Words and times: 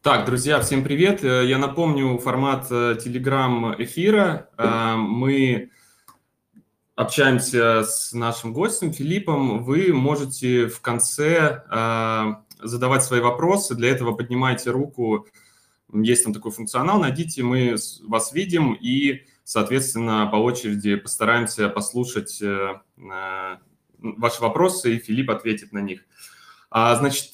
Так, 0.00 0.26
друзья, 0.26 0.60
всем 0.60 0.84
привет. 0.84 1.24
Э, 1.24 1.44
я 1.44 1.58
напомню 1.58 2.18
формат 2.18 2.70
Telegram 2.70 3.74
э. 3.76 4.46
Э, 4.56 4.94
мы 4.94 5.72
общаемся 6.94 7.82
с 7.82 8.12
нашим 8.12 8.52
гостем 8.52 8.92
Филиппом. 8.92 9.64
Вы 9.64 9.92
можете 9.92 10.68
в 10.68 10.80
конце 10.80 11.64
задавать 12.62 13.02
свои 13.02 13.20
вопросы. 13.20 13.74
Для 13.74 13.90
этого 13.90 14.14
поднимайте 14.14 14.70
руку. 14.70 15.26
Есть 15.92 16.22
там 16.22 16.32
такой 16.32 16.52
функционал. 16.52 17.00
Найдите, 17.00 17.42
мы 17.42 17.74
вас 18.06 18.32
видим 18.32 18.74
и, 18.74 19.26
соответственно, 19.42 20.28
по 20.30 20.36
очереди 20.36 20.94
постараемся 20.94 21.68
послушать 21.68 22.40
ваши 23.98 24.40
вопросы, 24.40 24.94
и 24.94 24.98
Филипп 25.00 25.30
ответит 25.30 25.72
на 25.72 25.80
них. 25.80 26.04
А, 26.70 26.94
значит, 26.96 27.32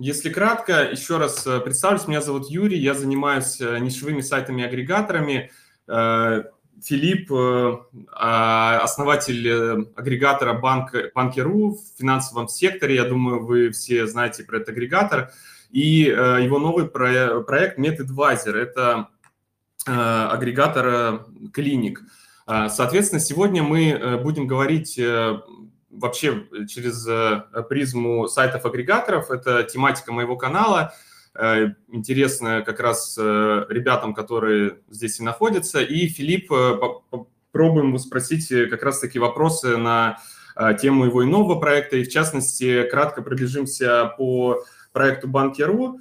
если 0.00 0.30
кратко, 0.30 0.88
еще 0.90 1.18
раз 1.18 1.46
э, 1.46 1.60
представлюсь, 1.60 2.08
меня 2.08 2.22
зовут 2.22 2.48
Юрий, 2.48 2.78
я 2.78 2.94
занимаюсь 2.94 3.60
э, 3.60 3.78
нишевыми 3.80 4.22
сайтами-агрегаторами. 4.22 5.50
Э, 5.86 6.44
Филипп, 6.82 7.30
а, 7.30 8.80
основатель 8.82 9.86
агрегатора 9.94 10.54
банк, 10.54 10.94
Банки.ру 11.14 11.74
в 11.74 11.98
финансовом 11.98 12.48
секторе, 12.48 12.94
я 12.94 13.04
думаю, 13.04 13.44
вы 13.44 13.70
все 13.72 14.06
знаете 14.06 14.44
про 14.44 14.56
этот 14.56 14.70
агрегатор. 14.70 15.30
И 15.70 16.04
его 16.04 16.58
новый 16.58 16.86
проект 16.88 17.78
MedAdvisor– 17.78 18.54
это 18.56 19.08
агрегатор 19.84 21.26
клиник. 21.52 22.00
Соответственно, 22.46 23.20
сегодня 23.20 23.62
мы 23.62 24.18
будем 24.22 24.46
говорить 24.46 24.98
вообще 25.90 26.46
э, 26.52 26.66
через 26.66 27.06
э, 27.06 27.42
призму 27.68 28.28
сайтов-агрегаторов. 28.28 29.30
Это 29.30 29.64
тематика 29.64 30.12
моего 30.12 30.36
канала. 30.36 30.94
Э, 31.34 31.68
интересно 31.88 32.62
как 32.64 32.80
раз 32.80 33.16
ребятам, 33.18 34.14
которые 34.14 34.78
здесь 34.88 35.20
и 35.20 35.22
находятся. 35.22 35.80
И 35.80 36.08
Филипп, 36.08 36.48
попробуем 36.48 37.88
его 37.88 37.98
спросить 37.98 38.48
как 38.48 38.82
раз-таки 38.82 39.18
вопросы 39.18 39.76
на 39.76 40.18
тему 40.80 41.06
его 41.06 41.24
иного 41.24 41.58
проекта. 41.58 41.96
И 41.96 42.04
в 42.04 42.10
частности, 42.10 42.84
кратко 42.84 43.22
пробежимся 43.22 44.12
по 44.18 44.62
проекту 44.92 45.28
Банки.ру. 45.28 46.00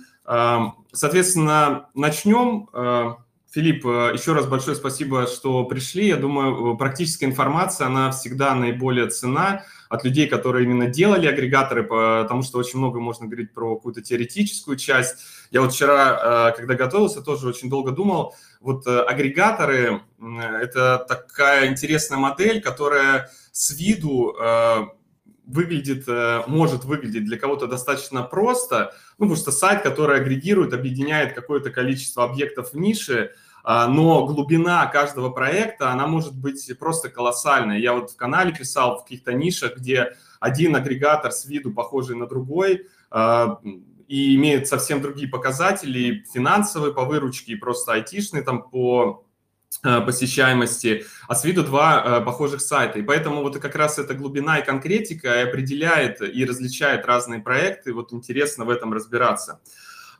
Соответственно, 0.91 1.89
начнем. 1.93 2.67
Филипп, 3.51 3.85
еще 3.85 4.33
раз 4.33 4.45
большое 4.47 4.75
спасибо, 4.75 5.25
что 5.25 5.63
пришли. 5.65 6.07
Я 6.07 6.17
думаю, 6.17 6.77
практическая 6.77 7.25
информация, 7.25 7.87
она 7.87 8.11
всегда 8.11 8.53
наиболее 8.53 9.07
цена 9.07 9.63
от 9.89 10.03
людей, 10.03 10.27
которые 10.27 10.65
именно 10.65 10.87
делали 10.87 11.25
агрегаторы, 11.25 11.83
потому 11.83 12.43
что 12.43 12.59
очень 12.59 12.77
много 12.77 12.99
можно 12.99 13.25
говорить 13.25 13.53
про 13.53 13.75
какую-то 13.75 14.01
теоретическую 14.01 14.77
часть. 14.77 15.17
Я 15.49 15.61
вот 15.61 15.73
вчера, 15.73 16.51
э, 16.51 16.57
когда 16.57 16.75
готовился, 16.75 17.21
тоже 17.21 17.47
очень 17.47 17.69
долго 17.69 17.91
думал, 17.91 18.35
вот 18.61 18.85
э, 18.85 19.01
агрегаторы– 19.01 20.01
это 20.61 21.03
такая 21.07 21.67
интересная 21.67 22.19
модель, 22.19 22.61
которая 22.61 23.31
с 23.51 23.71
виду 23.71 24.35
э, 24.39 24.87
выглядит, 25.47 26.05
может 26.47 26.85
выглядеть 26.85 27.25
для 27.25 27.39
кого-то 27.39 27.65
достаточно 27.65 28.21
просто, 28.21 28.93
ну, 29.17 29.25
потому 29.25 29.35
что 29.35 29.51
сайт, 29.51 29.81
который 29.81 30.21
агрегирует, 30.21 30.75
объединяет 30.75 31.33
какое-то 31.33 31.71
количество 31.71 32.23
объектов 32.23 32.73
в 32.73 32.77
нише– 32.77 33.31
но 33.63 34.25
глубина 34.25 34.85
каждого 34.87 35.29
проекта, 35.29 35.91
она 35.91 36.07
может 36.07 36.35
быть 36.35 36.71
просто 36.79 37.09
колоссальная. 37.09 37.77
Я 37.77 37.93
вот 37.93 38.11
в 38.11 38.15
канале 38.15 38.53
писал 38.53 38.97
в 38.97 39.03
каких-то 39.03 39.33
нишах, 39.33 39.77
где 39.77 40.15
один 40.39 40.75
агрегатор 40.75 41.31
с 41.31 41.45
виду 41.45 41.71
похожий 41.73 42.15
на 42.15 42.27
другой, 42.27 42.87
а, 43.11 43.59
и 44.07 44.35
имеет 44.35 44.67
совсем 44.67 45.01
другие 45.01 45.27
показатели, 45.29 46.23
финансовые 46.33 46.93
по 46.93 47.05
выручке, 47.05 47.53
и 47.53 47.55
просто 47.55 47.93
айтишные 47.93 48.43
там 48.43 48.63
по 48.63 49.25
а, 49.83 50.01
посещаемости, 50.01 51.05
а 51.27 51.35
с 51.35 51.43
виду 51.43 51.63
два 51.63 52.21
похожих 52.21 52.61
сайта. 52.61 52.99
И 52.99 53.03
поэтому 53.03 53.41
вот 53.41 53.59
как 53.59 53.75
раз 53.75 53.99
эта 53.99 54.13
глубина 54.13 54.59
и 54.59 54.65
конкретика 54.65 55.41
и 55.41 55.47
определяет 55.47 56.21
и 56.21 56.45
различает 56.45 57.05
разные 57.05 57.41
проекты. 57.41 57.93
Вот 57.93 58.13
интересно 58.13 58.65
в 58.65 58.69
этом 58.69 58.93
разбираться. 58.93 59.59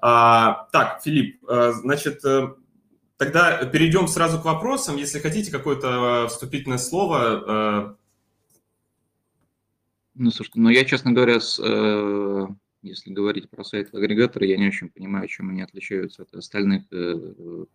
Так, 0.02 1.02
Филипп, 1.04 1.44
значит, 1.46 2.24
э, 2.24 2.54
Тогда 3.20 3.66
перейдем 3.66 4.08
сразу 4.08 4.40
к 4.40 4.46
вопросам. 4.46 4.96
Если 4.96 5.20
хотите 5.20 5.52
какое-то 5.52 6.24
э, 6.24 6.30
вступительное 6.30 6.78
слово. 6.78 7.44
Э, 7.48 7.96
ну, 10.16 10.32
слушайте, 10.32 10.62
ну 10.62 10.70
я, 10.70 10.86
честно 10.86 11.12
говоря, 11.12 11.42
с, 11.42 11.60
э, 11.62 12.48
если 12.82 13.12
говорить 13.12 13.50
про 13.50 13.66
сайты-агрегаторы, 13.66 14.46
я 14.46 14.56
не 14.56 14.68
очень 14.68 14.88
понимаю, 14.88 15.28
чем 15.28 15.50
они 15.50 15.62
отличаются 15.62 16.22
от 16.22 16.34
остальных 16.34 16.84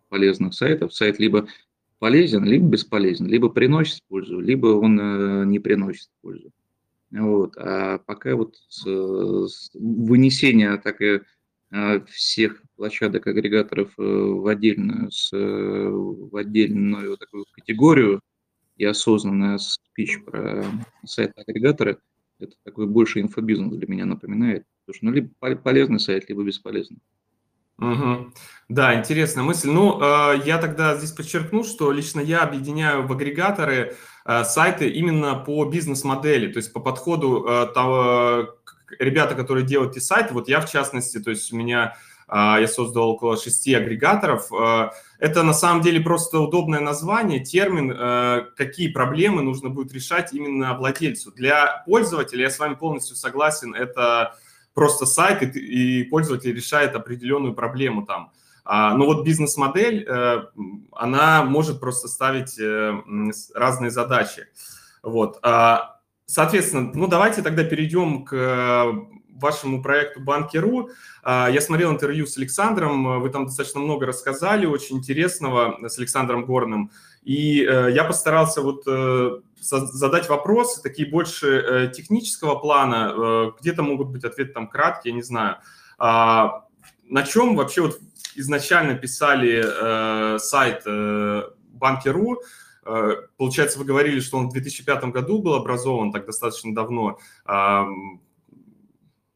полезных 0.09 0.55
сайтов. 0.55 0.95
Сайт 0.95 1.19
либо 1.19 1.47
полезен, 1.99 2.43
либо 2.43 2.67
бесполезен, 2.67 3.27
либо 3.27 3.49
приносит 3.49 4.01
пользу, 4.07 4.39
либо 4.39 4.65
он 4.65 5.47
не 5.47 5.59
приносит 5.59 6.09
пользу. 6.21 6.51
Вот. 7.11 7.55
А 7.57 7.99
пока 7.99 8.35
вот 8.35 8.55
с, 8.67 8.81
с 8.81 9.69
вынесение 9.75 10.77
так 10.77 10.99
и 11.03 11.21
всех 12.07 12.61
площадок 12.75 13.27
агрегаторов 13.27 13.91
э, 13.97 14.03
в 14.03 14.47
отдельную, 14.47 15.11
с, 15.11 15.31
э, 15.33 15.37
в 15.37 16.35
отдельную 16.35 17.17
такую 17.17 17.45
категорию 17.51 18.21
и 18.77 18.85
осознанная 18.85 19.57
спич 19.57 20.23
про 20.23 20.65
сайт-агрегаторы, 21.05 21.99
это 22.39 22.53
такой 22.63 22.87
больше 22.87 23.21
инфобизнес 23.21 23.73
для 23.75 23.87
меня 23.87 24.05
напоминает. 24.05 24.65
Потому 24.85 24.95
что 24.95 25.05
ну, 25.05 25.11
либо 25.11 25.55
полезный 25.63 25.99
сайт, 25.99 26.29
либо 26.29 26.43
бесполезный. 26.43 26.99
Угу. 27.77 28.31
Да, 28.69 28.97
интересная 28.97 29.43
мысль. 29.43 29.69
Ну, 29.69 29.99
э, 30.01 30.41
я 30.45 30.57
тогда 30.59 30.95
здесь 30.95 31.11
подчеркну, 31.11 31.63
что 31.63 31.91
лично 31.91 32.21
я 32.21 32.41
объединяю 32.41 33.05
в 33.05 33.11
агрегаторы 33.11 33.95
э, 34.25 34.43
сайты 34.45 34.89
именно 34.89 35.35
по 35.35 35.65
бизнес-модели, 35.65 36.51
то 36.51 36.57
есть 36.57 36.71
по 36.71 36.79
подходу 36.79 37.45
э, 37.45 37.67
того, 37.73 38.55
ребята, 38.99 39.35
которые 39.35 39.65
делают 39.65 39.93
эти 39.95 40.03
сайты, 40.03 40.33
вот 40.33 40.47
я 40.47 40.61
в 40.61 40.69
частности, 40.69 41.19
то 41.19 41.29
есть 41.29 41.51
у 41.53 41.55
меня 41.55 41.95
а, 42.27 42.59
я 42.59 42.67
создал 42.67 43.09
около 43.09 43.37
шести 43.37 43.73
агрегаторов. 43.73 44.51
А, 44.51 44.93
это 45.19 45.43
на 45.43 45.53
самом 45.53 45.81
деле 45.81 46.01
просто 46.01 46.39
удобное 46.39 46.79
название, 46.79 47.43
термин, 47.43 47.93
а, 47.95 48.47
какие 48.55 48.91
проблемы 48.91 49.41
нужно 49.41 49.69
будет 49.69 49.93
решать 49.93 50.33
именно 50.33 50.75
владельцу. 50.75 51.31
Для 51.31 51.83
пользователя, 51.85 52.43
я 52.43 52.49
с 52.49 52.59
вами 52.59 52.75
полностью 52.75 53.15
согласен, 53.15 53.75
это 53.75 54.35
просто 54.73 55.05
сайт, 55.05 55.55
и 55.55 56.03
пользователь 56.03 56.53
решает 56.53 56.95
определенную 56.95 57.53
проблему 57.53 58.05
там. 58.05 58.31
Но 58.67 59.05
вот 59.05 59.23
бизнес-модель, 59.23 60.03
э, 60.07 60.45
она 60.91 61.43
может 61.43 61.79
просто 61.79 62.07
ставить 62.07 62.57
э, 62.59 62.99
разные 63.53 63.91
задачи. 63.91 64.47
Вот. 65.03 65.39
Соответственно, 66.25 66.91
ну 66.93 67.07
давайте 67.07 67.41
тогда 67.41 67.63
перейдем 67.63 68.25
к 68.25 69.07
вашему 69.35 69.81
проекту 69.81 70.21
Банки.ру. 70.21 70.89
А, 71.23 71.49
я 71.49 71.61
смотрел 71.61 71.91
интервью 71.91 72.25
с 72.25 72.37
Александром, 72.37 73.21
вы 73.21 73.29
там 73.29 73.45
достаточно 73.45 73.81
много 73.81 74.05
рассказали, 74.05 74.65
очень 74.65 74.97
интересного, 74.97 75.77
с 75.87 75.97
Александром 75.97 76.45
Горным. 76.45 76.91
И 77.23 77.63
э, 77.63 77.91
я 77.91 78.03
постарался 78.03 78.61
вот 78.61 78.83
э, 78.87 79.39
задать 79.59 80.29
вопросы, 80.29 80.81
такие 80.81 81.09
больше 81.09 81.47
э, 81.47 81.91
технического 81.93 82.55
плана, 82.55 83.53
где-то 83.59 83.83
могут 83.83 84.09
быть 84.09 84.23
ответы 84.23 84.53
там 84.53 84.67
краткие, 84.67 85.11
я 85.11 85.15
не 85.17 85.23
знаю. 85.23 85.57
А, 85.97 86.65
на 87.09 87.23
чем 87.23 87.55
вообще 87.55 87.81
вот 87.81 87.99
изначально 88.35 88.95
писали 88.95 90.37
сайт 90.39 90.83
Банки.ру, 91.73 92.41
Получается, 93.37 93.79
вы 93.79 93.85
говорили, 93.85 94.19
что 94.19 94.37
он 94.37 94.49
в 94.49 94.53
2005 94.53 95.05
году 95.05 95.41
был 95.41 95.55
образован, 95.55 96.11
так 96.11 96.25
достаточно 96.27 96.73
давно. 96.73 97.17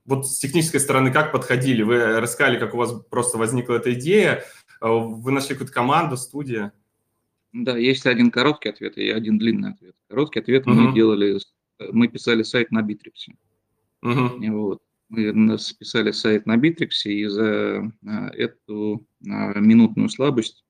Вот 0.10 0.28
с 0.28 0.40
технической 0.40 0.80
стороны 0.80 1.12
как 1.12 1.32
подходили? 1.32 1.84
Вы 1.84 2.20
рассказали, 2.20 2.60
как 2.60 2.74
у 2.74 2.78
вас 2.78 2.92
просто 3.12 3.38
возникла 3.38 3.76
эта 3.76 3.94
идея, 3.94 4.44
э, 4.82 4.88
вы 4.88 5.32
нашли 5.32 5.50
какую-то 5.50 5.72
команду, 5.72 6.18
студия? 6.18 6.74
Да, 7.54 7.78
есть 7.78 8.08
один 8.08 8.32
короткий 8.32 8.70
ответ 8.70 8.98
и 8.98 9.08
один 9.12 9.38
длинный 9.38 9.74
ответ. 9.74 9.94
Короткий 10.08 10.40
ответ 10.40 10.66
uh-huh. 10.66 10.74
мы 10.74 10.96
делали, 10.96 11.40
мы 11.92 12.08
писали 12.08 12.42
сайт 12.42 12.72
на 12.72 12.82
Битриксе. 12.82 13.36
Uh-huh. 14.04 14.52
Вот. 14.52 14.82
Мы 15.10 15.58
писали 15.80 16.10
сайт 16.10 16.48
на 16.48 16.58
Битриксе, 16.58 17.12
и 17.14 17.28
за 17.28 17.92
а, 18.06 18.30
эту 18.30 19.06
минутную 19.22 20.10
слабость 20.10 20.64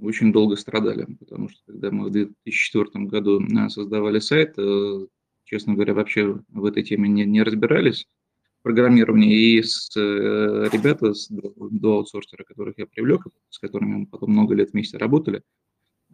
очень 0.00 0.32
долго 0.32 0.56
страдали, 0.56 1.06
потому 1.18 1.48
что 1.48 1.60
когда 1.66 1.90
мы 1.90 2.08
в 2.08 2.10
2004 2.10 3.04
году 3.06 3.42
а, 3.56 3.68
создавали 3.68 4.18
сайт, 4.18 4.54
э, 4.58 5.06
честно 5.44 5.74
говоря, 5.74 5.94
вообще 5.94 6.38
в 6.48 6.64
этой 6.64 6.82
теме 6.82 7.08
не, 7.08 7.24
не 7.24 7.42
разбирались 7.42 8.06
программирования, 8.62 9.34
и 9.34 9.62
с, 9.62 9.90
э, 9.96 10.68
ребята, 10.72 11.14
с, 11.14 11.28
два 11.30 11.94
аутсорсера, 11.94 12.44
которых 12.44 12.74
я 12.78 12.86
привлек, 12.86 13.22
с 13.48 13.58
которыми 13.58 13.96
мы 13.96 14.06
потом 14.06 14.32
много 14.32 14.54
лет 14.54 14.72
вместе 14.72 14.98
работали, 14.98 15.42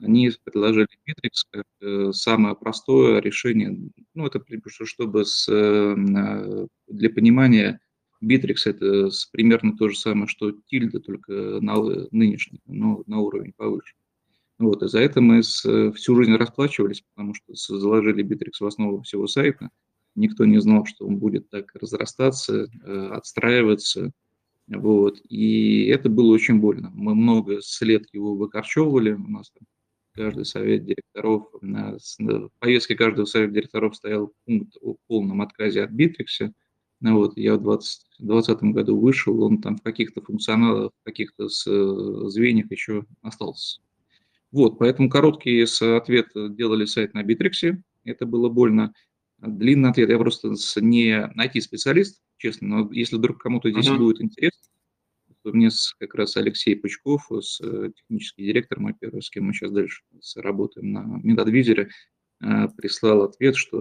они 0.00 0.31
предложили 0.44 0.87
Bittrex 1.06 1.31
как 1.50 1.67
э, 1.81 2.12
самое 2.12 2.55
простое 2.55 3.20
решение, 3.20 3.78
ну, 4.14 4.26
это 4.26 4.43
чтобы 4.85 5.25
с, 5.25 5.49
э, 5.49 6.67
для 6.88 7.11
понимания 7.11 7.81
Bittrex 8.23 8.57
это 8.67 9.11
примерно 9.33 9.77
то 9.77 9.89
же 9.89 9.97
самое, 9.97 10.27
что 10.27 10.53
тильда, 10.67 11.01
только 11.01 11.33
на 11.61 11.75
нынешний, 12.11 12.61
но 12.67 13.03
на 13.07 13.21
уровень 13.21 13.53
повыше. 13.57 13.95
Вот, 14.59 14.83
и 14.83 14.89
за 14.89 15.01
это 15.01 15.21
мы 15.21 15.43
с, 15.43 15.63
всю 15.93 16.17
жизнь 16.17 16.35
расплачивались, 16.35 17.03
потому 17.15 17.35
что 17.35 17.55
заложили 17.55 18.25
Bittrex 18.25 18.53
в 18.61 18.67
основу 18.67 19.03
всего 19.03 19.27
сайта. 19.27 19.71
Никто 20.15 20.45
не 20.45 20.61
знал, 20.61 20.87
что 20.87 21.07
он 21.07 21.17
будет 21.17 21.49
так 21.49 21.75
разрастаться, 21.75 22.69
э, 22.85 23.09
отстраиваться. 23.13 24.13
Вот, 24.69 25.21
и 25.29 25.87
это 25.87 26.09
было 26.09 26.33
очень 26.33 26.61
больно. 26.61 26.91
Мы 26.95 27.15
много 27.15 27.61
лет 27.81 28.07
его 28.13 28.37
выкорчевывали, 28.37 29.13
у 29.13 29.29
нас 29.29 29.51
там 29.51 29.67
каждый 30.15 30.45
совет 30.45 30.85
директоров, 30.85 31.49
на, 31.61 31.97
в 32.19 32.51
повестке 32.59 32.95
каждого 32.95 33.25
совета 33.25 33.55
директоров 33.55 33.97
стоял 33.97 34.33
пункт 34.45 34.77
о 34.81 34.97
полном 35.07 35.43
отказе 35.43 35.83
от 35.83 35.91
Битрикса. 35.91 36.53
Ну, 37.02 37.16
вот, 37.16 37.37
я 37.37 37.56
в 37.56 37.62
2020 37.62 38.62
году 38.62 38.96
вышел, 38.96 39.43
он 39.43 39.60
там 39.60 39.76
в 39.76 39.82
каких-то 39.82 40.22
функционалах, 40.22 40.93
в 41.00 41.04
каких-то 41.04 41.46
э, 41.46 42.28
звеньях 42.28 42.70
еще 42.70 43.04
остался. 43.22 43.81
Вот, 44.52 44.78
поэтому 44.78 45.10
короткий 45.10 45.64
ответ 45.96 46.28
делали 46.34 46.84
сайт 46.84 47.12
на 47.12 47.25
Битриксе, 47.25 47.82
это 48.04 48.25
было 48.25 48.49
больно. 48.49 48.94
Длинный 49.38 49.90
ответ, 49.90 50.10
я 50.10 50.19
просто 50.19 50.54
не 50.76 51.10
IT-специалист, 51.10 52.22
честно, 52.37 52.69
но 52.69 52.93
если 52.93 53.16
вдруг 53.16 53.43
кому-то 53.43 53.69
здесь 53.72 53.88
uh-huh. 53.88 53.99
будет 53.99 54.20
интересно, 54.20 54.62
мне 55.43 55.70
как 55.99 56.14
раз 56.14 56.37
Алексей 56.37 56.76
Пучков, 56.76 57.28
с, 57.32 57.60
э, 57.60 57.90
технический 57.96 58.44
директор 58.44 58.78
мой 58.78 58.94
первый, 58.94 59.22
с 59.22 59.31
кем 59.31 59.46
мы 59.46 59.54
сейчас 59.54 59.72
дальше 59.72 60.02
работаем 60.37 60.93
на 60.93 61.20
э, 62.40 62.69
прислал 62.76 63.22
ответ, 63.22 63.56
что 63.56 63.81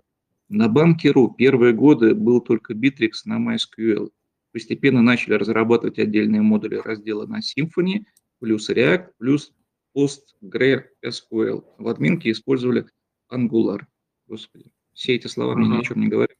на 0.51 0.67
банке.ру 0.67 1.33
первые 1.33 1.73
годы 1.73 2.13
был 2.13 2.41
только 2.41 2.73
Bittrex 2.73 3.11
на 3.25 3.39
MySQL. 3.39 4.11
Постепенно 4.51 5.01
начали 5.01 5.35
разрабатывать 5.35 5.97
отдельные 5.97 6.41
модули 6.41 6.75
раздела 6.75 7.25
на 7.25 7.39
Symfony, 7.39 8.03
плюс 8.39 8.69
React, 8.69 9.11
плюс 9.17 9.53
PostgreSQL. 9.95 11.63
В 11.77 11.87
админке 11.87 12.31
использовали 12.31 12.85
Angular. 13.31 13.83
Господи, 14.27 14.73
все 14.93 15.15
эти 15.15 15.27
слова 15.27 15.53
uh-huh. 15.53 15.57
мне 15.57 15.69
ни 15.69 15.79
о 15.79 15.83
чем 15.83 16.01
не 16.01 16.07
говорят. 16.09 16.37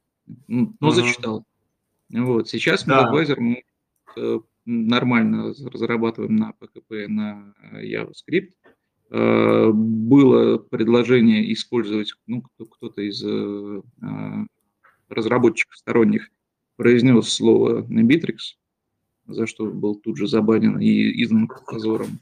Ну, 0.47 0.75
но 0.81 0.89
uh-huh. 0.89 0.91
зачитал. 0.91 1.45
Вот. 2.09 2.49
Сейчас 2.49 2.83
да. 2.83 3.09
MedAdvisor 3.09 3.39
мы 3.39 3.63
э, 4.17 4.39
нормально 4.65 5.53
разрабатываем 5.71 6.35
на 6.35 6.53
PHP, 6.59 7.07
на 7.07 7.53
э, 7.71 7.85
JavaScript. 7.85 8.51
Э, 9.13 9.71
было 9.73 10.57
предложение 10.57 11.51
использовать, 11.51 12.13
ну, 12.27 12.41
кто-то 12.41 13.01
из 13.01 13.21
э, 13.21 13.81
разработчиков 15.09 15.75
сторонних 15.75 16.29
произнес 16.77 17.27
слово 17.27 17.81
Bittrex, 17.81 18.55
за 19.27 19.47
что 19.47 19.65
был 19.65 19.95
тут 19.95 20.15
же 20.15 20.27
забанен 20.27 20.79
и 20.79 21.23
изгнан 21.23 21.49
позором. 21.67 22.21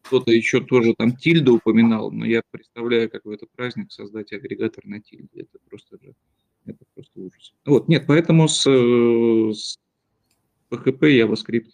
Кто-то 0.00 0.32
еще 0.32 0.62
тоже 0.62 0.94
там 0.96 1.14
тильда 1.14 1.52
упоминал, 1.52 2.10
но 2.10 2.24
я 2.24 2.42
представляю, 2.50 3.10
как 3.10 3.26
в 3.26 3.30
этот 3.30 3.50
праздник 3.50 3.92
создать 3.92 4.32
агрегатор 4.32 4.86
на 4.86 4.98
тильде. 5.00 5.42
Это 5.42 5.58
просто, 5.68 5.98
это 6.64 6.84
просто 6.94 7.20
ужас. 7.20 7.52
Вот, 7.66 7.88
нет, 7.88 8.04
поэтому 8.06 8.48
с, 8.48 8.62
с 8.62 9.78
PHP 10.70 11.20
JavaScript. 11.20 11.70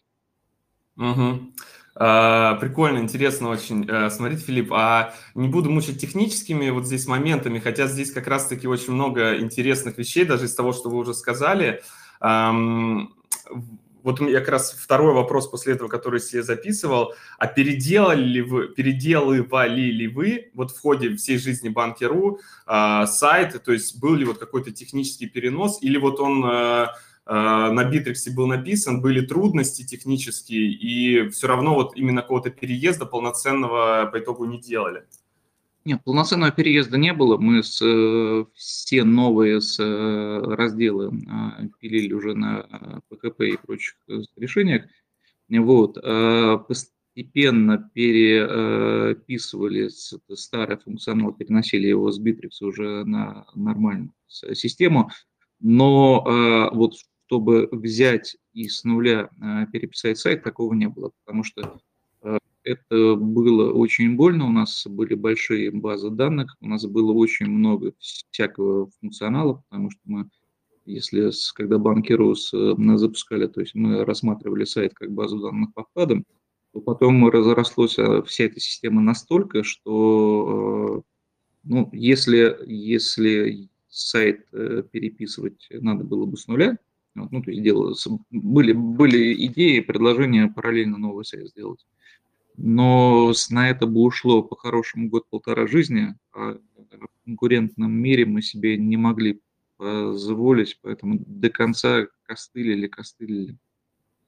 Угу. 0.96 1.52
А, 2.00 2.54
прикольно, 2.54 2.98
интересно 2.98 3.48
очень. 3.48 3.88
А, 3.90 4.08
смотрите, 4.08 4.42
Филипп, 4.44 4.72
а 4.72 5.14
не 5.34 5.48
буду 5.48 5.68
мучить 5.68 6.00
техническими 6.00 6.70
вот 6.70 6.86
здесь 6.86 7.08
моментами, 7.08 7.58
хотя 7.58 7.88
здесь 7.88 8.12
как 8.12 8.28
раз-таки 8.28 8.68
очень 8.68 8.92
много 8.92 9.38
интересных 9.38 9.98
вещей, 9.98 10.24
даже 10.24 10.44
из 10.44 10.54
того, 10.54 10.72
что 10.72 10.90
вы 10.90 10.98
уже 10.98 11.12
сказали. 11.12 11.82
А, 12.20 12.54
вот 14.04 14.20
я 14.20 14.38
как 14.38 14.50
раз 14.50 14.72
второй 14.72 15.12
вопрос 15.12 15.48
после 15.48 15.74
этого, 15.74 15.88
который 15.88 16.20
себе 16.20 16.44
записывал. 16.44 17.14
А 17.36 17.48
переделали 17.48 18.22
ли 18.22 18.42
вы, 18.42 18.68
переделывали 18.68 19.90
ли 19.90 20.06
вы 20.06 20.52
вот 20.54 20.70
в 20.70 20.80
ходе 20.80 21.16
всей 21.16 21.36
жизни 21.36 21.68
Банки.ру 21.68 22.38
э, 22.66 23.06
сайт, 23.06 23.60
то 23.62 23.72
есть 23.72 23.98
был 23.98 24.14
ли 24.14 24.24
вот 24.24 24.38
какой-то 24.38 24.70
технический 24.70 25.26
перенос, 25.26 25.82
или 25.82 25.98
вот 25.98 26.20
он 26.20 26.44
э, 26.44 26.86
Э, 26.86 26.86
на 27.28 27.84
Битриксе 27.84 28.30
был 28.30 28.46
написан, 28.46 29.02
были 29.02 29.20
трудности 29.20 29.84
технические, 29.86 30.72
и 30.72 31.28
все 31.28 31.46
равно 31.46 31.74
вот 31.74 31.94
именно 31.94 32.22
какого-то 32.22 32.50
переезда 32.50 33.04
полноценного 33.04 34.08
по 34.10 34.18
итогу 34.18 34.46
не 34.46 34.58
делали. 34.58 35.04
Нет, 35.84 36.02
полноценного 36.04 36.50
переезда 36.52 36.98
не 36.98 37.12
было. 37.14 37.36
Мы 37.38 37.62
с, 37.62 37.80
э, 37.82 38.44
все 38.54 39.04
новые 39.04 39.60
с, 39.60 39.78
э, 39.78 40.40
разделы 40.42 41.12
пилили 41.80 42.12
уже 42.12 42.34
на 42.34 43.00
PHP 43.10 43.48
и 43.48 43.56
прочих 43.56 43.96
решениях. 44.36 44.84
Вот. 45.48 45.94
Постепенно 46.66 47.90
переписывали 47.94 49.88
старый 50.34 50.76
функционал, 50.76 51.32
переносили 51.32 51.86
его 51.86 52.10
с 52.12 52.20
Bittrex 52.20 52.50
уже 52.60 53.04
на 53.04 53.46
нормальную 53.54 54.12
систему. 54.28 55.10
Но 55.60 56.70
вот 56.74 56.96
чтобы 57.28 57.68
взять 57.70 58.38
и 58.54 58.68
с 58.68 58.84
нуля 58.84 59.28
э, 59.42 59.66
переписать 59.70 60.18
сайт, 60.18 60.42
такого 60.42 60.72
не 60.72 60.88
было, 60.88 61.12
потому 61.24 61.44
что 61.44 61.78
э, 62.22 62.38
это 62.64 63.16
было 63.16 63.70
очень 63.70 64.16
больно, 64.16 64.46
у 64.46 64.50
нас 64.50 64.86
были 64.86 65.14
большие 65.14 65.70
базы 65.70 66.08
данных, 66.08 66.56
у 66.62 66.68
нас 66.68 66.86
было 66.86 67.12
очень 67.12 67.46
много 67.46 67.92
всякого 67.98 68.88
функционала, 68.98 69.62
потому 69.68 69.90
что 69.90 70.00
мы, 70.06 70.30
если 70.86 71.30
когда 71.54 71.76
банкирус 71.76 72.50
э, 72.54 72.74
запускали, 72.96 73.46
то 73.46 73.60
есть 73.60 73.74
мы 73.74 74.06
рассматривали 74.06 74.64
сайт 74.64 74.94
как 74.94 75.12
базу 75.12 75.38
данных 75.38 75.74
по 75.74 75.84
вкладам, 75.84 76.24
то 76.72 76.80
потом 76.80 77.28
разрослась 77.28 77.96
вся 78.26 78.44
эта 78.44 78.58
система 78.58 79.02
настолько, 79.02 79.64
что 79.64 81.02
ну, 81.62 81.90
если, 81.92 82.56
если 82.64 83.68
сайт 83.90 84.48
переписывать 84.50 85.66
надо 85.70 86.04
было 86.04 86.24
бы 86.24 86.38
с 86.38 86.46
нуля, 86.46 86.78
ну, 87.30 87.42
то 87.42 87.50
есть 87.50 87.62
делалось, 87.62 88.06
были, 88.30 88.72
были 88.72 89.46
идеи, 89.46 89.80
предложения 89.80 90.48
параллельно 90.48 90.98
новый 90.98 91.24
сайт 91.24 91.48
сделать. 91.48 91.84
Но 92.56 93.32
на 93.50 93.70
это 93.70 93.86
бы 93.86 94.00
ушло 94.00 94.42
по-хорошему 94.42 95.08
год-полтора 95.08 95.66
жизни, 95.66 96.14
а 96.32 96.58
в 96.76 97.24
конкурентном 97.24 97.92
мире 97.92 98.26
мы 98.26 98.42
себе 98.42 98.76
не 98.76 98.96
могли 98.96 99.40
позволить, 99.76 100.78
поэтому 100.82 101.20
до 101.24 101.50
конца 101.50 102.06
костылили, 102.24 102.88
костылили. 102.88 103.56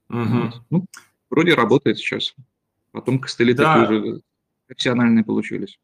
Угу. 0.08 0.52
Ну, 0.70 0.86
вроде 1.28 1.54
работает 1.54 1.98
сейчас. 1.98 2.34
Потом 2.92 3.18
костыли 3.18 3.52
да. 3.52 3.86
такие 3.86 4.00
же 4.00 4.22
профессиональные 4.66 5.24
получились. 5.24 5.78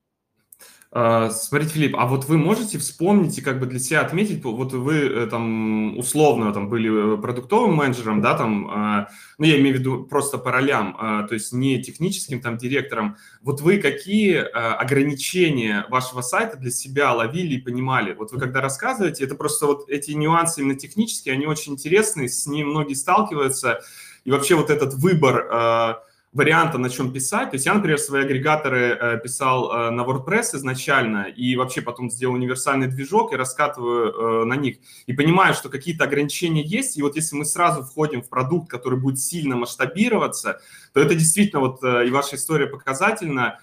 А, 0.93 1.31
смотрите, 1.31 1.75
Филипп, 1.75 1.97
а 1.99 2.07
вот 2.07 2.26
вы 2.26 2.38
можете 2.38 2.78
вспомнить 2.78 3.37
и 3.38 3.43
как 3.43 3.59
бы 3.59 3.66
для 3.66 3.81
себя 3.81 4.02
отметить, 4.02 4.43
вот 4.45 4.73
вы 4.73 4.95
э, 4.95 5.26
там 5.26 5.99
условно 5.99 6.52
там 6.52 6.69
были 6.69 7.14
э, 7.14 7.21
продуктовым 7.21 7.75
менеджером, 7.75 8.23
да, 8.23 8.37
там, 8.37 8.71
а, 8.71 9.09
ну 9.37 9.47
я 9.47 9.59
имею 9.59 9.76
в 9.76 9.78
виду 9.81 10.05
просто 10.05 10.38
по 10.38 10.52
ролям, 10.52 10.97
а, 10.99 11.26
то 11.26 11.35
есть 11.35 11.52
не 11.52 11.83
техническим 11.83 12.40
там 12.40 12.57
директором, 12.57 13.16
вот 13.43 13.61
вы 13.61 13.78
какие 13.78 14.38
ограничения 14.38 15.87
вашего 15.90 16.21
сайта 16.21 16.57
для 16.57 16.71
себя 16.71 17.12
ловили 17.12 17.55
и 17.55 17.61
понимали? 17.61 18.14
Вот 18.14 18.33
вы 18.33 18.38
когда 18.38 18.61
рассказываете, 18.61 19.25
это 19.25 19.35
просто 19.35 19.66
вот 19.66 19.90
эти 19.90 20.12
нюансы 20.12 20.61
именно 20.61 20.78
технические, 20.78 21.35
они 21.35 21.47
очень 21.47 21.73
интересные, 21.73 22.28
с 22.28 22.47
ними 22.47 22.69
многие 22.69 22.95
сталкиваются, 22.95 23.81
и 24.25 24.31
вообще 24.31 24.55
вот 24.55 24.71
этот 24.71 24.95
выбор 24.95 26.00
варианта, 26.37 26.76
на 26.76 26.90
чем 26.90 27.12
писать. 27.12 27.50
То 27.50 27.55
есть 27.55 27.64
я, 27.64 27.73
например, 27.73 27.99
свои 27.99 28.23
агрегаторы 28.23 28.99
э, 29.00 29.21
писал 29.23 29.73
э, 29.73 29.90
на 29.90 30.02
WordPress 30.02 30.57
изначально, 30.57 31.25
и 31.25 31.57
вообще 31.57 31.81
потом 31.81 32.11
сделал 32.11 32.35
универсальный 32.35 32.88
движок 32.88 33.33
и 33.33 33.37
раскатываю 33.37 34.43
э, 34.43 34.45
на 34.45 34.55
них. 34.55 34.76
И 35.07 35.14
понимаю, 35.14 35.55
что 35.55 35.71
какие-то 35.71 36.05
ограничения 36.05 36.62
есть, 36.62 36.99
и 36.99 37.02
вот 37.02 37.16
если 37.16 37.37
мы 37.37 37.47
сразу 37.47 37.83
входим 37.83 38.23
в 38.23 38.28
продукт, 38.28 38.71
который 38.71 38.99
будет 38.99 39.19
сильно 39.19 39.57
масштабироваться, 39.57 40.61
то 40.93 41.00
это 41.00 41.14
действительно, 41.14 41.61
вот 41.61 41.83
и 41.83 42.11
ваша 42.11 42.37
история 42.37 42.66
показательна, 42.66 43.59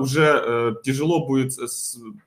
уже 0.00 0.76
тяжело 0.84 1.24
будет 1.24 1.52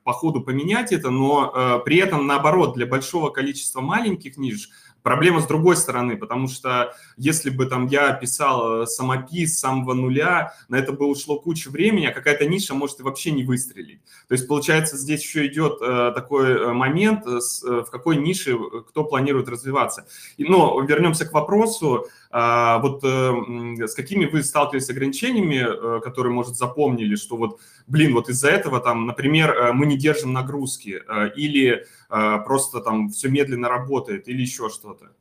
по 0.04 0.14
ходу 0.14 0.42
поменять 0.42 0.94
это, 0.94 1.10
но 1.10 1.82
при 1.84 1.98
этом, 1.98 2.26
наоборот, 2.26 2.76
для 2.76 2.86
большого 2.86 3.32
количества 3.32 3.82
маленьких 3.82 4.38
ниш– 4.38 4.70
Проблема 5.06 5.40
с 5.40 5.46
другой 5.46 5.78
стороны, 5.78 6.18
потому 6.18 6.48
что 6.48 6.96
если 7.16 7.52
бы 7.52 7.68
там 7.68 7.86
я 7.86 8.12
писал 8.14 8.82
э, 8.82 8.86
самопис 8.88 9.56
с 9.56 9.60
самого 9.60 9.94
нуля, 9.94 10.56
на 10.68 10.78
это 10.78 10.94
бы 10.94 11.06
ушло 11.06 11.40
куча 11.40 11.70
времени, 11.70 12.08
а 12.08 12.12
какая-то 12.12 12.48
ниша 12.48 12.74
может 12.74 13.00
и 13.00 13.04
вообще 13.04 13.30
не 13.30 13.44
выстрелить. 13.44 14.02
То 14.28 14.34
есть, 14.34 14.48
получается, 14.48 14.98
здесь 14.98 15.22
еще 15.22 15.46
идет 15.46 15.78
э, 15.80 16.12
такой 16.16 16.54
э, 16.54 16.74
момент, 16.74 17.24
в 17.24 17.86
какой 17.92 18.16
нише 18.16 18.58
кто 18.90 19.04
планирует 19.04 19.48
развиваться. 19.48 20.08
Но 20.40 20.82
вернемся 20.82 21.28
к 21.28 21.34
вопросу, 21.34 22.08
э, 22.36 22.80
вот 22.82 23.04
э, 23.04 23.88
с 23.88 23.94
какими 23.96 24.26
вы 24.26 24.44
сталкивались 24.44 24.90
ограничениями, 24.90 25.98
э, 25.98 26.02
которые, 26.02 26.34
может, 26.34 26.56
запомнили, 26.56 27.16
что 27.16 27.38
вот, 27.38 27.60
блин, 27.88 28.14
вот 28.14 28.30
из-за 28.30 28.50
этого 28.50 28.80
там, 28.80 29.06
например, 29.06 29.52
э, 29.52 29.74
мы 29.74 29.86
не 29.86 29.98
держим 29.98 30.34
нагрузки, 30.34 31.02
э, 31.08 31.32
или 31.36 31.86
просто 32.08 32.82
там 32.82 33.10
все 33.10 33.30
медленно 33.30 33.68
работает, 33.68 34.28
или 34.28 34.42
еще 34.42 34.70
что-то? 34.70 35.12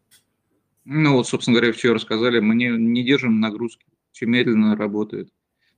Ну 0.84 1.14
вот, 1.14 1.26
собственно 1.26 1.56
говоря, 1.56 1.72
все 1.72 1.94
рассказали. 1.94 2.40
Мы 2.40 2.54
не, 2.54 2.68
не 2.68 3.02
держим 3.02 3.40
нагрузки, 3.40 3.86
все 4.12 4.26
медленно 4.26 4.76
работает. 4.76 5.30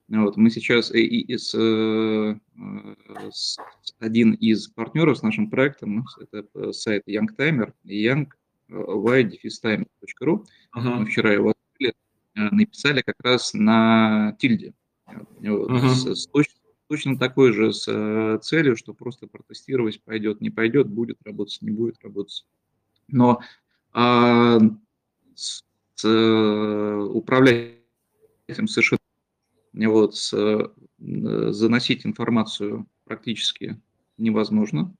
Вот, 0.09 0.37
мы 0.37 0.51
сейчас 0.51 0.95
и, 0.95 1.01
и 1.01 1.37
с, 1.37 1.51
с 3.31 3.59
один 3.99 4.33
из 4.35 4.69
партнеров 4.69 5.19
с 5.19 5.23
нашим 5.23 5.51
проектом, 5.51 6.07
это 6.33 6.73
сайт 6.73 7.03
Youngtimer, 7.09 7.73
young.y.timer.ru. 8.69 10.45
Uh-huh. 10.77 11.05
Вчера 11.05 11.33
его 11.33 11.51
открыли, 11.51 11.95
э, 12.35 12.41
написали 12.51 13.03
как 13.03 13.17
раз 13.23 13.55
на 13.55 14.37
тильде. 14.39 14.75
Uh-huh. 15.09 15.95
с, 15.95 16.23
с, 16.23 16.27
точно, 16.27 16.61
точно 16.89 17.19
такой 17.19 17.53
же 17.53 17.73
с 17.73 17.87
э, 17.89 18.39
целью, 18.43 18.77
что 18.77 18.95
просто 18.95 19.27
протестировать, 19.27 20.03
пойдет, 20.03 20.41
не 20.41 20.51
пойдет, 20.51 20.89
будет 20.89 21.19
работать, 21.25 21.59
не 21.63 21.71
будет 21.71 21.97
работать. 22.03 22.45
Но 23.09 23.41
а, 23.93 24.59
с, 25.35 25.65
с, 25.95 27.09
управлять 27.15 27.77
этим 28.49 28.67
совершенно 28.67 29.01
вот, 29.75 30.17
с, 30.17 30.33
э, 30.35 30.69
заносить 30.99 32.07
информацию 32.07 32.87
практически 33.05 33.81
невозможно. 34.19 34.95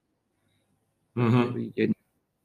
Угу. 1.15 1.71
Я, 1.75 1.91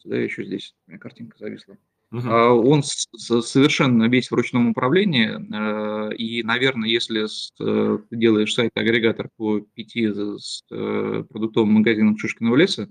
да, 0.05 0.17
еще 0.17 0.45
здесь 0.45 0.75
у 0.87 0.91
меня 0.91 0.99
картинка 0.99 1.37
зависла. 1.39 1.77
Угу. 2.13 2.29
Он 2.29 2.83
совершенно 2.83 4.07
весь 4.09 4.31
в 4.31 4.35
ручном 4.35 4.69
управлении, 4.69 5.31
э, 5.31 6.15
и, 6.15 6.43
наверное, 6.43 6.89
если 6.89 7.25
э, 7.25 7.99
ты 8.11 8.17
делаешь 8.17 8.53
сайт-агрегатор 8.53 9.31
по 9.37 9.61
пяти 9.61 10.13
с 10.13 10.63
продуктовым 10.69 11.73
магазинам 11.73 12.19
Шишкиного 12.19 12.57
леса, 12.57 12.91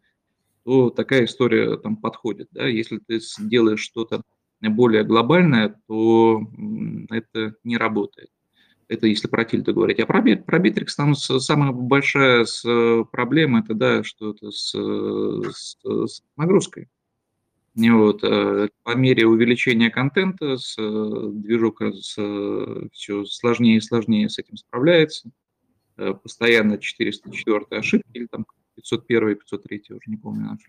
то 0.63 0.89
такая 0.89 1.25
история 1.25 1.77
там 1.77 1.97
подходит. 1.97 2.47
Да? 2.51 2.67
Если 2.67 2.97
ты 2.97 3.19
делаешь 3.39 3.81
что-то 3.81 4.23
более 4.59 5.03
глобальное, 5.03 5.75
то 5.87 6.41
это 7.09 7.55
не 7.63 7.77
работает. 7.77 8.29
Это 8.87 9.07
если 9.07 9.27
про 9.27 9.45
тильду 9.45 9.73
говорить. 9.73 9.99
А 9.99 10.05
про, 10.05 10.21
про 10.21 10.59
Bittrex 10.59 10.87
там 10.97 11.15
самая 11.15 11.71
большая 11.71 12.45
проблема, 13.11 13.59
это 13.59 13.73
да, 13.73 14.03
что 14.03 14.31
это 14.31 14.51
с, 14.51 14.71
с, 14.73 15.77
с 15.83 16.21
нагрузкой. 16.35 16.89
Вот, 17.73 18.23
э, 18.23 18.67
по 18.83 18.95
мере 18.95 19.25
увеличения 19.25 19.89
контента 19.89 20.57
с, 20.57 20.75
движок 20.75 21.81
с, 21.81 22.15
все 22.91 23.25
сложнее 23.25 23.77
и 23.77 23.81
сложнее 23.81 24.29
с 24.29 24.37
этим 24.39 24.57
справляется. 24.57 25.31
Э, 25.97 26.13
постоянно 26.13 26.77
404 26.77 27.65
ошибки 27.71 28.09
или 28.13 28.25
там 28.25 28.45
501, 28.75 29.35
503, 29.35 29.83
уже 29.89 29.99
не 30.07 30.17
помню, 30.17 30.47
наша 30.47 30.63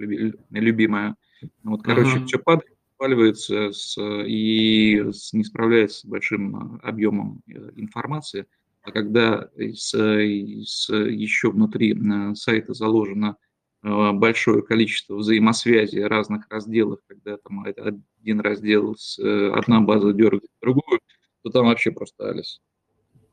любимая. 0.51 1.17
Вот, 1.63 1.83
короче, 1.83 2.19
uh-huh. 2.19 2.27
все 2.27 2.39
падает 2.39 2.77
сваливается 3.03 3.73
с, 3.73 4.01
и 4.01 5.03
с, 5.11 5.33
не 5.33 5.43
справляется 5.43 6.01
с 6.01 6.05
большим 6.05 6.81
объемом 6.85 7.43
э, 7.49 7.71
информации. 7.75 8.47
А 8.83 8.93
когда 8.93 9.49
с, 9.57 9.93
с, 9.93 10.89
еще 10.89 11.51
внутри 11.51 11.95
э, 11.95 12.35
сайта 12.37 12.75
заложено 12.75 13.37
э, 13.37 13.52
большое 13.83 14.63
количество 14.63 15.17
взаимосвязей 15.17 16.05
разных 16.05 16.47
разделов, 16.49 17.01
когда 17.07 17.37
там 17.37 17.65
один 17.65 18.41
раздел 18.41 18.95
с 18.97 19.19
одна 19.19 19.81
база 19.81 20.13
дергает 20.13 20.51
другую, 20.61 21.01
то 21.43 21.51
там 21.51 21.67
вообще 21.67 21.91
просто 21.91 22.31
алис. 22.31 22.61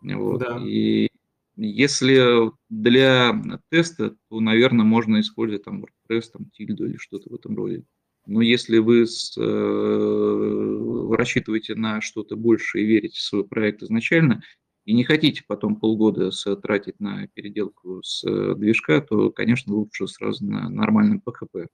Вот. 0.01 0.39
Да. 0.39 0.59
И 0.65 1.09
если 1.55 2.51
для 2.69 3.33
теста, 3.69 4.15
то, 4.29 4.39
наверное, 4.39 4.85
можно 4.85 5.19
использовать 5.19 5.65
там 5.65 5.83
WordPress, 5.83 6.23
там, 6.33 6.49
тильду 6.51 6.85
или 6.85 6.97
что-то 6.97 7.29
в 7.29 7.35
этом 7.35 7.55
роде. 7.55 7.83
Но 8.25 8.41
если 8.41 8.77
вы 8.77 9.07
с, 9.07 9.35
э, 9.37 11.15
рассчитываете 11.15 11.75
на 11.75 11.99
что-то 11.99 12.35
большее 12.35 12.83
и 12.83 12.87
верите 12.87 13.17
в 13.17 13.21
свой 13.21 13.43
проект 13.45 13.83
изначально, 13.83 14.41
и 14.89 14.93
не 14.93 15.03
хотите 15.03 15.43
потом 15.45 15.75
полгода 15.75 16.31
тратить 16.63 16.99
на 16.99 17.27
переделку 17.27 18.01
с 18.01 18.23
э, 18.27 18.55
движка, 18.55 19.01
то, 19.01 19.29
конечно, 19.29 19.71
лучше 19.75 20.07
сразу 20.07 20.43
на 20.43 20.67
нормальном 20.67 21.21
PHP 21.23 21.67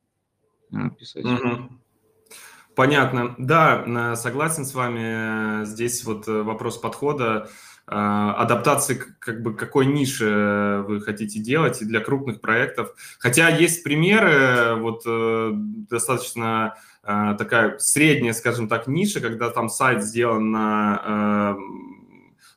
э, 0.73 0.77
писать. 0.99 1.23
Угу. 1.23 1.69
Понятно. 2.75 3.33
Да, 3.37 4.17
согласен 4.17 4.65
с 4.65 4.73
вами. 4.73 5.63
Здесь 5.63 6.03
вот 6.03 6.27
э, 6.27 6.41
вопрос 6.41 6.77
подхода. 6.77 7.47
Адаптации 7.87 8.99
как 9.19 9.43
бы 9.43 9.53
какой 9.53 9.85
нише 9.85 10.83
вы 10.87 10.99
хотите 10.99 11.39
делать 11.39 11.81
и 11.81 11.85
для 11.85 12.01
крупных 12.01 12.41
проектов. 12.41 12.95
Хотя 13.19 13.47
есть 13.47 13.83
примеры, 13.83 14.75
вот 14.75 15.03
э, 15.05 15.51
достаточно 15.53 16.75
э, 17.03 17.35
такая 17.37 17.77
средняя, 17.77 18.33
скажем 18.33 18.67
так, 18.67 18.87
ниша, 18.87 19.21
когда 19.21 19.51
там 19.51 19.69
сайт 19.69 20.03
сделан 20.03 20.51
на 20.51 21.55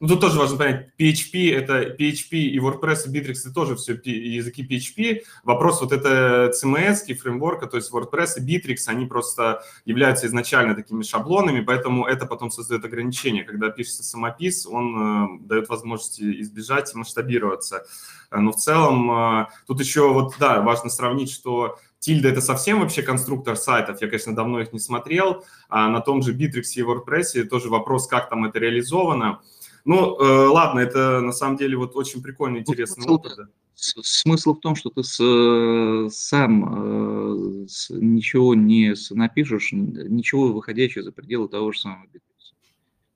ну, 0.01 0.09
тут 0.09 0.21
тоже 0.21 0.39
важно 0.39 0.57
понять, 0.57 0.91
PHP— 0.97 1.53
это 1.55 1.97
PHP 1.99 2.31
и 2.31 2.59
WordPress 2.61 3.07
и 3.07 3.11
Bittrex— 3.11 3.35
это 3.45 3.53
тоже 3.53 3.75
все 3.75 3.95
языки 4.05 4.65
PHP. 4.65 5.23
Вопрос 5.43 5.81
вот 5.81 5.93
это 5.93 6.53
CMS, 6.53 7.13
фреймворка, 7.17 7.67
то 7.67 7.77
есть 7.77 7.93
WordPress 7.93 8.39
и 8.39 8.41
Bittrex, 8.41 8.85
они 8.87 9.07
просто 9.07 9.65
являются 9.85 10.29
изначально 10.29 10.77
такими 10.77 11.03
шаблонами, 11.03 11.63
поэтому 11.63 12.07
это 12.07 12.27
потом 12.27 12.53
создает 12.53 12.85
ограничения. 12.85 13.43
Когда 13.43 13.71
пишется 13.71 14.05
самопис, 14.05 14.67
он 14.67 14.97
э, 14.97 15.39
дает 15.41 15.69
возможности 15.69 16.43
избежать 16.43 16.95
и 16.95 16.99
масштабироваться. 16.99 17.85
Но 18.31 18.53
в 18.53 18.57
целом 18.57 19.11
э, 19.11 19.47
тут 19.67 19.81
еще 19.81 20.13
вот, 20.13 20.35
да, 20.39 20.61
важно 20.61 20.91
сравнить, 20.91 21.33
что 21.33 21.77
Тильда– 21.99 22.29
это 22.31 22.41
совсем 22.41 22.81
вообще 22.81 23.03
конструктор 23.03 23.57
сайтов. 23.57 24.01
Я, 24.01 24.07
конечно, 24.07 24.35
давно 24.35 24.61
их 24.61 24.73
не 24.73 24.79
смотрел. 24.79 25.45
А 25.69 25.89
на 25.89 26.01
том 26.01 26.23
же 26.23 26.35
Bittrex 26.35 26.63
и 26.77 26.83
WordPress 26.83 27.45
тоже 27.49 27.69
вопрос, 27.69 28.07
как 28.07 28.29
там 28.29 28.45
это 28.45 28.61
реализовано. 28.61 29.41
Ну, 29.89 30.21
э, 30.21 30.49
ладно, 30.49 30.81
это 30.81 31.23
на 31.23 31.33
самом 31.33 31.57
деле 31.57 31.79
вот 31.79 31.97
очень 31.97 32.23
прикольный, 32.23 32.61
интересный 32.61 33.05
смысл, 33.05 33.15
опыт. 33.15 33.33
Да. 33.39 33.45
Смысл 33.75 34.53
в 34.53 34.61
том, 34.61 34.77
что 34.77 34.91
ты 34.91 35.03
с, 35.03 35.19
э, 35.19 36.11
сам 36.11 37.65
э, 37.65 37.67
с, 37.69 37.89
ничего 37.89 38.55
не 38.55 38.95
напишешь, 39.13 39.73
ничего 39.73 40.53
выходящего 40.53 41.03
за 41.03 41.11
пределы 41.11 41.49
того 41.49 41.73
же 41.73 41.81
самого 41.81 42.05
Bittrex. 42.05 42.53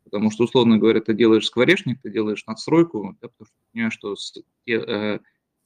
Потому 0.05 0.31
что, 0.31 0.45
условно 0.45 0.79
говоря, 0.79 1.02
ты 1.02 1.12
делаешь 1.12 1.45
скворечник, 1.45 2.00
ты 2.00 2.11
делаешь 2.11 2.47
надстройку, 2.47 3.19
да, 3.21 3.29
потому 3.29 3.49
что 3.49 3.57
понимаешь, 3.71 3.93
что 3.93 4.17
с, 4.17 4.33
те, 4.64 4.73
э, 4.73 5.19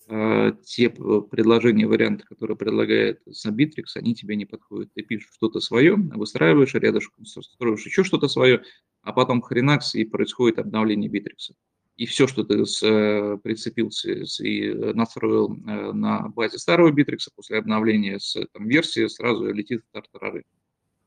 э, 0.09 0.53
те 0.65 0.91
предложения, 0.91 1.87
варианты, 1.87 2.25
которые 2.25 2.57
предлагает 2.57 3.21
Bittrex, 3.27 3.85
они 3.97 4.15
тебе 4.15 4.37
не 4.37 4.47
подходят. 4.47 4.91
Ты 4.95 5.03
пишешь 5.03 5.31
что-то 5.35 5.61
свое, 5.61 5.97
выстраиваешь 5.97 6.75
рядышком, 6.75 7.25
строишь 7.27 7.87
еще 7.87 8.05
что-то 8.05 8.29
свое, 8.29 8.63
а 9.03 9.13
потом 9.13 9.43
хренакс, 9.43 9.95
и 9.95 10.05
происходит 10.05 10.59
обновление 10.59 11.09
битрикса. 11.09 11.55
И 11.97 12.05
все, 12.05 12.27
что 12.27 12.45
ты 12.45 12.67
с, 12.67 12.83
э, 12.83 13.39
прицепился 13.43 14.13
и 14.43 14.75
настроил 14.93 15.55
э, 15.55 15.93
на 15.93 16.29
базе 16.29 16.59
старого 16.59 16.93
битрикса 16.93 17.31
после 17.35 17.59
обновления 17.59 18.19
с 18.19 18.37
там, 18.53 18.69
версии, 18.69 19.07
сразу 19.07 19.51
летит 19.51 19.83
в 19.83 19.93
тартарары. 19.93 20.45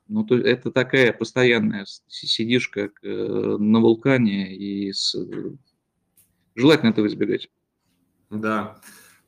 Ну, 0.08 0.24
то 0.24 0.36
это 0.36 0.72
такая 0.72 1.14
постоянная, 1.14 1.86
сидишь 2.08 2.70
как 2.70 2.94
э, 3.04 3.08
на 3.08 3.80
вулкане, 3.80 4.56
и 4.56 4.92
с... 4.92 5.16
желательно 6.56 6.90
этого 6.90 7.06
избегать. 7.06 7.50
Да. 8.30 8.78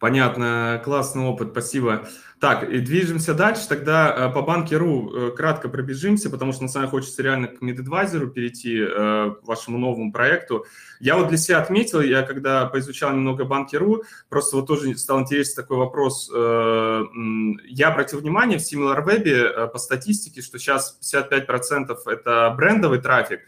Понятно, 0.01 0.81
классный 0.83 1.21
опыт, 1.21 1.49
спасибо. 1.51 2.07
Так, 2.39 2.67
и 2.67 2.79
движемся 2.79 3.35
дальше. 3.35 3.67
Тогда 3.69 4.11
э, 4.11 4.33
по 4.33 4.41
банке.ру 4.41 5.13
э, 5.13 5.31
кратко 5.37 5.69
пробежимся, 5.69 6.31
потому 6.31 6.53
что 6.53 6.63
на 6.63 6.69
самом 6.69 6.87
деле 6.87 6.99
хочется 6.99 7.21
реально 7.21 7.49
к 7.49 7.61
медадвайзеру 7.61 8.31
перейти, 8.31 8.79
э, 8.79 9.35
вашему 9.43 9.77
новому 9.77 10.11
проекту. 10.11 10.65
Я 10.99 11.17
вот 11.17 11.27
для 11.27 11.37
себя 11.37 11.59
отметил, 11.59 12.01
я 12.01 12.23
когда 12.23 12.65
поизучал 12.65 13.11
немного 13.11 13.45
банки.ру, 13.45 14.03
просто 14.27 14.55
вот 14.55 14.65
тоже 14.65 14.97
стал 14.97 15.21
интересен 15.21 15.55
такой 15.55 15.77
вопрос. 15.77 16.31
Я 16.31 17.87
обратил 17.87 18.19
внимание 18.19 18.57
в 18.57 18.63
SimilarWeb 18.63 19.67
по 19.67 19.77
статистике, 19.77 20.41
что 20.41 20.57
сейчас 20.57 20.97
55% 21.01 21.95
это 22.07 22.53
брендовый 22.57 23.01
трафик, 23.01 23.41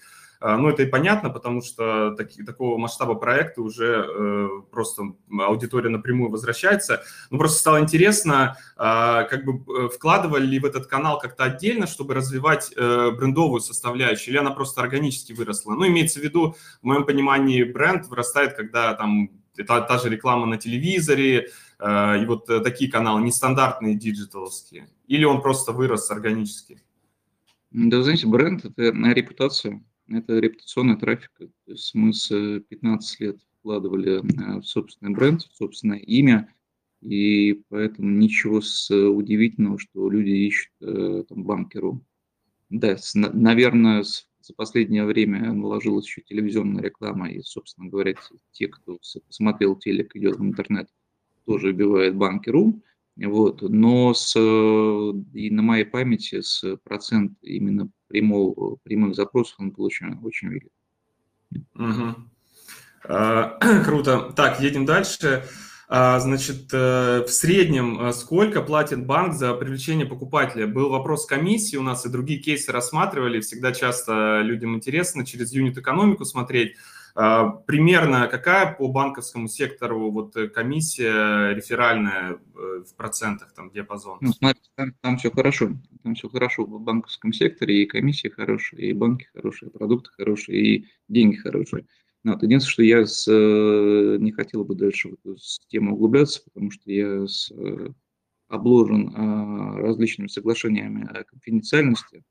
ну, 0.43 0.67
это 0.67 0.83
и 0.83 0.85
понятно, 0.85 1.29
потому 1.29 1.61
что 1.61 2.15
таки, 2.15 2.43
такого 2.43 2.77
масштаба 2.77 3.15
проекта 3.15 3.61
уже 3.61 4.05
э, 4.05 4.49
просто 4.71 5.13
аудитория 5.39 5.89
напрямую 5.89 6.29
возвращается. 6.29 7.01
Но 7.29 7.37
просто 7.37 7.59
стало 7.59 7.79
интересно, 7.79 8.57
э, 8.75 8.79
как 9.29 9.45
бы 9.45 9.53
э, 9.53 9.87
вкладывали 9.87 10.45
ли 10.45 10.59
в 10.59 10.65
этот 10.65 10.87
канал 10.87 11.17
как-то 11.17 11.45
отдельно, 11.45 11.87
чтобы 11.87 12.13
развивать 12.13 12.73
э, 12.75 13.11
брендовую 13.11 13.61
составляющую, 13.61 14.33
или 14.33 14.37
она 14.37 14.51
просто 14.51 14.81
органически 14.81 15.31
выросла. 15.31 15.75
Ну, 15.75 15.87
имеется 15.87 16.19
в 16.19 16.23
виду, 16.23 16.57
в 16.81 16.85
моем 16.85 17.05
понимании, 17.05 17.63
бренд 17.63 18.07
вырастает, 18.07 18.53
когда 18.53 18.93
там 18.95 19.29
та, 19.65 19.79
та 19.79 19.97
же 19.97 20.09
реклама 20.09 20.45
на 20.45 20.57
телевизоре, 20.57 21.47
э, 21.79 22.21
и 22.21 22.25
вот 22.25 22.49
э, 22.49 22.59
такие 22.59 22.91
каналы, 22.91 23.21
нестандартные 23.21 23.95
диджиталовские. 23.95 24.89
Или 25.07 25.23
он 25.23 25.41
просто 25.41 25.71
вырос 25.71 26.11
органически? 26.11 26.81
Да, 27.71 28.03
знаете, 28.03 28.27
бренд– 28.27 28.65
это 28.77 28.91
репутация 29.13 29.81
это 30.17 30.39
репутационный 30.39 30.97
трафик. 30.97 31.31
То 31.37 31.71
есть 31.71 31.93
мы 31.93 32.13
с 32.13 32.29
15 32.29 33.19
лет 33.19 33.37
вкладывали 33.59 34.19
э, 34.19 34.59
в 34.59 34.63
собственный 34.63 35.13
бренд, 35.13 35.43
в 35.43 35.55
собственное 35.55 35.99
имя, 35.99 36.53
и 37.01 37.63
поэтому 37.69 38.09
ничего 38.09 38.61
с 38.61 38.89
удивительного, 38.91 39.79
что 39.79 40.09
люди 40.09 40.31
ищут 40.31 40.71
э, 40.81 41.23
там 41.27 41.43
банкеру. 41.43 42.01
Да, 42.69 42.97
с, 42.97 43.13
наверное, 43.15 44.03
с, 44.03 44.27
за 44.41 44.53
последнее 44.53 45.05
время 45.05 45.53
наложилась 45.53 46.05
еще 46.05 46.21
телевизионная 46.21 46.81
реклама, 46.81 47.29
и, 47.29 47.41
собственно 47.41 47.89
говоря, 47.89 48.15
те, 48.51 48.67
кто 48.67 48.99
смотрел 49.29 49.75
телек, 49.75 50.15
идет 50.15 50.37
в 50.37 50.43
интернет, 50.43 50.89
тоже 51.45 51.69
убивает 51.69 52.15
банки.ру. 52.15 52.81
Вот. 53.15 53.61
Но 53.61 54.13
с, 54.13 54.35
и 54.35 55.49
на 55.49 55.61
моей 55.61 55.85
памяти 55.85 56.41
с 56.41 56.63
процент 56.83 57.33
именно 57.41 57.89
прямого, 58.07 58.77
прямых 58.83 59.15
запросов 59.15 59.55
он 59.59 59.71
был 59.71 59.85
очень, 59.85 60.17
очень 60.23 60.49
велик. 60.49 60.71
Угу. 61.75 62.15
А, 63.05 63.57
круто. 63.85 64.31
Так, 64.35 64.59
едем 64.61 64.85
дальше. 64.85 65.43
А, 65.89 66.19
значит, 66.19 66.73
э, 66.73 67.23
в 67.27 67.29
среднем 67.29 67.99
э, 67.99 68.13
сколько 68.13 68.61
платит 68.61 69.05
банк 69.05 69.33
за 69.33 69.53
привлечение 69.53 70.07
покупателя? 70.07 70.65
Был 70.65 70.89
вопрос 70.89 71.25
комиссии 71.25 71.75
у 71.75 71.83
нас, 71.83 72.05
и 72.05 72.09
другие 72.09 72.39
кейсы 72.39 72.71
рассматривали. 72.71 73.41
Всегда 73.41 73.73
часто 73.73 74.41
людям 74.41 74.75
интересно 74.75 75.25
через 75.25 75.53
юнит-экономику 75.53 76.25
смотреть. 76.25 76.77
А, 77.15 77.47
примерно 77.47 78.27
какая 78.27 78.73
по 78.73 78.87
банковскому 78.87 79.47
сектору 79.47 80.09
вот 80.09 80.35
э, 80.35 80.47
комиссия 80.47 81.53
реферальная 81.53 82.39
в 82.53 82.95
процентах, 82.95 83.53
там 83.53 83.69
диапазон? 83.69 84.17
Ну, 84.21 84.33
смотрите, 84.33 84.69
там, 84.75 84.93
там 85.01 85.17
все 85.17 85.29
хорошо. 85.29 85.69
Там 86.03 86.15
все 86.15 86.27
хорошо 86.29 86.65
в 86.65 86.81
банковском 86.81 87.31
секторе, 87.31 87.83
и 87.83 87.85
комиссии 87.85 88.29
хорошие, 88.29 88.89
и 88.89 88.93
банки 88.93 89.27
хорошие, 89.33 89.69
и 89.69 89.73
продукты 89.73 90.09
хорошие, 90.17 90.59
и 90.59 90.87
деньги 91.07 91.35
хорошие. 91.35 91.85
Вот. 92.23 92.41
Единственное, 92.41 92.71
что 92.71 92.83
я 92.83 93.05
с, 93.05 93.27
э, 93.27 94.17
не 94.19 94.31
хотел 94.31 94.63
бы 94.63 94.75
дальше 94.75 95.09
в 95.09 95.13
эту 95.13 95.37
тему 95.67 95.95
углубляться, 95.95 96.41
потому 96.45 96.71
что 96.71 96.91
я 96.91 97.27
с, 97.27 97.51
э, 97.51 97.89
обложен 98.47 99.13
а, 99.15 99.77
различными 99.77 100.27
соглашениями 100.27 101.07
о 101.07 101.23
конфиденциальности. 101.23 102.23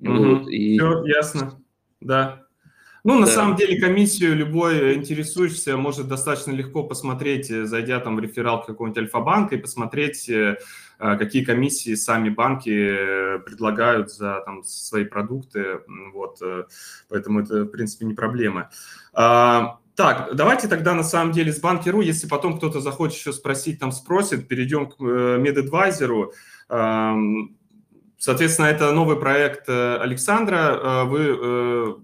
Угу. 0.00 0.12
Вот, 0.12 0.48
и... 0.48 0.78
Все 0.78 1.04
ясно, 1.04 1.62
да. 2.00 2.46
Ну, 3.02 3.18
на 3.18 3.26
да. 3.26 3.32
самом 3.32 3.56
деле, 3.56 3.80
комиссию 3.80 4.36
любой 4.36 4.94
интересующийся 4.94 5.76
может 5.76 6.08
достаточно 6.08 6.52
легко 6.52 6.82
посмотреть, 6.82 7.50
э, 7.50 7.64
зайдя 7.64 7.98
там 8.00 8.16
в 8.16 8.20
реферал 8.20 8.62
какого-нибудь 8.62 8.98
Альфа-банка 8.98 9.54
и 9.54 9.58
посмотреть, 9.58 10.28
э, 10.28 10.58
э, 10.98 11.16
какие 11.16 11.44
комиссии 11.44 11.94
сами 11.94 12.28
банки 12.28 13.38
предлагают 13.46 14.12
за 14.12 14.42
там, 14.44 14.62
свои 14.64 15.04
продукты. 15.04 15.80
Вот, 16.12 16.40
поэтому 17.08 17.40
это, 17.40 17.64
в 17.64 17.68
принципе, 17.68 18.04
не 18.04 18.14
проблема. 18.14 18.70
А, 19.14 19.78
так, 19.94 20.34
давайте 20.34 20.68
тогда 20.68 20.94
на 20.94 21.02
самом 21.02 21.32
деле 21.32 21.52
с 21.52 21.60
Банки.ру, 21.60 22.02
если 22.02 22.28
потом 22.28 22.58
кто-то 22.58 22.80
захочет 22.80 23.18
еще 23.18 23.32
спросить, 23.32 23.80
там 23.80 23.92
спросит, 23.92 24.46
перейдем 24.46 24.90
к 24.90 25.00
MedAdvisor. 25.00 26.30
Соответственно, 28.18 28.66
это 28.66 28.92
новый 28.92 29.16
проект 29.16 29.68
Александра. 29.68 31.04
Вы 31.04 31.96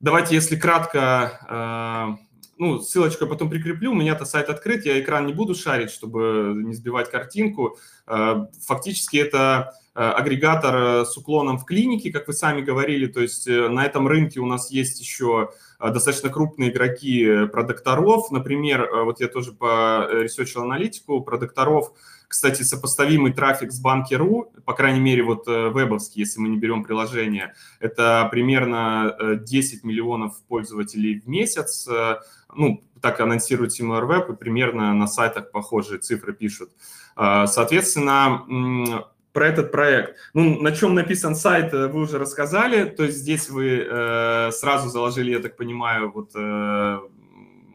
Давайте, 0.00 0.34
если 0.34 0.56
кратко, 0.56 2.16
э, 2.18 2.24
ну, 2.56 2.78
ссылочку 2.80 3.24
я 3.24 3.30
потом 3.30 3.50
прикреплю, 3.50 3.92
у 3.92 3.94
меня-то 3.94 4.24
сайт 4.24 4.48
открыт, 4.48 4.86
я 4.86 4.98
экран 4.98 5.26
не 5.26 5.34
буду 5.34 5.54
шарить, 5.54 5.90
чтобы 5.90 6.54
не 6.56 6.74
сбивать 6.74 7.10
картинку. 7.10 7.76
Э, 8.06 8.46
фактически 8.66 9.18
это 9.18 9.74
агрегатор 10.00 11.04
с 11.04 11.16
уклоном 11.16 11.58
в 11.58 11.64
клинике, 11.64 12.10
как 12.10 12.26
вы 12.26 12.32
сами 12.32 12.62
говорили, 12.62 13.06
то 13.06 13.20
есть 13.20 13.46
на 13.46 13.84
этом 13.84 14.08
рынке 14.08 14.40
у 14.40 14.46
нас 14.46 14.70
есть 14.70 15.00
еще 15.00 15.50
достаточно 15.78 16.30
крупные 16.30 16.70
игроки 16.70 17.46
продукторов, 17.52 18.30
например, 18.30 18.88
вот 19.04 19.20
я 19.20 19.28
тоже 19.28 19.52
по 19.52 20.08
research 20.10 20.60
аналитику 20.60 21.20
продукторов 21.20 21.92
кстати, 22.30 22.62
сопоставимый 22.62 23.32
трафик 23.32 23.72
с 23.72 23.80
банки.ру, 23.80 24.52
по 24.64 24.72
крайней 24.72 25.00
мере, 25.00 25.24
вот 25.24 25.48
э, 25.48 25.68
вебовский, 25.70 26.20
если 26.20 26.38
мы 26.38 26.48
не 26.48 26.58
берем 26.58 26.84
приложение, 26.84 27.54
это 27.80 28.28
примерно 28.30 29.16
10 29.40 29.82
э, 29.82 29.86
миллионов 29.86 30.40
пользователей 30.46 31.18
в 31.18 31.26
месяц. 31.26 31.88
Э, 31.88 32.20
ну, 32.54 32.84
так 33.02 33.18
анонсирует 33.18 33.72
SimilarWeb, 33.72 34.36
примерно 34.36 34.94
на 34.94 35.08
сайтах 35.08 35.50
похожие 35.50 35.98
цифры 35.98 36.32
пишут. 36.32 36.70
Соответственно, 37.16 39.06
про 39.32 39.48
этот 39.48 39.72
проект. 39.72 40.16
Ну, 40.34 40.60
на 40.60 40.72
чем 40.72 40.94
написан 40.94 41.34
сайт, 41.34 41.72
вы 41.72 42.00
уже 42.00 42.18
рассказали. 42.18 42.84
То 42.84 43.04
есть 43.04 43.18
здесь 43.18 43.48
вы 43.48 43.86
э, 43.88 44.50
сразу 44.52 44.88
заложили, 44.88 45.30
я 45.32 45.40
так 45.40 45.56
понимаю, 45.56 46.10
вот 46.10 46.32
э, 46.34 46.98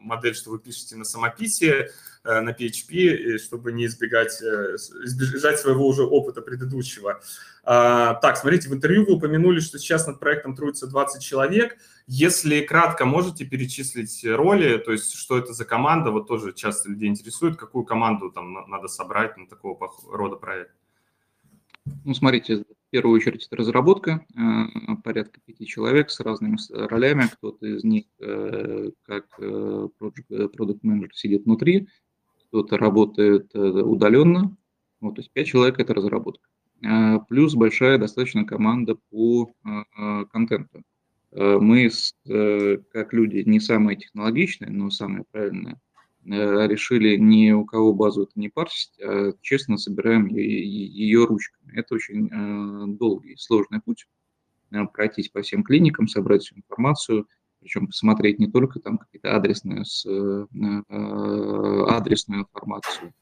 модель, 0.02 0.34
что 0.34 0.50
вы 0.50 0.58
пишете 0.58 0.96
на 0.96 1.04
самописи. 1.04 1.88
Э, 2.26 2.40
на 2.40 2.50
PHP, 2.50 3.38
чтобы 3.38 3.72
не 3.72 3.86
избегать, 3.86 4.42
э, 4.42 4.74
избежать 5.04 5.60
своего 5.60 5.86
уже 5.86 6.02
опыта 6.02 6.42
предыдущего. 6.42 7.20
А, 7.62 8.14
так, 8.14 8.36
смотрите, 8.36 8.68
в 8.68 8.74
интервью 8.74 9.06
вы 9.06 9.14
упомянули, 9.14 9.60
что 9.60 9.78
сейчас 9.78 10.08
над 10.08 10.18
проектом 10.18 10.56
трудится 10.56 10.88
20 10.88 11.22
человек. 11.22 11.76
Если 12.08 12.62
кратко, 12.62 13.04
можете 13.04 13.44
перечислить 13.44 14.24
роли, 14.24 14.78
то 14.78 14.90
есть 14.90 15.14
что 15.14 15.38
это 15.38 15.52
за 15.52 15.64
команда, 15.64 16.10
вот 16.10 16.26
тоже 16.26 16.52
часто 16.52 16.90
людей 16.90 17.08
интересует, 17.08 17.56
какую 17.56 17.84
команду 17.84 18.30
там 18.30 18.52
надо 18.68 18.88
собрать 18.88 19.36
на 19.36 19.46
такого 19.46 19.78
рода 20.10 20.34
проект? 20.34 20.72
Ну, 22.04 22.14
смотрите, 22.14 22.58
в 22.58 22.90
первую 22.90 23.16
очередь 23.16 23.46
это 23.46 23.56
разработка, 23.56 24.24
э, 24.34 24.96
порядка 25.02 25.40
пяти 25.44 25.66
человек 25.66 26.10
с 26.10 26.20
разными 26.20 26.56
ролями. 26.70 27.24
Кто-то 27.32 27.66
из 27.66 27.84
них, 27.84 28.04
как 29.02 29.28
продукт 29.36 30.82
менеджер 30.82 31.14
сидит 31.14 31.44
внутри, 31.44 31.88
кто-то 32.48 32.78
работает 32.78 33.50
э, 33.54 33.58
удаленно, 33.58 34.56
вот, 35.00 35.16
то 35.16 35.20
есть 35.20 35.30
5 35.32 35.46
человек– 35.46 35.78
это 35.80 35.94
разработка. 35.94 36.48
Плюс 37.28 37.54
большая 37.54 37.98
достаточно 37.98 38.44
команда 38.44 38.96
по 39.10 39.52
контенту. 40.30 40.82
Мы, 41.32 41.90
как 42.92 43.12
люди, 43.12 43.42
не 43.46 43.60
самые 43.60 43.96
технологичные, 43.96 44.70
но 44.70 44.90
самые 44.90 45.24
правильные, 45.30 45.78
решили 46.26 47.16
ни 47.16 47.52
у 47.52 47.64
кого 47.64 47.92
базу 47.92 48.24
это 48.24 48.32
не 48.34 48.48
парсить, 48.48 48.92
а 49.00 49.32
честно 49.40 49.78
собираем 49.78 50.26
ее 50.26 51.24
ручками. 51.24 51.78
Это 51.78 51.94
очень 51.94 52.96
долгий 52.96 53.32
и 53.32 53.36
сложный 53.36 53.80
путь. 53.80 54.06
Пройтись 54.92 55.28
по 55.28 55.42
всем 55.42 55.62
клиникам, 55.62 56.08
собрать 56.08 56.42
всю 56.42 56.56
информацию– 56.56 57.26
причем 57.66 57.88
посмотреть 57.88 58.38
не 58.38 58.46
только 58.46 58.78
там 58.78 58.96
какие-то 58.96 59.34
адресные, 59.34 59.84
с, 59.84 60.06
э, 60.06 60.46
э, 60.88 61.84
адресную 61.88 62.42
информацию, 62.42 63.12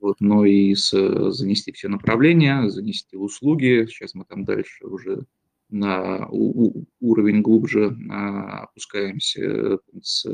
вот, 0.00 0.16
но 0.20 0.44
и 0.44 0.74
с, 0.74 0.90
занести 1.30 1.70
все 1.70 1.86
направления, 1.86 2.68
занести 2.68 3.16
услуги. 3.16 3.86
Сейчас 3.88 4.14
мы 4.14 4.24
там 4.24 4.44
дальше 4.44 4.84
уже 4.86 5.24
на 5.68 6.28
уровень 6.30 7.42
глубже 7.42 7.96
а, 8.10 8.64
опускаемся, 8.64 9.78
с, 10.00 10.24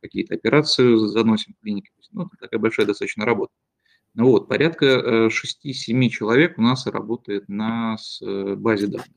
какие-то 0.00 0.34
операции 0.34 0.96
заносим 1.06 1.54
в 1.54 1.62
клинике. 1.62 1.90
Ну, 2.12 2.28
такая 2.40 2.60
большая 2.60 2.86
достаточно 2.86 3.24
работа. 3.24 3.52
Ну 4.14 4.30
вот, 4.30 4.48
порядка 4.48 5.28
6-7 5.28 5.30
э, 6.06 6.08
человек 6.08 6.58
у 6.58 6.62
нас 6.62 6.86
работает 6.86 7.48
на 7.48 7.96
базе 8.22 8.86
данных. 8.86 9.08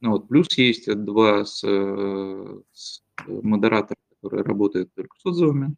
Ну, 0.00 0.12
вот, 0.12 0.28
плюс 0.28 0.56
есть 0.56 0.92
два 0.92 1.44
с, 1.44 1.60
с 1.60 3.02
модератора, 3.26 3.98
который 4.14 4.42
работает 4.42 4.92
только 4.94 5.14
с 5.18 5.26
отзывами, 5.26 5.76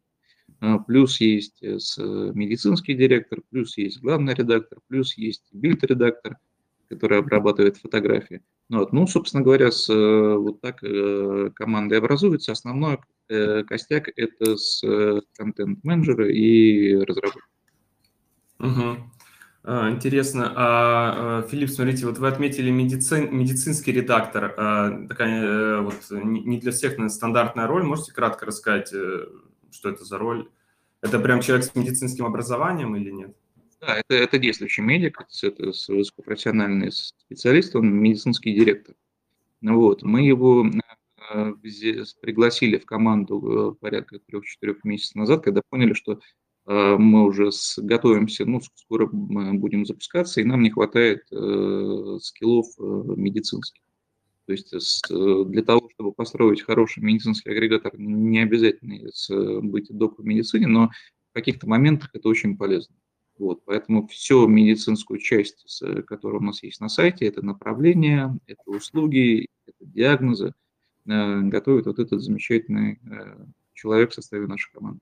а, 0.61 0.79
плюс 0.79 1.19
есть 1.19 1.61
с 1.61 1.97
медицинский 1.97 2.95
директор, 2.95 3.41
плюс 3.49 3.77
есть 3.77 4.01
главный 4.01 4.33
редактор, 4.33 4.79
плюс 4.87 5.15
есть 5.17 5.43
бильд-редактор, 5.51 6.37
который 6.87 7.19
обрабатывает 7.19 7.77
фотографии. 7.77 8.41
Ну, 8.69 8.79
вот, 8.79 8.93
ну, 8.93 9.05
собственно 9.05 9.43
говоря, 9.43 9.71
с, 9.71 9.87
вот 9.87 10.61
так 10.61 10.83
э, 10.83 11.51
командой 11.53 11.99
образуется. 11.99 12.51
Основной 12.51 12.99
э, 13.29 13.63
костяк– 13.63 14.09
это 14.15 14.57
с 14.57 14.81
контент-менеджера 15.37 16.27
и 16.31 16.95
разработчика. 16.95 17.47
Угу. 18.59 18.97
Интересно. 19.65 20.53
А, 20.55 21.41
Филипп, 21.49 21.71
смотрите, 21.71 22.05
вот 22.05 22.19
вы 22.19 22.27
отметили 22.27 22.69
медицин, 22.69 23.35
медицинский 23.35 23.91
редактор. 23.91 24.53
А, 24.57 25.07
такая 25.07 25.43
э, 25.43 25.81
вот 25.81 25.95
не 26.11 26.59
для 26.59 26.71
всех 26.71 26.91
наверное, 26.91 27.09
стандартная 27.09 27.65
роль. 27.65 27.83
Можете 27.83 28.13
кратко 28.13 28.45
рассказать, 28.45 28.93
э, 28.93 29.25
что 29.71 29.89
это 29.89 30.05
за 30.05 30.19
роль? 30.19 30.49
Это 31.01 31.19
прям 31.19 31.41
человек 31.41 31.65
с 31.65 31.73
медицинским 31.73 32.25
образованием 32.25 32.95
или 32.95 33.09
нет? 33.09 33.35
Да, 33.85 33.97
это, 33.97 34.15
это 34.15 34.37
действующий 34.37 34.81
медик, 34.81 35.19
это 35.43 35.71
высокопрофессиональный 35.87 36.91
специалист, 36.91 37.75
он 37.75 37.93
медицинский 37.93 38.53
директор. 38.53 38.95
Вот, 39.61 40.03
мы 40.03 40.21
его 40.21 40.65
э, 41.33 41.53
пригласили 42.21 42.77
в 42.77 42.85
команду 42.85 43.77
порядка 43.79 44.19
трех-четырех 44.19 44.83
месяцев 44.83 45.15
назад, 45.15 45.43
когда 45.43 45.61
поняли, 45.69 45.93
что 45.93 46.19
Э, 46.67 46.95
мы 46.97 47.25
уже 47.25 47.49
готовимся, 47.77 48.45
ну, 48.45 48.59
скоро 48.75 49.07
будем 49.07 49.85
запускаться, 49.85 50.41
и 50.41 50.45
нам 50.45 50.61
не 50.61 50.71
хватает 50.71 51.21
э, 51.31 52.17
скиллов 52.21 52.67
э, 52.79 52.83
медицинских. 53.15 53.81
То 54.45 54.51
есть 54.51 55.01
для 55.09 55.63
того, 55.63 55.89
чтобы 55.95 56.11
построить 56.11 56.61
хороший 56.61 57.01
медицинский 57.01 57.49
агрегатор, 57.49 57.93
не 57.97 58.43
обязательно 58.43 59.09
быть 59.63 59.87
док 59.89 60.19
в 60.19 60.23
медицине, 60.23 60.67
но 60.67 60.91
в 61.31 61.33
каких-то 61.33 61.67
моментах 61.67 62.11
это 62.13 62.29
очень 62.29 62.55
полезно. 62.55 62.95
Вот, 63.37 63.65
поэтому 63.65 64.07
всю 64.07 64.47
медицинскую 64.47 65.19
часть, 65.19 65.83
которая 66.07 66.39
у 66.39 66.43
нас 66.43 66.63
есть 66.63 66.79
на 66.79 66.87
сайте, 66.87 67.25
это 67.25 67.45
направления, 67.45 68.37
это 68.47 68.61
услуги, 68.65 69.49
это 69.65 69.77
диагнозы, 69.81 70.53
э, 71.05 71.41
готовит 71.41 71.85
вот 71.85 71.99
этот 71.99 72.21
замечательный 72.21 72.99
э, 73.03 73.45
человек 73.73 74.11
в 74.11 74.13
составе 74.13 74.47
нашей 74.47 74.71
команды. 74.71 75.01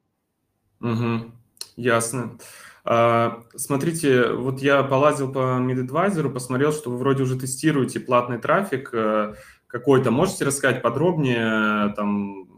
Угу, 0.82 1.32
ясно. 1.76 2.38
А, 2.86 3.44
смотрите, 3.56 4.32
вот 4.32 4.62
я 4.62 4.84
полазил 4.84 5.32
по 5.32 5.60
MedAdvisor, 5.60 6.30
посмотрел, 6.30 6.74
что 6.74 6.90
вы 6.90 6.98
вроде 6.98 7.24
уже 7.24 7.40
тестируете 7.40 8.00
платный 8.00 8.40
трафик 8.40 8.90
э, 8.94 9.36
какой-то. 9.68 10.12
Можете 10.12 10.46
рассказать 10.46 10.82
подробнее, 10.82 11.94
там, 11.96 12.50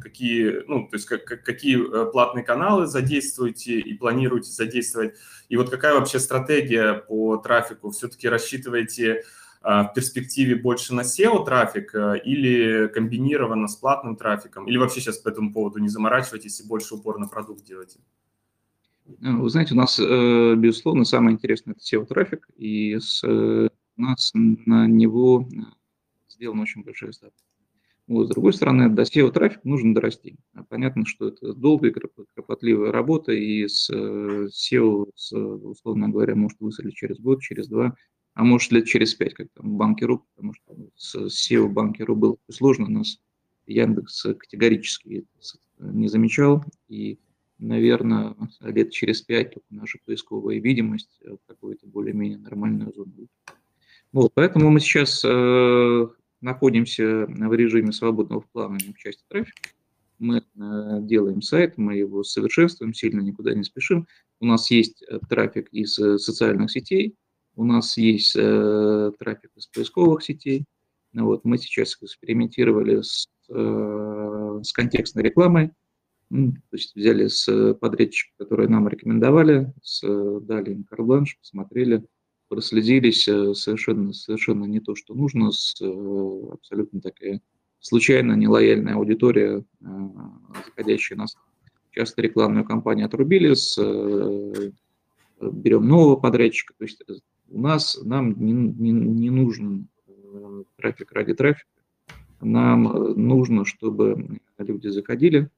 какие, 0.00 0.62
ну, 0.66 0.88
то 0.88 0.96
есть 0.96 1.06
как, 1.06 1.24
какие 1.24 1.76
э, 1.78 2.10
платные 2.10 2.44
каналы 2.44 2.86
задействуете 2.86 3.78
и 3.78 3.94
планируете 3.94 4.50
задействовать, 4.50 5.14
и 5.48 5.56
вот 5.56 5.70
какая 5.70 5.94
вообще 5.94 6.18
стратегия 6.18 6.94
по 6.94 7.36
трафику? 7.36 7.90
Все-таки 7.90 8.28
рассчитываете 8.28 9.22
а, 9.68 9.82
в 9.82 9.94
перспективе 9.94 10.54
больше 10.54 10.94
на 10.94 11.00
SEO-трафик 11.00 11.92
э, 11.94 12.20
или 12.24 12.86
комбинированно 12.86 13.66
с 13.66 13.74
платным 13.74 14.14
трафиком? 14.14 14.68
Или 14.68 14.76
вообще 14.76 15.00
сейчас 15.00 15.18
по 15.18 15.28
этому 15.28 15.52
поводу 15.52 15.80
не 15.80 15.88
заморачивайтесь 15.88 16.60
и 16.60 16.68
больше 16.68 16.94
упор 16.94 17.18
на 17.18 17.26
продукт 17.26 17.64
делаете? 17.64 17.98
Ну, 19.18 19.42
вы 19.42 19.50
знаете, 19.50 19.74
у 19.74 19.76
нас, 19.76 19.98
э, 19.98 20.54
безусловно, 20.56 21.04
самое 21.04 21.34
интересное– 21.34 21.74
это 21.76 21.82
SEO-трафик, 21.82 22.48
и 22.56 22.96
с, 22.98 23.24
у 23.24 23.70
нас 23.96 24.30
на 24.34 24.86
него 24.86 25.48
сделана 26.28 26.62
очень 26.62 26.84
большая 26.84 27.10
ставка. 27.10 27.45
Вот, 28.08 28.26
с 28.26 28.30
другой 28.30 28.52
стороны, 28.52 28.88
до 28.88 29.02
SEO 29.02 29.32
трафика 29.32 29.62
нужно 29.64 29.92
дорасти. 29.94 30.36
А 30.54 30.62
понятно, 30.62 31.04
что 31.06 31.28
это 31.28 31.52
долгая, 31.54 31.92
кропотливая 32.34 32.92
работа, 32.92 33.32
и 33.32 33.66
с 33.66 33.90
э, 33.90 34.48
SEO, 34.48 35.10
с, 35.16 35.32
условно 35.36 36.08
говоря, 36.08 36.36
может 36.36 36.60
выстрелить 36.60 36.94
через 36.94 37.18
год, 37.18 37.42
через 37.42 37.66
два, 37.66 37.96
а 38.34 38.44
может 38.44 38.70
лет 38.70 38.86
через 38.86 39.14
пять, 39.14 39.34
как 39.34 39.48
там 39.54 39.76
банкеру, 39.76 40.24
потому 40.34 40.54
что 40.54 40.76
с 40.94 41.16
SEO 41.16 41.68
банкеру 41.68 42.14
было 42.14 42.36
сложно, 42.48 42.88
нас 42.88 43.18
Яндекс 43.66 44.22
категорически 44.38 45.26
не 45.80 46.06
замечал, 46.06 46.64
и, 46.88 47.18
наверное, 47.58 48.36
лет 48.60 48.92
через 48.92 49.20
пять 49.22 49.54
наша 49.70 49.98
поисковая 50.04 50.60
видимость 50.60 51.20
в 51.24 51.38
какую-то 51.48 51.88
более-менее 51.88 52.38
нормальную 52.38 52.92
зону. 52.92 53.12
Вот, 54.12 54.32
поэтому 54.34 54.70
мы 54.70 54.78
сейчас 54.78 55.24
э, 55.24 56.06
находимся 56.46 57.26
в 57.26 57.54
режиме 57.54 57.92
свободного 57.92 58.44
плавания 58.52 58.92
в 58.94 58.98
части 58.98 59.24
трафика. 59.28 59.68
Мы 60.18 60.38
э, 60.38 60.42
делаем 61.02 61.42
сайт, 61.42 61.76
мы 61.76 61.96
его 61.96 62.22
совершенствуем, 62.22 62.94
сильно 62.94 63.20
никуда 63.20 63.52
не 63.52 63.64
спешим. 63.64 64.06
У 64.40 64.46
нас 64.46 64.70
есть 64.70 65.02
э, 65.02 65.18
трафик 65.28 65.68
из 65.72 65.98
э, 65.98 66.18
социальных 66.18 66.70
сетей, 66.70 67.16
у 67.56 67.64
нас 67.64 67.96
есть 67.96 68.34
трафик 68.34 69.50
из 69.56 69.66
поисковых 69.68 70.22
сетей. 70.22 70.66
Вот, 71.14 71.44
мы 71.44 71.56
сейчас 71.56 71.96
экспериментировали 72.02 73.00
с, 73.00 73.26
с 73.48 74.72
контекстной 74.74 75.24
рекламой, 75.24 75.70
то 76.28 76.72
есть 76.72 76.94
взяли 76.94 77.28
с 77.28 77.74
подрядчика, 77.80 78.32
которые 78.36 78.68
нам 78.68 78.86
рекомендовали, 78.88 79.72
с, 79.82 80.02
дали 80.40 80.72
им 80.72 80.84
карбланш, 80.84 81.38
посмотрели, 81.38 82.04
проследились 82.48 83.26
э, 83.28 83.54
совершенно, 83.54 84.12
совершенно 84.12 84.64
не 84.64 84.80
то, 84.80 84.94
что 84.94 85.14
нужно, 85.14 85.50
с 85.52 85.74
э, 85.80 86.40
абсолютно 86.52 87.00
такая 87.00 87.40
случайно 87.80 88.32
нелояльная 88.32 88.94
аудитория, 88.94 89.64
э, 89.80 89.84
заходящая 90.66 91.18
нас. 91.18 91.36
Часто 91.90 92.22
рекламную 92.22 92.64
кампанию 92.64 93.06
отрубили, 93.06 93.54
с, 93.54 93.78
берем 95.40 95.88
нового 95.88 96.16
подрядчика. 96.16 96.74
То 96.76 96.84
есть 96.84 97.02
у 97.48 97.58
нас, 97.60 97.98
нам 98.04 98.32
не, 98.38 98.52
не, 98.52 98.90
не 98.90 99.30
нужен 99.30 99.88
трафик 100.76 101.12
ради 101.12 101.32
трафика, 101.32 101.70
нам 102.42 102.82
нужно, 103.16 103.64
чтобы 103.64 104.40
люди 104.58 104.88
заходили, 104.88 105.48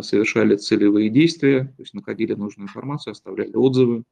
совершали 0.00 0.56
целевые 0.56 1.10
действия, 1.10 1.66
то 1.76 1.82
есть 1.82 1.94
находили 1.94 2.34
нужную 2.34 2.66
информацию, 2.66 3.12
оставляли 3.12 3.54
отзывы, 3.54 4.02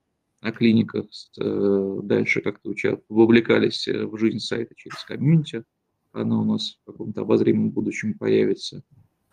о 0.42 0.50
клиниках, 0.50 1.06
э, 1.38 2.00
дальше 2.02 2.40
как-то 2.40 2.74
вовлекались 3.08 3.86
э, 3.86 4.04
в 4.04 4.18
жизнь 4.18 4.40
сайта 4.40 4.74
через 4.74 5.02
комьюнити, 5.04 5.62
оно 6.10 6.42
у 6.42 6.44
нас 6.44 6.80
в 6.82 6.90
каком-то 6.90 7.20
обозримом 7.20 7.70
будущем 7.70 8.14
появится, 8.18 8.82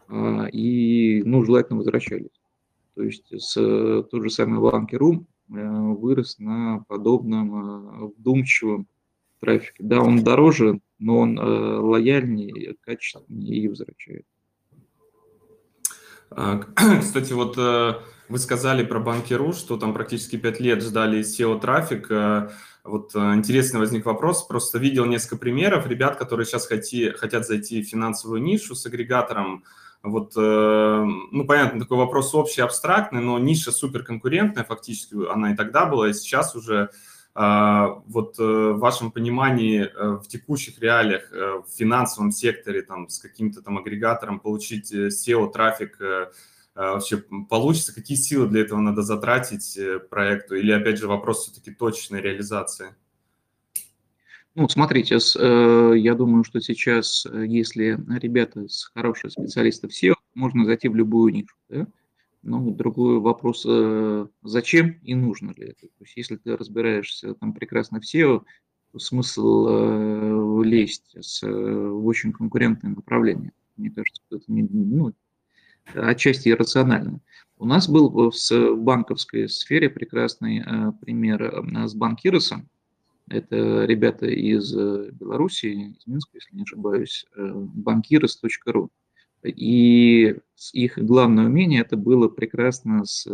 а, 0.08 0.48
и, 0.54 1.24
ну, 1.24 1.44
желательно 1.44 1.80
возвращались. 1.80 2.40
То 2.94 3.04
есть 3.04 3.26
с, 3.36 3.54
тот 3.56 4.24
же 4.24 4.30
самый 4.30 4.62
Банки.ру 4.62 5.16
э, 5.16 5.24
вырос 5.50 6.38
на 6.38 6.86
подобном 6.88 8.14
вдумчивом 8.16 8.88
трафике. 9.40 9.84
Да, 9.84 10.02
он 10.02 10.24
дороже, 10.24 10.80
но 11.00 11.18
он 11.18 11.40
лояльнее, 11.40 12.76
качественнее 12.82 13.58
и 13.58 13.68
возвращает. 13.68 14.26
А, 16.32 16.62
кстати, 17.02 17.34
вот 17.34 17.58
вы 18.30 18.38
сказали 18.38 18.84
про 18.84 19.00
Банкиру, 19.00 19.54
что 19.54 19.76
там 19.76 19.92
практически 19.92 20.38
5 20.38 20.60
лет 20.60 20.84
ждали 20.84 21.22
SEO-трафик. 21.22 22.12
Э, 22.12 22.50
вот 22.84 23.16
э, 23.16 23.20
интересный 23.34 23.80
возник 23.80 24.06
вопрос. 24.06 24.44
Просто 24.44 24.78
видел 24.78 25.06
несколько 25.06 25.38
примеров 25.38 25.88
ребят, 25.88 26.18
которые 26.18 26.46
сейчас 26.46 26.68
хоти, 26.68 27.10
хотят 27.10 27.48
зайти 27.48 27.82
в 27.82 27.90
финансовую 27.90 28.44
нишу 28.44 28.76
с 28.76 28.86
агрегатором. 28.86 29.64
Вот, 30.04 30.34
э, 30.38 31.04
ну, 31.32 31.46
понятно, 31.46 31.80
такой 31.80 31.98
вопрос 31.98 32.36
общий, 32.36 32.62
абстрактный, 32.62 33.22
но 33.22 33.40
ниша 33.40 33.72
суперконкурентная, 33.72 34.64
фактически 34.64 35.16
она 35.30 35.54
и 35.54 35.56
тогда 35.56 35.88
была, 35.88 36.10
и 36.10 36.14
сейчас 36.14 36.56
уже 36.56 36.92
вот 37.36 38.38
в 38.38 38.74
вашем 38.80 39.12
понимании 39.12 39.90
в 39.96 40.28
текущих 40.28 40.80
реалиях 40.80 41.32
в 41.32 41.66
финансовом 41.74 42.32
секторе 42.32 42.82
там 42.82 43.08
с 43.08 43.20
каким-то 43.20 43.62
там 43.62 43.78
агрегатором 43.78 44.40
получить 44.40 44.94
SEO-трафик 44.94 45.98
а, 46.80 46.94
вообще 46.94 47.18
получится, 47.50 47.94
какие 47.94 48.18
силы 48.18 48.48
для 48.48 48.62
этого 48.62 48.80
надо 48.80 49.02
затратить 49.02 49.76
э, 49.78 50.00
проекту, 50.00 50.56
или, 50.56 50.72
опять 50.72 50.98
же, 50.98 51.10
вопрос 51.10 51.44
все-таки 51.44 51.72
точной 51.72 52.22
реализации? 52.22 52.96
Ну, 54.56 54.70
смотрите, 54.70 55.18
э, 55.18 55.94
я 55.98 56.16
думаю, 56.16 56.46
что 56.46 56.62
сейчас, 56.62 57.26
э, 57.26 57.46
если 57.48 58.00
ребята 58.22 58.70
с 58.70 58.92
хорошие 58.96 59.30
специалисты 59.30 59.90
в 59.90 59.92
SEO, 59.92 60.14
можно 60.36 60.64
зайти 60.64 60.88
в 60.88 60.96
любую 60.96 61.34
нишу. 61.34 61.54
Да? 61.68 61.86
Ну, 62.42 62.72
другой 62.72 63.20
вопрос, 63.20 63.68
зачем 64.44 64.92
и 65.04 65.14
нужно 65.14 65.52
ли 65.52 65.68
это? 65.68 65.88
То 65.88 66.04
есть, 66.04 66.16
если 66.16 66.38
ты 66.38 66.56
разбираешься 66.56 67.34
там 67.34 67.54
прекрасно 67.54 68.00
в 68.00 68.04
SEO, 68.04 68.44
то 68.92 69.00
смысл 69.00 70.62
лезть 70.64 71.16
с, 71.20 71.42
в 71.42 72.06
очень 72.06 72.32
конкурентное 72.32 72.96
направление. 72.96 73.52
Мне 73.76 73.92
кажется, 73.92 74.22
это 74.32 74.44
не, 74.48 74.64
ну, 74.64 75.14
отчасти 75.94 76.50
иррационально. 76.50 77.22
У 77.58 77.66
нас 77.66 77.90
был 77.90 78.10
в 78.10 78.76
банковской 78.78 79.50
сфере 79.50 79.90
прекрасный 79.90 80.60
э, 80.60 80.92
пример 81.02 81.44
э, 81.44 81.88
с 81.88 81.94
банкиросом. 81.94 82.70
Это 83.28 83.86
ребята 83.86 84.28
из 84.28 84.74
э, 84.76 85.12
Беларуси, 85.12 85.66
из 85.66 86.08
Минска, 86.08 86.32
если 86.36 86.56
не 86.56 86.64
ошибаюсь, 86.64 87.26
банкирос.ру. 87.36 88.90
И 89.44 90.36
их 90.74 90.98
главное 90.98 91.46
умение 91.46 91.82
это 91.82 91.96
было 91.96 92.28
прекрасно, 92.28 93.06
с, 93.06 93.26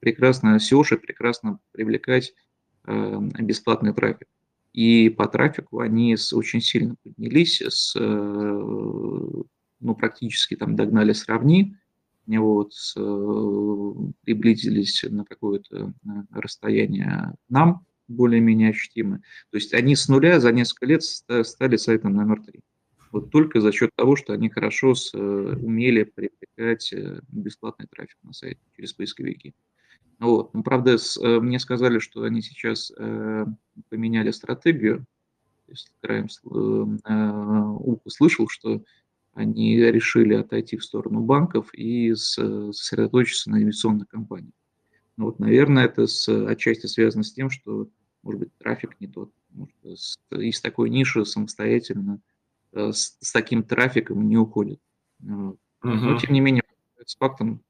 прекрасно 0.00 0.56
SEO, 0.56 0.96
прекрасно 0.96 1.58
привлекать 1.72 2.32
бесплатный 2.86 3.92
трафик. 3.92 4.28
И 4.72 5.08
по 5.08 5.26
трафику 5.26 5.80
они 5.80 6.16
очень 6.32 6.60
сильно 6.60 6.94
поднялись 7.02 7.60
с 7.60 7.96
ну, 9.80 9.94
практически 9.94 10.56
там 10.56 10.76
догнали 10.76 11.12
сравни, 11.12 11.74
вот, 12.26 12.74
с, 12.74 12.94
э, 12.96 13.92
приблизились 14.22 15.04
на 15.08 15.24
какое-то 15.24 15.92
э, 16.04 16.08
расстояние 16.30 17.34
нам, 17.48 17.84
более-менее 18.08 18.70
ощутимое. 18.70 19.20
То 19.50 19.56
есть 19.56 19.74
они 19.74 19.96
с 19.96 20.08
нуля 20.08 20.38
за 20.38 20.52
несколько 20.52 20.86
лет 20.86 21.02
стали 21.02 21.76
сайтом 21.76 22.12
номер 22.12 22.42
три. 22.42 22.60
Вот 23.10 23.30
только 23.30 23.60
за 23.60 23.72
счет 23.72 23.90
того, 23.96 24.16
что 24.16 24.32
они 24.32 24.48
хорошо 24.48 24.94
с, 24.94 25.12
э, 25.14 25.18
умели 25.18 26.04
привлекать 26.04 26.94
бесплатный 27.28 27.86
трафик 27.90 28.16
на 28.22 28.32
сайт 28.32 28.58
через 28.76 28.92
поисковики. 28.92 29.54
Вот. 30.20 30.54
Ну, 30.54 30.62
правда, 30.62 30.98
с, 30.98 31.18
мне 31.20 31.58
сказали, 31.58 31.98
что 31.98 32.22
они 32.22 32.42
сейчас 32.42 32.92
э, 32.96 33.46
поменяли 33.88 34.30
стратегию. 34.30 35.06
То 35.66 35.72
есть, 35.72 35.92
краем 36.00 36.26
э, 37.06 38.10
слышал, 38.10 38.48
что 38.48 38.84
они 39.32 39.76
решили 39.76 40.34
отойти 40.34 40.76
в 40.76 40.84
сторону 40.84 41.20
банков 41.20 41.72
и 41.72 42.14
сосредоточиться 42.14 43.50
на 43.50 43.62
инвестиционной 43.62 44.06
компании. 44.06 44.52
Ну, 45.16 45.26
вот, 45.26 45.38
наверное, 45.38 45.84
это 45.84 46.06
с, 46.06 46.28
отчасти 46.28 46.86
связано 46.86 47.22
с 47.22 47.32
тем, 47.32 47.50
что, 47.50 47.88
может 48.22 48.40
быть, 48.40 48.56
трафик 48.58 49.00
не 49.00 49.06
тот. 49.06 49.32
Может, 49.50 49.74
с, 49.84 50.18
из 50.30 50.60
такой 50.60 50.90
ниши 50.90 51.24
самостоятельно 51.24 52.20
э, 52.20 52.29
с, 52.72 53.16
с 53.20 53.32
таким 53.32 53.62
трафиком 53.62 54.28
не 54.28 54.36
уходит. 54.36 54.80
Вот. 55.20 55.56
Но, 55.82 56.18
тем 56.18 56.32
не 56.32 56.40
менее, 56.40 56.62
с 57.04 57.16
фактом 57.16 57.62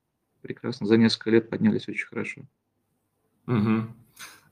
прекрасно 0.43 0.87
за 0.87 0.97
несколько 0.97 1.31
лет 1.31 1.51
поднялись 1.51 1.89
очень 1.89 2.07
хорошо. 2.07 2.43
Угу. 3.47 3.87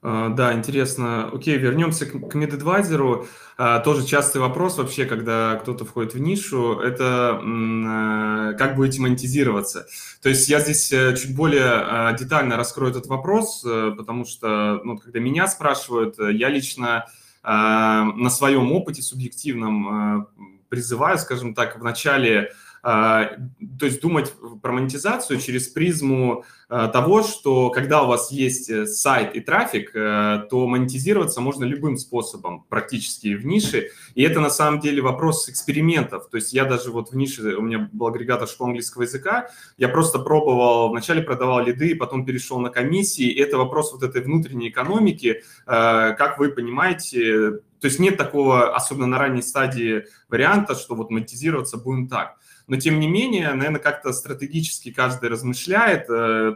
Да, 0.00 0.54
интересно. 0.54 1.28
Окей, 1.32 1.58
вернемся 1.58 2.06
к, 2.06 2.12
к 2.12 2.36
MedAdvisor. 2.36 3.26
А, 3.56 3.80
тоже 3.80 4.06
частый 4.06 4.40
вопрос 4.40 4.78
вообще, 4.78 5.06
когда 5.06 5.56
кто-то 5.56 5.84
входит 5.84 6.14
в 6.14 6.20
нишу, 6.20 6.78
это 6.78 7.40
э, 7.42 8.56
как 8.56 8.76
будете 8.76 9.00
монетизироваться. 9.00 9.88
То 10.22 10.28
есть 10.28 10.48
я 10.48 10.60
здесь 10.60 10.92
э, 10.92 11.16
чуть 11.16 11.34
более 11.34 12.16
детально 12.16 12.56
раскрою 12.56 12.92
этот 12.92 13.06
вопрос, 13.06 13.64
э, 13.66 13.92
потому 13.96 14.24
что, 14.24 14.80
ну, 14.84 14.98
когда 14.98 15.18
меня 15.18 15.48
спрашивают, 15.48 16.16
я 16.18 16.48
лично 16.48 17.06
на 17.42 18.30
своем 18.30 18.72
опыте 18.72 19.02
субъективном 19.02 20.28
призываю, 20.68 21.18
скажем 21.18 21.54
так, 21.54 21.78
в 21.78 21.84
начале 21.84 22.52
то 22.88 23.86
есть 23.86 24.00
думать 24.00 24.32
про 24.62 24.72
монетизацию 24.72 25.40
через 25.40 25.68
призму 25.68 26.44
а, 26.70 26.88
того, 26.88 27.22
что 27.22 27.70
когда 27.70 28.02
у 28.02 28.08
вас 28.08 28.30
есть 28.30 28.68
э, 28.68 28.84
сайт 28.84 29.34
и 29.34 29.40
трафик, 29.40 29.90
э, 29.94 30.44
то 30.50 30.66
монетизироваться 30.66 31.40
можно 31.40 31.64
любым 31.64 31.96
способом 31.96 32.66
практически 32.68 33.34
в 33.34 33.46
нише. 33.46 33.88
И 34.14 34.22
это 34.22 34.40
на 34.40 34.50
самом 34.50 34.80
деле 34.80 35.00
вопрос 35.00 35.48
экспериментов. 35.48 36.28
То 36.28 36.36
есть 36.36 36.52
я 36.52 36.66
даже 36.66 36.90
вот 36.90 37.10
в 37.10 37.16
нише, 37.16 37.56
у 37.56 37.62
меня 37.62 37.88
был 37.90 38.08
агрегатор 38.08 38.46
школы 38.46 38.68
английского 38.68 39.02
языка, 39.04 39.48
я 39.78 39.88
просто 39.88 40.18
пробовал, 40.18 40.90
вначале 40.90 41.22
продавал 41.22 41.64
лиды, 41.64 41.96
потом 41.96 42.26
перешел 42.26 42.58
на 42.58 42.68
комиссии. 42.68 43.30
И 43.30 43.40
это 43.40 43.56
вопрос 43.56 43.92
вот 43.92 44.02
этой 44.02 44.20
внутренней 44.20 44.68
экономики. 44.68 45.42
Э, 45.66 46.14
как 46.18 46.38
вы 46.38 46.50
понимаете, 46.50 47.62
то 47.80 47.86
есть 47.86 47.98
нет 47.98 48.18
такого, 48.18 48.74
особенно 48.74 49.06
на 49.06 49.18
ранней 49.18 49.42
стадии 49.42 50.04
варианта, 50.28 50.74
что 50.74 50.94
вот 50.94 51.10
монетизироваться 51.10 51.78
будем 51.78 52.08
так. 52.08 52.36
Но 52.68 52.76
тем 52.76 53.00
не 53.00 53.08
менее, 53.08 53.54
наверное, 53.54 53.80
как-то 53.80 54.12
стратегически 54.12 54.92
каждый 54.92 55.30
размышляет. 55.30 56.08
Э, 56.10 56.54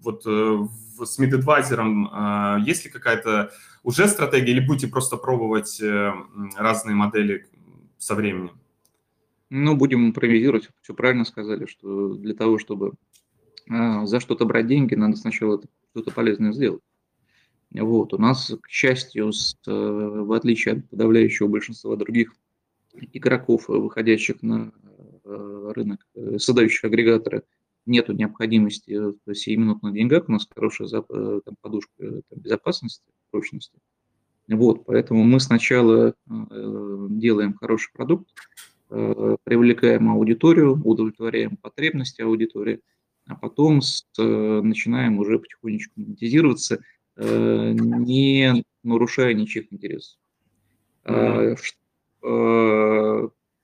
вот 0.00 0.22
э, 0.24 0.66
с 1.04 1.18
MidAdvisor 1.18 2.60
э, 2.60 2.60
есть 2.64 2.84
ли 2.84 2.90
какая-то 2.92 3.50
уже 3.82 4.06
стратегия 4.06 4.52
или 4.52 4.64
будете 4.64 4.86
просто 4.86 5.16
пробовать 5.16 5.82
разные 6.56 6.94
модели 6.94 7.46
со 7.98 8.14
временем? 8.14 8.52
Ну, 9.50 9.76
будем 9.76 10.06
импровизировать. 10.06 10.68
Все 10.80 10.94
правильно 10.94 11.24
сказали, 11.24 11.66
что 11.66 12.14
для 12.14 12.34
того, 12.34 12.58
чтобы 12.58 12.92
за 13.66 14.20
что-то 14.20 14.44
брать 14.44 14.68
деньги, 14.68 14.94
надо 14.94 15.16
сначала 15.16 15.60
что-то 15.90 16.12
полезное 16.12 16.52
сделать. 16.52 16.82
Вот. 17.72 18.14
У 18.14 18.18
нас, 18.18 18.52
к 18.62 18.68
счастью, 18.68 19.32
с, 19.32 19.56
в 19.66 20.32
отличие 20.32 20.74
от 20.74 20.88
подавляющего 20.90 21.48
большинства 21.48 21.96
других 21.96 22.34
игроков, 23.12 23.68
выходящих 23.68 24.42
на 24.42 24.72
рынок 25.30 26.06
э, 26.14 26.38
создающих 26.38 26.84
агрегаторы, 26.84 27.42
нету 27.86 28.12
необходимости 28.12 28.98
в 29.24 29.34
сиюминутных 29.34 29.94
деньгах, 29.94 30.28
у 30.28 30.32
нас 30.32 30.46
хорошая 30.54 30.88
э, 30.88 31.40
там, 31.44 31.54
подушка 31.60 31.92
там, 31.98 32.38
безопасности, 32.38 33.04
прочности. 33.30 33.78
Вот, 34.48 34.84
поэтому 34.84 35.22
мы 35.22 35.38
сначала 35.38 36.12
делаем 36.26 37.54
хороший 37.54 37.92
продукт, 37.92 38.28
привлекаем 38.88 40.10
аудиторию, 40.10 40.72
удовлетворяем 40.82 41.56
потребности 41.56 42.22
аудитории, 42.22 42.80
а 43.28 43.36
потом 43.36 43.80
с, 43.80 44.04
начинаем 44.18 45.20
уже 45.20 45.38
потихонечку 45.38 45.92
монетизироваться, 46.00 46.82
не 47.16 48.64
нарушая 48.82 49.34
ничьих 49.34 49.72
интересов. 49.72 50.18
Mm-hmm 51.04 51.56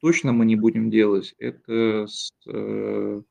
точно 0.00 0.32
мы 0.32 0.44
не 0.46 0.56
будем 0.56 0.90
делать, 0.90 1.34
это 1.38 2.06
с, 2.06 2.32
э, 2.46 3.22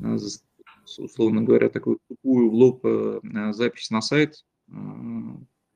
с, 0.00 0.98
условно 0.98 1.42
говоря, 1.42 1.68
такую 1.68 1.98
тупую 2.08 2.50
в 2.50 2.54
лоб 2.54 2.80
э, 2.84 3.20
запись 3.52 3.90
на 3.90 4.00
сайт, 4.00 4.44
э, 4.68 4.72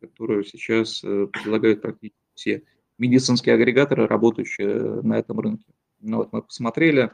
которую 0.01 0.45
сейчас 0.45 1.01
предлагают 1.01 1.83
практически 1.83 2.17
все 2.35 2.63
медицинские 2.99 3.55
агрегаторы, 3.55 4.07
работающие 4.07 5.03
на 5.03 5.19
этом 5.19 5.39
рынке. 5.41 5.67
Ну, 6.01 6.19
вот 6.19 6.33
мы 6.33 6.43
посмотрели, 6.43 7.13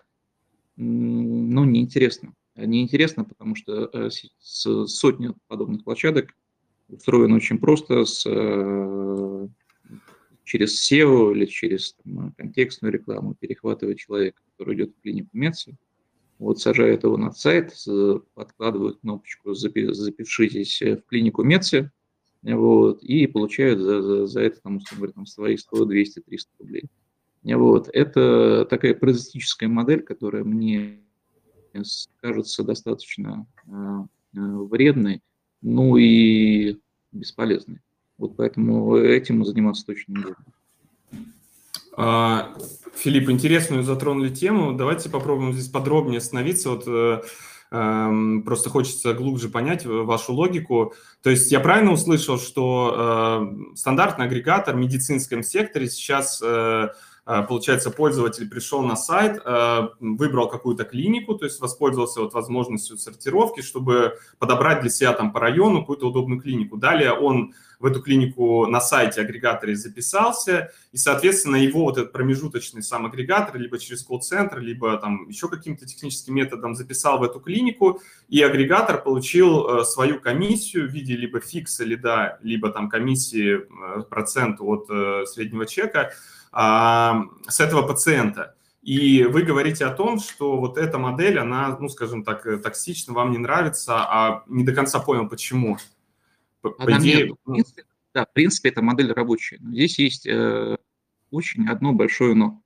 ну, 0.76 1.64
неинтересно. 1.64 2.34
Неинтересно, 2.56 3.24
потому 3.24 3.54
что 3.54 4.10
сотни 4.40 5.34
подобных 5.46 5.84
площадок 5.84 6.34
устроено 6.88 7.36
очень 7.36 7.58
просто, 7.58 8.04
с 8.04 8.26
через 10.48 10.90
SEO 10.90 11.32
или 11.32 11.44
через 11.44 11.94
там, 12.02 12.32
контекстную 12.32 12.92
рекламу 12.92 13.34
перехватывает 13.34 13.98
человека, 13.98 14.40
который 14.50 14.76
идет 14.76 14.96
в 14.96 15.02
клинику 15.02 15.28
Медси, 15.34 15.76
вот 16.38 16.58
сажает 16.60 17.04
его 17.04 17.16
на 17.16 17.32
сайт, 17.32 17.74
подкладывают 18.34 19.00
кнопочку 19.00 19.54
«Запишитесь 19.54 20.80
в 20.80 21.02
клинику 21.08 21.42
Медси», 21.42 21.90
вот, 22.42 23.02
и 23.02 23.26
получают 23.26 23.80
за, 23.80 24.00
за, 24.00 24.26
за 24.26 24.40
это, 24.40 24.60
там, 24.62 24.76
условно 24.76 24.98
говоря, 24.98 25.12
там, 25.12 25.26
свои 25.26 25.56
100, 25.56 25.84
200, 25.84 26.20
300 26.20 26.50
рублей. 26.60 26.84
Вот. 27.42 27.90
Это 27.92 28.66
такая 28.70 28.94
паразитическая 28.94 29.68
модель, 29.68 30.02
которая 30.02 30.44
мне 30.44 31.00
кажется 32.20 32.62
достаточно 32.62 33.46
э, 33.66 33.70
вредной, 34.32 35.20
ну 35.60 35.96
и 35.96 36.78
бесполезной. 37.12 37.80
Вот 38.18 38.36
поэтому 38.36 38.96
этим 38.96 39.38
мы 39.38 39.44
заниматься 39.44 39.86
точно 39.86 40.12
не 40.12 40.22
будем. 40.22 40.36
А, 41.96 42.54
Филипп, 42.96 43.30
интересную 43.30 43.82
затронули 43.82 44.28
тему. 44.28 44.72
Давайте 44.72 45.08
попробуем 45.08 45.52
здесь 45.52 45.68
подробнее 45.68 46.18
остановиться. 46.18 46.70
Вот 46.70 46.84
э, 46.86 47.22
эм, 47.70 48.42
просто 48.42 48.70
хочется 48.70 49.14
глубже 49.14 49.48
понять 49.48 49.86
вашу 49.86 50.32
логику. 50.32 50.94
То 51.22 51.30
есть 51.30 51.50
я 51.52 51.60
правильно 51.60 51.92
услышал, 51.92 52.38
что 52.38 53.48
э, 53.72 53.76
стандартный 53.76 54.26
агрегатор 54.26 54.74
в 54.74 54.78
медицинском 54.78 55.42
секторе 55.42 55.88
сейчас 55.88 56.40
э, 56.44 56.88
Э, 57.28 57.42
получается, 57.46 57.90
пользователь 57.90 58.48
пришел 58.48 58.82
на 58.82 58.96
сайт, 58.96 59.38
э, 59.44 59.88
выбрал 60.00 60.48
какую-то 60.48 60.84
клинику, 60.84 61.34
то 61.34 61.44
есть 61.44 61.60
воспользовался 61.60 62.20
вот 62.20 62.32
возможностью 62.32 62.96
сортировки, 62.96 63.60
чтобы 63.60 64.14
подобрать 64.38 64.80
для 64.80 64.88
себя 64.88 65.12
там 65.12 65.30
по 65.30 65.38
району 65.38 65.80
какую-то 65.80 66.08
удобную 66.08 66.40
клинику. 66.40 66.78
Далее 66.78 67.12
он 67.12 67.52
в 67.78 67.86
эту 67.86 68.02
клинику 68.02 68.66
на 68.66 68.80
сайте 68.80 69.20
агрегаторе 69.20 69.76
записался, 69.76 70.72
и, 70.92 70.96
соответственно, 70.96 71.56
его 71.56 71.84
вот 71.84 71.98
этот 71.98 72.12
промежуточный 72.12 72.82
сам 72.82 73.06
агрегатор 73.06 73.56
либо 73.56 73.78
через 73.78 74.02
колл-центр, 74.02 74.58
либо 74.58 74.96
там 74.98 75.28
еще 75.28 75.48
каким-то 75.48 75.86
техническим 75.86 76.34
методом 76.34 76.74
записал 76.74 77.18
в 77.18 77.22
эту 77.22 77.40
клинику, 77.40 78.00
и 78.28 78.42
агрегатор 78.42 79.02
получил 79.02 79.80
э, 79.80 79.84
свою 79.84 80.20
комиссию 80.20 80.88
в 80.88 80.92
виде 80.92 81.16
либо 81.16 81.40
фикса 81.40 81.84
лида, 81.84 82.38
либо 82.42 82.70
там 82.70 82.88
комиссии 82.88 83.60
процент 84.08 84.60
от 84.60 84.88
среднего 85.28 85.66
чека, 85.66 86.12
а, 86.52 87.24
с 87.46 87.60
этого 87.60 87.82
пациента. 87.82 88.54
И 88.82 89.24
вы 89.24 89.42
говорите 89.42 89.84
о 89.84 89.90
том, 89.92 90.18
что 90.18 90.56
вот 90.56 90.78
эта 90.78 90.98
модель, 90.98 91.38
она, 91.38 91.76
ну, 91.78 91.88
скажем 91.88 92.24
так, 92.24 92.46
э, 92.46 92.56
токсична, 92.56 93.12
вам 93.12 93.32
не 93.32 93.38
нравится, 93.38 93.96
а 93.98 94.44
не 94.46 94.64
до 94.64 94.72
конца 94.72 94.98
понял, 94.98 95.28
почему. 95.28 95.76
По, 96.60 96.70
по 96.70 96.98
идее... 96.98 97.28
Нет, 97.28 97.36
в 97.42 97.52
принципе, 97.52 97.84
да, 98.14 98.24
в 98.24 98.32
принципе, 98.32 98.68
эта 98.70 98.82
модель 98.82 99.12
рабочая. 99.12 99.58
Но 99.60 99.72
здесь 99.72 99.98
есть 99.98 100.26
э, 100.26 100.76
очень 101.30 101.68
одно 101.68 101.92
большое 101.92 102.34
но. 102.34 102.62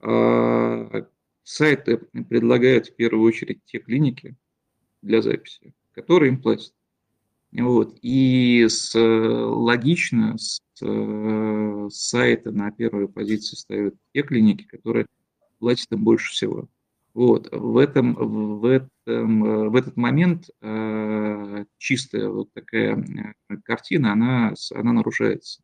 Э, 0.00 1.02
сайты 1.42 1.98
предлагают 2.28 2.88
в 2.88 2.96
первую 2.96 3.26
очередь 3.26 3.60
те 3.66 3.78
клиники 3.78 4.36
для 5.02 5.22
записи, 5.22 5.74
которые 5.92 6.32
им 6.32 6.42
платят. 6.42 6.74
Вот. 7.52 7.98
И 8.02 8.66
с, 8.68 8.98
логично 8.98 10.36
с, 10.38 10.60
с 10.74 11.90
сайта 11.90 12.50
на 12.50 12.70
первую 12.72 13.08
позицию 13.08 13.58
ставят 13.58 13.94
те 14.12 14.22
клиники, 14.22 14.64
которые 14.64 15.06
платят 15.58 15.90
им 15.92 16.02
больше 16.02 16.32
всего. 16.32 16.68
Вот. 17.16 17.48
В, 17.50 17.78
этом, 17.78 18.12
в, 18.14 18.66
этом, 18.66 19.70
в 19.70 19.74
этот 19.74 19.96
момент 19.96 20.50
э, 20.60 21.64
чистая 21.78 22.28
вот 22.28 22.52
такая 22.52 22.94
э, 23.48 23.56
картина, 23.64 24.12
она, 24.12 24.52
она 24.74 24.92
нарушается. 24.92 25.62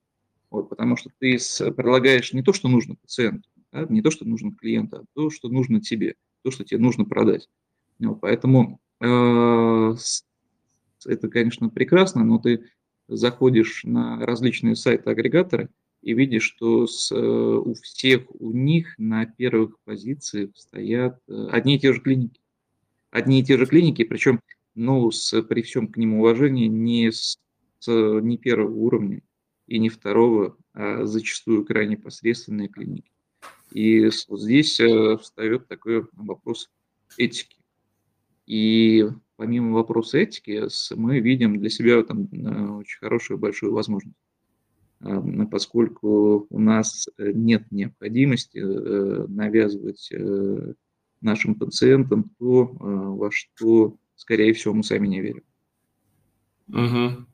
Вот, 0.49 0.71
потому 0.71 0.97
что 0.97 1.11
ты 1.19 1.37
предлагаешь 1.77 2.33
не 2.33 2.43
то, 2.43 2.55
что 2.55 2.71
нужно 2.71 2.95
пациенту, 2.95 3.51
да, 3.71 3.85
не 3.91 4.01
то, 4.01 4.11
что 4.11 4.27
нужно 4.27 4.55
клиенту, 4.55 4.97
а 4.97 5.05
то, 5.13 5.29
что 5.29 5.51
нужно 5.51 5.83
тебе, 5.83 6.15
то, 6.43 6.51
что 6.51 6.65
тебе 6.65 6.81
нужно 6.81 7.05
продать. 7.05 7.51
Вот, 7.99 8.23
поэтому 8.23 8.81
э, 9.03 9.95
это, 11.05 11.29
конечно, 11.29 11.69
прекрасно, 11.69 12.25
но 12.25 12.39
ты 12.39 12.65
заходишь 13.09 13.85
на 13.85 14.25
различные 14.25 14.75
сайты-агрегаторы 14.75 15.69
и 16.03 16.15
видишь, 16.15 16.43
что 16.43 16.87
с, 16.87 17.13
э, 17.13 17.17
у 17.17 17.75
всех 17.75 18.23
у 18.41 18.53
них 18.53 18.95
на 18.99 19.25
первых 19.25 19.79
позициях 19.85 20.51
стоят 20.57 21.19
э, 21.29 21.49
одни 21.51 21.77
и 21.77 21.79
те 21.79 21.93
же 21.93 22.01
клиники. 22.01 22.41
Одни 23.11 23.41
и 23.41 23.45
те 23.45 23.57
же 23.57 23.67
клиники, 23.67 24.05
причем, 24.05 24.41
ну, 24.75 25.11
с, 25.11 25.41
при 25.43 25.63
всем 25.63 25.87
к 25.87 25.97
ним 25.97 26.15
уважении, 26.15 26.67
не, 26.67 27.13
с, 27.13 27.39
не 27.87 28.37
первого 28.37 28.75
уровня 28.75 29.23
и 29.67 29.79
не 29.79 29.89
второго, 29.89 30.57
а 30.75 31.05
зачастую 31.05 31.65
крайне 31.65 31.97
посредственные 31.97 32.69
клиники. 32.69 33.11
И 33.71 34.11
вот 34.29 34.41
здесь 34.41 34.81
э, 34.81 35.17
встает 35.19 35.69
такой 35.69 36.07
вопрос 36.15 36.69
этики. 37.17 37.57
И 38.47 39.07
помимо 39.37 39.75
вопроса 39.75 40.19
этики, 40.19 40.67
мы 40.95 41.21
видим 41.21 41.59
для 41.59 41.71
себя 41.71 42.03
там 42.03 42.29
очень 42.77 42.99
хорошую 42.99 43.39
большую 43.39 43.73
возможность. 43.73 44.17
Поскольку 45.51 46.47
у 46.49 46.59
нас 46.59 47.09
нет 47.19 47.65
необходимости 47.71 48.59
навязывать 48.59 50.13
нашим 51.21 51.55
пациентам 51.55 52.31
то, 52.39 52.71
во 52.79 53.31
что, 53.31 53.97
скорее 54.17 54.53
всего, 54.53 54.75
мы 54.75 54.85
сами 54.85 55.09
не 55.09 55.21
верим. 55.21 55.43
Угу. 56.69 57.27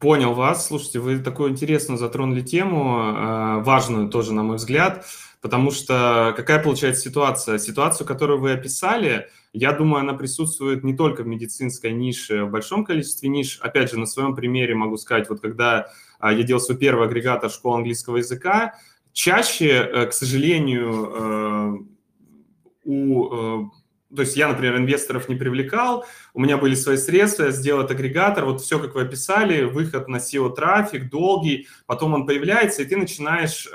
Понял 0.00 0.34
вас. 0.34 0.66
Слушайте, 0.66 0.98
вы 0.98 1.18
такую 1.18 1.50
интересно 1.50 1.96
затронули 1.98 2.40
тему, 2.40 2.96
а, 2.98 3.58
важную 3.60 4.08
тоже, 4.08 4.32
на 4.32 4.42
мой 4.42 4.56
взгляд, 4.56 5.04
потому 5.42 5.72
что 5.72 6.32
какая 6.36 6.62
получается 6.62 7.02
ситуация? 7.02 7.58
Ситуацию, 7.58 8.06
которую 8.06 8.40
вы 8.40 8.52
описали, 8.52 9.28
я 9.52 9.72
думаю, 9.72 10.00
она 10.00 10.14
присутствует 10.14 10.82
не 10.84 10.96
только 10.96 11.24
в 11.24 11.26
медицинской 11.26 11.92
нише, 11.92 12.44
в 12.44 12.50
большом 12.50 12.84
количестве 12.84 13.28
ниш. 13.28 13.58
Опять 13.60 13.90
же, 13.90 13.98
на 13.98 14.06
своем 14.06 14.34
примере 14.34 14.74
могу 14.74 14.96
сказать, 14.96 15.28
вот 15.28 15.40
когда 15.40 15.88
а, 16.20 16.32
я 16.32 16.44
делал 16.44 16.62
свой 16.62 16.78
первый 16.78 17.06
агрегатор 17.06 17.50
школы 17.50 17.78
английского 17.78 18.18
языка, 18.18 18.78
чаще, 19.12 19.68
э, 19.68 20.06
к 20.06 20.12
сожалению, 20.12 21.12
э, 21.12 21.78
у 22.84 23.34
э, 23.34 23.64
то 24.14 24.20
есть 24.22 24.36
я, 24.36 24.48
например, 24.48 24.76
инвесторов 24.76 25.30
не 25.30 25.36
привлекал, 25.36 26.04
у 26.34 26.40
меня 26.40 26.58
были 26.58 26.74
свои 26.74 26.98
средства, 26.98 27.44
я 27.44 27.50
сделал 27.50 27.80
этот 27.80 27.92
агрегатор, 27.92 28.44
вот 28.44 28.60
все, 28.60 28.78
как 28.78 28.94
вы 28.94 29.02
описали, 29.02 29.64
выход 29.64 30.06
на 30.06 30.16
SEO 30.16 30.54
трафик, 30.54 31.08
долгий, 31.08 31.66
потом 31.86 32.12
он 32.12 32.26
появляется, 32.26 32.82
и 32.82 32.84
ты 32.84 32.98
начинаешь 32.98 33.66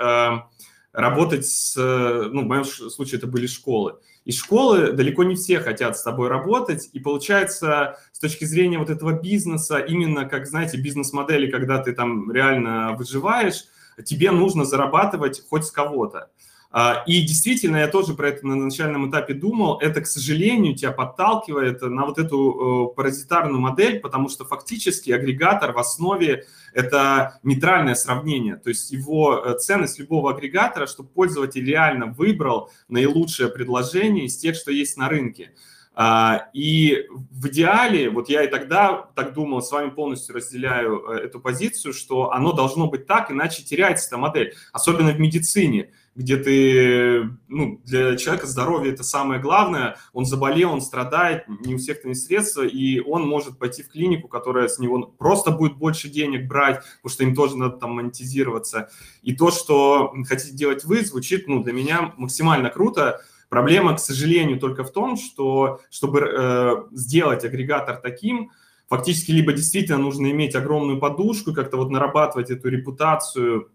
работать 0.98 1.46
с, 1.46 1.76
ну, 1.76 2.42
в 2.42 2.48
моем 2.48 2.66
случае 2.66 3.20
это 3.20 3.28
были 3.28 3.46
школы. 3.46 3.98
И 4.26 4.32
школы 4.32 4.94
далеко 4.94 5.24
не 5.24 5.36
все 5.36 5.60
хотят 5.60 5.96
с 5.96 6.02
тобой 6.02 6.28
работать, 6.28 6.90
и 6.92 7.00
получается, 7.00 8.00
с 8.12 8.20
точки 8.20 8.46
зрения 8.46 8.80
вот 8.80 8.90
этого 8.90 9.12
бизнеса, 9.12 9.78
именно 9.78 10.26
как, 10.26 10.48
знаете, 10.48 10.82
бизнес-модели, 10.82 11.52
когда 11.52 11.78
ты 11.78 11.94
там 11.94 12.32
реально 12.32 12.96
выживаешь, 12.98 13.66
тебе 14.04 14.32
нужно 14.32 14.66
зарабатывать 14.66 15.44
хоть 15.48 15.66
с 15.66 15.72
кого-то. 15.72 16.32
А, 16.70 17.04
и 17.06 17.22
действительно, 17.22 17.78
я 17.78 17.88
тоже 17.88 18.14
про 18.14 18.30
это 18.30 18.46
на 18.46 18.56
начальном 18.56 19.10
этапе 19.10 19.34
думал, 19.34 19.80
это, 19.80 20.02
к 20.02 20.08
сожалению, 20.08 20.76
тебя 20.76 20.92
подталкивает 20.92 21.82
на 21.82 22.06
вот 22.06 22.18
эту 22.18 22.92
э, 22.92 22.96
паразитарную 22.96 23.62
модель, 23.62 24.00
потому 24.00 24.28
что 24.28 24.44
фактически 24.44 25.12
агрегатор 25.12 25.72
в 25.72 25.78
основе 25.78 26.46
это 26.74 27.40
нейтральное 27.44 27.96
сравнение, 27.96 28.58
то 28.58 28.70
есть 28.70 28.92
его 28.92 29.38
э, 29.38 29.58
ценность 29.58 29.98
любого 29.98 30.32
агрегатора, 30.32 30.88
чтобы 30.88 31.10
пользователь 31.10 31.66
реально 31.66 32.08
выбрал 32.08 32.70
наилучшее 32.90 33.50
предложение 33.50 34.26
из 34.26 34.38
тех, 34.38 34.56
что 34.56 34.72
есть 34.72 34.98
на 34.98 35.08
рынке. 35.08 35.54
А, 36.00 36.50
и 36.54 37.08
в 37.10 37.48
идеале, 37.48 38.12
вот 38.12 38.30
я 38.30 38.44
и 38.44 38.48
тогда 38.48 39.10
так 39.16 39.34
думал, 39.34 39.64
с 39.64 39.72
вами 39.72 39.90
полностью 39.90 40.36
разделяю 40.36 41.04
э, 41.10 41.22
эту 41.22 41.40
позицию, 41.40 41.92
что 41.92 42.32
оно 42.34 42.52
должно 42.52 42.88
быть 42.88 43.08
так, 43.08 43.32
иначе 43.32 43.64
теряется 43.64 44.10
эта 44.10 44.18
модель, 44.18 44.54
особенно 44.74 45.12
в 45.12 45.20
медицине 45.20 45.90
где 46.18 46.36
ты, 46.36 47.30
ну, 47.48 47.80
для 47.86 48.18
человека 48.18 48.48
здоровье 48.48 48.92
это 48.92 49.04
самое 49.04 49.40
главное, 49.40 49.98
он 50.14 50.26
заболел, 50.26 50.72
он 50.74 50.82
страдает, 50.82 51.48
не 51.48 51.76
у 51.76 51.78
всех 51.78 52.04
есть 52.06 52.26
средства, 52.26 52.66
и 52.66 53.00
он 53.00 53.28
может 53.28 53.60
пойти 53.60 53.84
в 53.84 53.90
клинику, 53.90 54.28
которая 54.28 54.68
с 54.68 54.80
него 54.80 55.04
просто 55.04 55.52
будет 55.52 55.78
больше 55.78 56.10
денег 56.10 56.48
брать, 56.48 56.82
потому 57.02 57.14
что 57.14 57.24
им 57.24 57.36
тоже 57.36 57.56
надо 57.56 57.78
там 57.78 57.92
монетизироваться. 57.92 58.90
И 59.22 59.36
то, 59.36 59.52
что 59.52 60.12
хотите 60.28 60.56
делать 60.56 60.84
вы, 60.86 61.06
звучит, 61.06 61.48
ну, 61.48 61.64
для 61.64 61.72
меня 61.72 62.14
максимально 62.18 62.72
круто. 62.72 63.22
Проблема, 63.48 63.96
к 63.96 64.00
сожалению, 64.00 64.60
только 64.60 64.84
в 64.84 64.92
том, 64.92 65.18
что 65.18 65.82
чтобы 65.92 66.22
э, 66.22 66.76
сделать 66.94 67.46
агрегатор 67.46 67.96
таким, 67.98 68.50
фактически 68.90 69.30
либо 69.30 69.54
действительно 69.54 70.00
нужно 70.00 70.32
иметь 70.32 70.56
огромную 70.56 71.00
подушку, 71.00 71.54
как-то 71.54 71.78
вот 71.78 71.92
нарабатывать 71.92 72.50
эту 72.50 72.70
репутацию, 72.70 73.70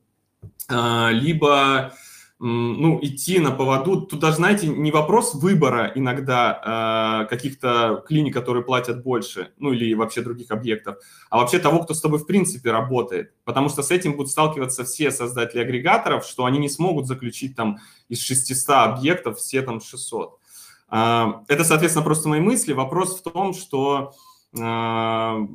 э, 0.68 1.08
либо 1.12 1.92
ну, 2.44 2.98
идти 3.00 3.38
на 3.38 3.52
поводу. 3.52 4.00
Тут 4.00 4.18
даже, 4.18 4.36
знаете, 4.36 4.66
не 4.66 4.90
вопрос 4.90 5.32
выбора 5.32 5.92
иногда 5.94 7.22
э, 7.22 7.30
каких-то 7.30 8.02
клиник, 8.04 8.34
которые 8.34 8.64
платят 8.64 9.04
больше, 9.04 9.52
ну 9.58 9.72
или 9.72 9.94
вообще 9.94 10.22
других 10.22 10.50
объектов, 10.50 10.96
а 11.30 11.38
вообще 11.38 11.60
того, 11.60 11.84
кто 11.84 11.94
с 11.94 12.00
тобой 12.00 12.18
в 12.18 12.26
принципе 12.26 12.72
работает. 12.72 13.32
Потому 13.44 13.68
что 13.68 13.84
с 13.84 13.92
этим 13.92 14.16
будут 14.16 14.32
сталкиваться 14.32 14.82
все 14.82 15.12
создатели 15.12 15.60
агрегаторов, 15.60 16.26
что 16.26 16.44
они 16.44 16.58
не 16.58 16.68
смогут 16.68 17.06
заключить 17.06 17.54
там 17.54 17.78
из 18.08 18.20
600 18.20 18.68
объектов 18.70 19.38
все 19.38 19.62
там 19.62 19.80
600. 19.80 20.36
Э, 20.90 21.26
это, 21.46 21.62
соответственно, 21.62 22.04
просто 22.04 22.28
мои 22.28 22.40
мысли. 22.40 22.72
Вопрос 22.72 23.20
в 23.20 23.22
том, 23.22 23.54
что 23.54 24.14
э, 24.58 25.46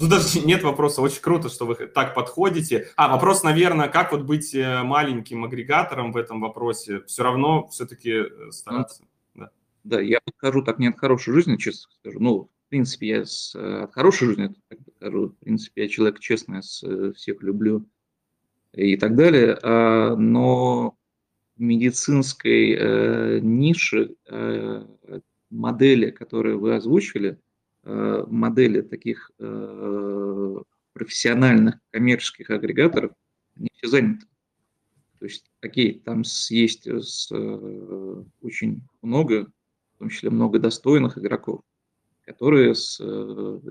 Тут 0.00 0.08
даже 0.08 0.40
нет 0.46 0.62
вопроса, 0.62 1.02
очень 1.02 1.20
круто, 1.20 1.50
что 1.50 1.66
вы 1.66 1.74
так 1.74 2.14
подходите. 2.14 2.88
А, 2.96 3.08
вопрос, 3.08 3.42
наверное, 3.42 3.88
как 3.88 4.12
вот 4.12 4.22
быть 4.22 4.54
э, 4.54 4.82
маленьким 4.82 5.44
агрегатором 5.44 6.12
в 6.12 6.16
этом 6.16 6.40
вопросе? 6.40 7.02
Все 7.06 7.22
равно 7.22 7.68
все-таки 7.68 8.10
э, 8.10 8.50
стараться. 8.50 9.04
Да. 9.34 9.50
да, 9.84 10.00
я 10.00 10.20
подхожу 10.24 10.62
так 10.62 10.78
не 10.78 10.88
от 10.88 10.98
хорошей 10.98 11.34
жизни, 11.34 11.56
честно 11.56 11.90
скажу. 12.00 12.18
Ну, 12.18 12.50
в 12.66 12.70
принципе, 12.70 13.08
я 13.08 13.26
с, 13.26 13.54
э, 13.54 13.82
от 13.82 13.92
хорошей 13.92 14.28
жизни 14.28 14.54
подхожу. 14.68 15.28
В 15.28 15.44
принципе, 15.44 15.82
я 15.82 15.88
человек 15.88 16.18
честный, 16.18 16.62
с, 16.62 16.82
всех 17.12 17.42
люблю 17.42 17.84
и 18.72 18.96
так 18.96 19.14
далее. 19.16 19.58
А, 19.62 20.16
но 20.16 20.96
в 21.56 21.60
медицинской 21.60 22.72
э, 22.72 23.40
нише 23.42 24.14
модели, 25.50 26.10
которые 26.10 26.56
вы 26.56 26.76
озвучили– 26.76 27.38
модели 27.82 28.82
таких 28.82 29.30
э, 29.38 30.56
профессиональных 30.92 31.76
коммерческих 31.90 32.50
агрегаторов, 32.50 33.12
они 33.56 33.68
все 33.72 33.88
заняты. 33.88 34.26
То 35.18 35.24
есть, 35.24 35.50
окей, 35.60 36.00
там 36.00 36.22
есть 36.50 36.86
э, 36.86 37.00
очень 38.42 38.82
много, 39.02 39.50
в 39.94 39.98
том 39.98 40.08
числе 40.10 40.30
много 40.30 40.58
достойных 40.58 41.16
игроков, 41.18 41.62
которые 42.22 42.74
с, 42.74 42.98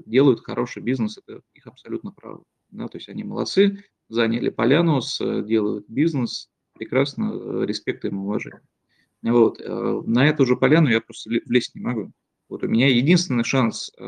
делают 0.05 0.43
хороший 0.43 0.81
бизнес, 0.81 1.17
это 1.17 1.41
их 1.53 1.67
абсолютно 1.67 2.11
право. 2.11 2.43
Да, 2.71 2.87
то 2.87 2.97
есть 2.97 3.09
они 3.09 3.23
молодцы, 3.23 3.83
заняли 4.09 4.49
поляну, 4.49 5.01
с, 5.01 5.43
делают 5.43 5.85
бизнес, 5.87 6.49
прекрасно, 6.73 7.63
респект 7.63 8.05
им, 8.05 8.19
уважение. 8.23 8.61
Вот. 9.21 9.59
На 10.07 10.27
эту 10.27 10.45
же 10.45 10.55
поляну 10.55 10.89
я 10.89 11.01
просто 11.01 11.29
влезть 11.45 11.75
не 11.75 11.81
могу. 11.81 12.11
Вот 12.49 12.63
у 12.63 12.67
меня 12.67 12.87
единственный 12.87 13.43
шанс, 13.43 13.91
э, 13.97 14.03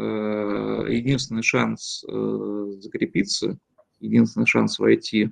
единственный 0.89 1.43
шанс 1.43 2.03
э, 2.07 2.73
закрепиться, 2.79 3.59
единственный 3.99 4.47
шанс 4.47 4.79
войти 4.79 5.29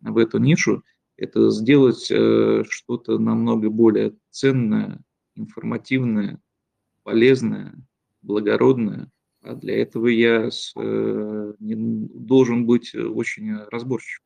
в 0.00 0.16
эту 0.16 0.38
нишу, 0.38 0.84
это 1.16 1.50
сделать 1.50 2.08
э, 2.10 2.62
что-то 2.68 3.18
намного 3.18 3.68
более 3.68 4.14
ценное, 4.30 5.00
информативное, 5.34 6.40
полезное, 7.02 7.74
благородное. 8.22 9.10
А 9.42 9.56
для 9.56 9.82
этого 9.82 10.06
я 10.06 10.52
с, 10.52 10.72
должен 11.58 12.64
быть 12.64 12.94
очень 12.94 13.56
разборчив. 13.72 14.20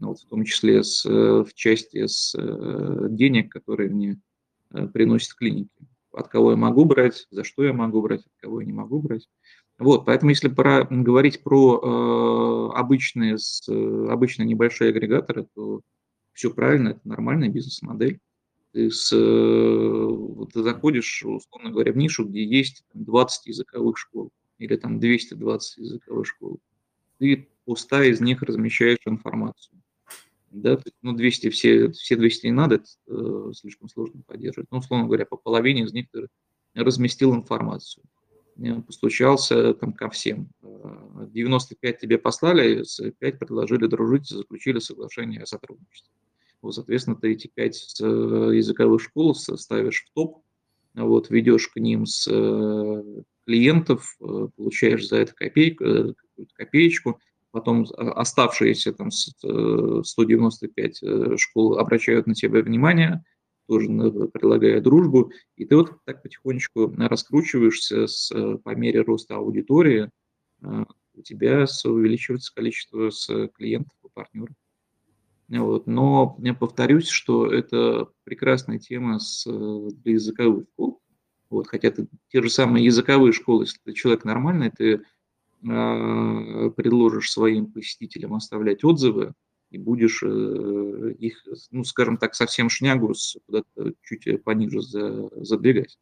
Ну, 0.00 0.08
вот 0.08 0.18
в 0.18 0.26
том 0.26 0.44
числе 0.44 0.82
с, 0.82 1.04
в 1.04 1.46
части 1.54 2.04
с 2.04 2.34
денег, 3.10 3.52
которые 3.52 3.90
мне 3.90 4.20
приносят 4.92 5.34
клиники 5.34 5.70
от 6.12 6.28
кого 6.28 6.52
я 6.52 6.56
могу 6.56 6.84
брать, 6.84 7.26
за 7.30 7.44
что 7.44 7.64
я 7.64 7.72
могу 7.72 8.02
брать, 8.02 8.20
от 8.20 8.32
кого 8.40 8.60
я 8.60 8.66
не 8.66 8.72
могу 8.72 9.00
брать. 9.00 9.28
Вот, 9.78 10.04
поэтому 10.04 10.30
если 10.30 10.48
про, 10.48 10.84
говорить 10.84 11.42
про 11.42 11.80
э, 11.82 12.78
обычные, 12.78 13.38
с, 13.38 13.66
обычные 13.68 14.46
небольшие 14.46 14.90
агрегаторы, 14.90 15.46
то 15.54 15.80
все 16.32 16.50
правильно, 16.52 16.90
это 16.90 17.00
нормальная 17.04 17.48
бизнес-модель. 17.48 18.18
Ты, 18.72 18.90
с, 18.90 19.10
э, 19.12 20.46
ты 20.52 20.62
заходишь, 20.62 21.24
условно 21.24 21.70
говоря, 21.70 21.92
в 21.92 21.96
нишу, 21.96 22.26
где 22.26 22.44
есть 22.44 22.84
20 22.92 23.46
языковых 23.46 23.96
школ 23.98 24.30
или 24.58 24.76
там 24.76 25.00
220 25.00 25.78
языковых 25.78 26.26
школ. 26.26 26.60
Ты 27.18 27.48
по 27.64 27.74
100 27.74 28.02
из 28.02 28.20
них 28.20 28.42
размещаешь 28.42 28.98
информацию 29.06 29.80
да, 30.50 30.78
ну, 31.02 31.12
200, 31.12 31.50
все, 31.50 31.90
все 31.92 32.16
200 32.16 32.46
не 32.46 32.52
надо, 32.52 32.76
это 32.76 32.86
э, 33.06 33.52
слишком 33.54 33.88
сложно 33.88 34.22
поддерживать. 34.26 34.70
Ну, 34.70 34.78
условно 34.78 35.06
говоря, 35.06 35.24
по 35.24 35.36
половине 35.36 35.84
из 35.84 35.92
них 35.92 36.06
разместил 36.74 37.34
информацию, 37.34 38.04
постучался 38.86 39.74
там 39.74 39.92
ко 39.92 40.10
всем. 40.10 40.50
95 40.62 41.94
э, 41.94 41.98
тебе 41.98 42.18
послали, 42.18 42.84
5 43.18 43.38
предложили 43.38 43.86
дружить, 43.86 44.28
заключили 44.28 44.78
соглашение 44.80 45.42
о 45.42 45.46
сотрудничестве. 45.46 46.12
Вот, 46.62 46.74
соответственно, 46.74 47.16
ты 47.16 47.32
эти 47.32 47.46
5 47.46 48.00
э, 48.00 48.04
языковых 48.04 49.00
школ 49.00 49.34
ставишь 49.34 50.04
в 50.04 50.14
топ, 50.14 50.42
вот, 50.94 51.30
ведешь 51.30 51.68
к 51.68 51.76
ним 51.76 52.06
с 52.06 52.28
э, 52.30 53.22
клиентов, 53.46 54.16
получаешь 54.18 55.08
за 55.08 55.18
это 55.18 55.34
копейку, 55.34 56.14
копеечку, 56.54 57.20
потом 57.50 57.86
оставшиеся 57.96 58.92
там 58.92 59.10
195 59.10 61.02
э, 61.02 61.06
э, 61.06 61.36
школ 61.36 61.78
обращают 61.78 62.26
на 62.26 62.34
тебя 62.34 62.62
внимание, 62.62 63.24
тоже 63.66 63.88
предлагая 64.32 64.80
дружбу, 64.80 65.32
и 65.56 65.64
ты 65.64 65.76
вот 65.76 65.98
так 66.04 66.22
потихонечку 66.22 66.92
раскручиваешься 66.96 68.06
с, 68.08 68.32
по 68.64 68.74
мере 68.74 69.02
роста 69.02 69.36
аудитории, 69.36 70.10
у 70.60 71.22
тебя 71.22 71.66
увеличивается 71.84 72.52
количество 72.52 73.10
с 73.10 73.48
клиентов 73.54 73.96
и 74.04 74.08
партнеров. 74.12 74.54
Вот. 75.50 75.86
Но 75.86 76.36
я 76.40 76.54
повторюсь, 76.54 77.08
что 77.08 77.46
это 77.46 78.08
прекрасная 78.24 78.78
тема 78.78 79.18
с, 79.18 79.44
для 79.44 80.12
языковых 80.12 80.66
школ. 80.72 81.02
Вот. 81.50 81.66
Хотя 81.66 81.90
ты, 81.90 82.06
те 82.28 82.40
же 82.42 82.48
самые 82.48 82.84
языковые 82.84 83.32
школы, 83.32 83.64
если 83.64 83.78
ты 83.84 83.92
человек 83.92 84.24
нормальный, 84.24 84.70
ты 84.70 84.94
э, 84.94 85.00
предложишь 85.62 87.30
своим 87.30 87.66
посетителям 87.66 88.34
оставлять 88.34 88.82
отзывы, 88.84 89.34
и 89.70 89.78
будешь 89.78 90.22
э, 90.22 91.14
их, 91.18 91.44
ну, 91.70 91.84
скажем 91.84 92.16
так, 92.16 92.34
совсем 92.34 92.68
шнягу 92.68 93.14
куда-то 93.46 93.94
чуть 94.02 94.42
пониже 94.42 94.80
задвигать. 94.82 95.96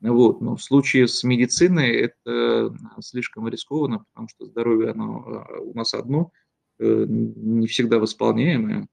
Вот. 0.00 0.40
Но 0.40 0.56
в 0.56 0.62
случае 0.62 1.08
с 1.08 1.22
медициной 1.22 1.90
это 1.92 2.76
слишком 3.00 3.48
рискованно, 3.48 4.04
потому 4.12 4.28
что 4.28 4.46
здоровье 4.46 4.90
оно 4.90 5.24
а, 5.26 5.60
у 5.60 5.72
нас 5.74 5.94
одно, 5.94 6.32
э, 6.78 7.06
не 7.08 7.66
всегда 7.68 7.98
восполняемое, 7.98 8.88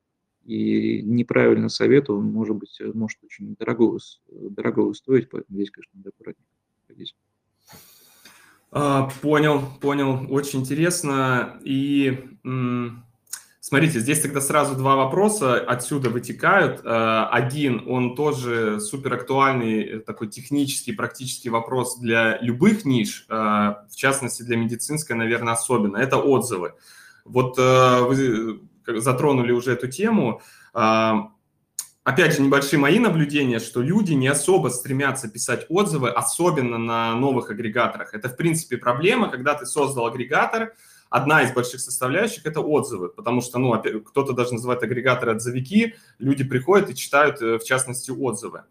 и 0.45 1.01
неправильный 1.03 1.69
совет, 1.69 2.09
он 2.09 2.25
может 2.25 2.55
быть, 2.55 2.79
может 2.93 3.23
очень 3.23 3.55
дорого, 3.55 3.97
дорого 4.29 4.93
стоить, 4.93 5.29
поэтому 5.29 5.57
здесь, 5.57 5.71
конечно, 5.71 5.97
надо 5.97 6.09
аккуратнее. 6.09 6.47
А, 6.89 6.93
понял, 8.71 9.61
понял, 9.79 10.27
очень 10.29 10.61
интересно. 10.61 11.59
И 11.63 12.17
Смотрите, 13.71 13.99
здесь 13.99 14.19
тогда 14.19 14.41
сразу 14.41 14.75
два 14.75 14.95
вопроса 14.95 15.55
отсюда 15.57 16.09
вытекают. 16.09 16.81
Э, 16.83 17.27
один, 17.31 17.83
он 17.87 18.15
тоже 18.15 18.81
супер 18.81 19.13
актуальный, 19.13 19.83
э, 19.83 19.99
такой 19.99 20.29
технический, 20.29 20.93
практический 20.93 21.49
вопрос 21.49 21.99
для 21.99 22.39
любых 22.41 22.85
ниш, 22.85 23.27
э, 23.29 23.33
в 23.33 23.95
частности 23.95 24.41
для 24.41 24.57
медицинской, 24.57 25.15
наверное, 25.15 25.53
особенно. 25.53 25.97
Это 25.97 26.17
отзывы. 26.17 26.73
Вот 27.23 27.55
вы 27.57 28.61
затронули 28.87 29.51
уже 29.51 29.73
эту 29.73 29.87
тему. 29.87 30.41
Опять 32.03 32.35
же, 32.35 32.41
небольшие 32.41 32.79
мои 32.79 32.97
наблюдения, 32.97 33.59
что 33.59 33.81
люди 33.81 34.13
не 34.13 34.27
особо 34.27 34.69
стремятся 34.69 35.29
писать 35.29 35.65
отзывы, 35.69 36.09
особенно 36.09 36.77
на 36.77 37.15
новых 37.15 37.51
агрегаторах. 37.51 38.13
Это, 38.13 38.27
в 38.29 38.35
принципе, 38.35 38.77
проблема, 38.77 39.29
когда 39.29 39.53
ты 39.53 39.65
создал 39.65 40.07
агрегатор– 40.07 40.73
одна 41.11 41.43
из 41.43 41.51
больших 41.51 41.81
составляющих– 41.81 42.45
это 42.45 42.61
отзывы, 42.61 43.09
потому 43.09 43.41
что, 43.41 43.59
ну, 43.59 43.77
кто-то 44.03 44.33
даже 44.33 44.53
называет 44.53 44.81
агрегаторы 44.81 45.33
отзывики, 45.33 45.95
люди 46.17 46.43
приходят 46.43 46.89
и 46.89 46.95
читают, 46.95 47.41
э, 47.41 47.59
в 47.59 47.63
частности, 47.63 48.09
отзывы. 48.09 48.63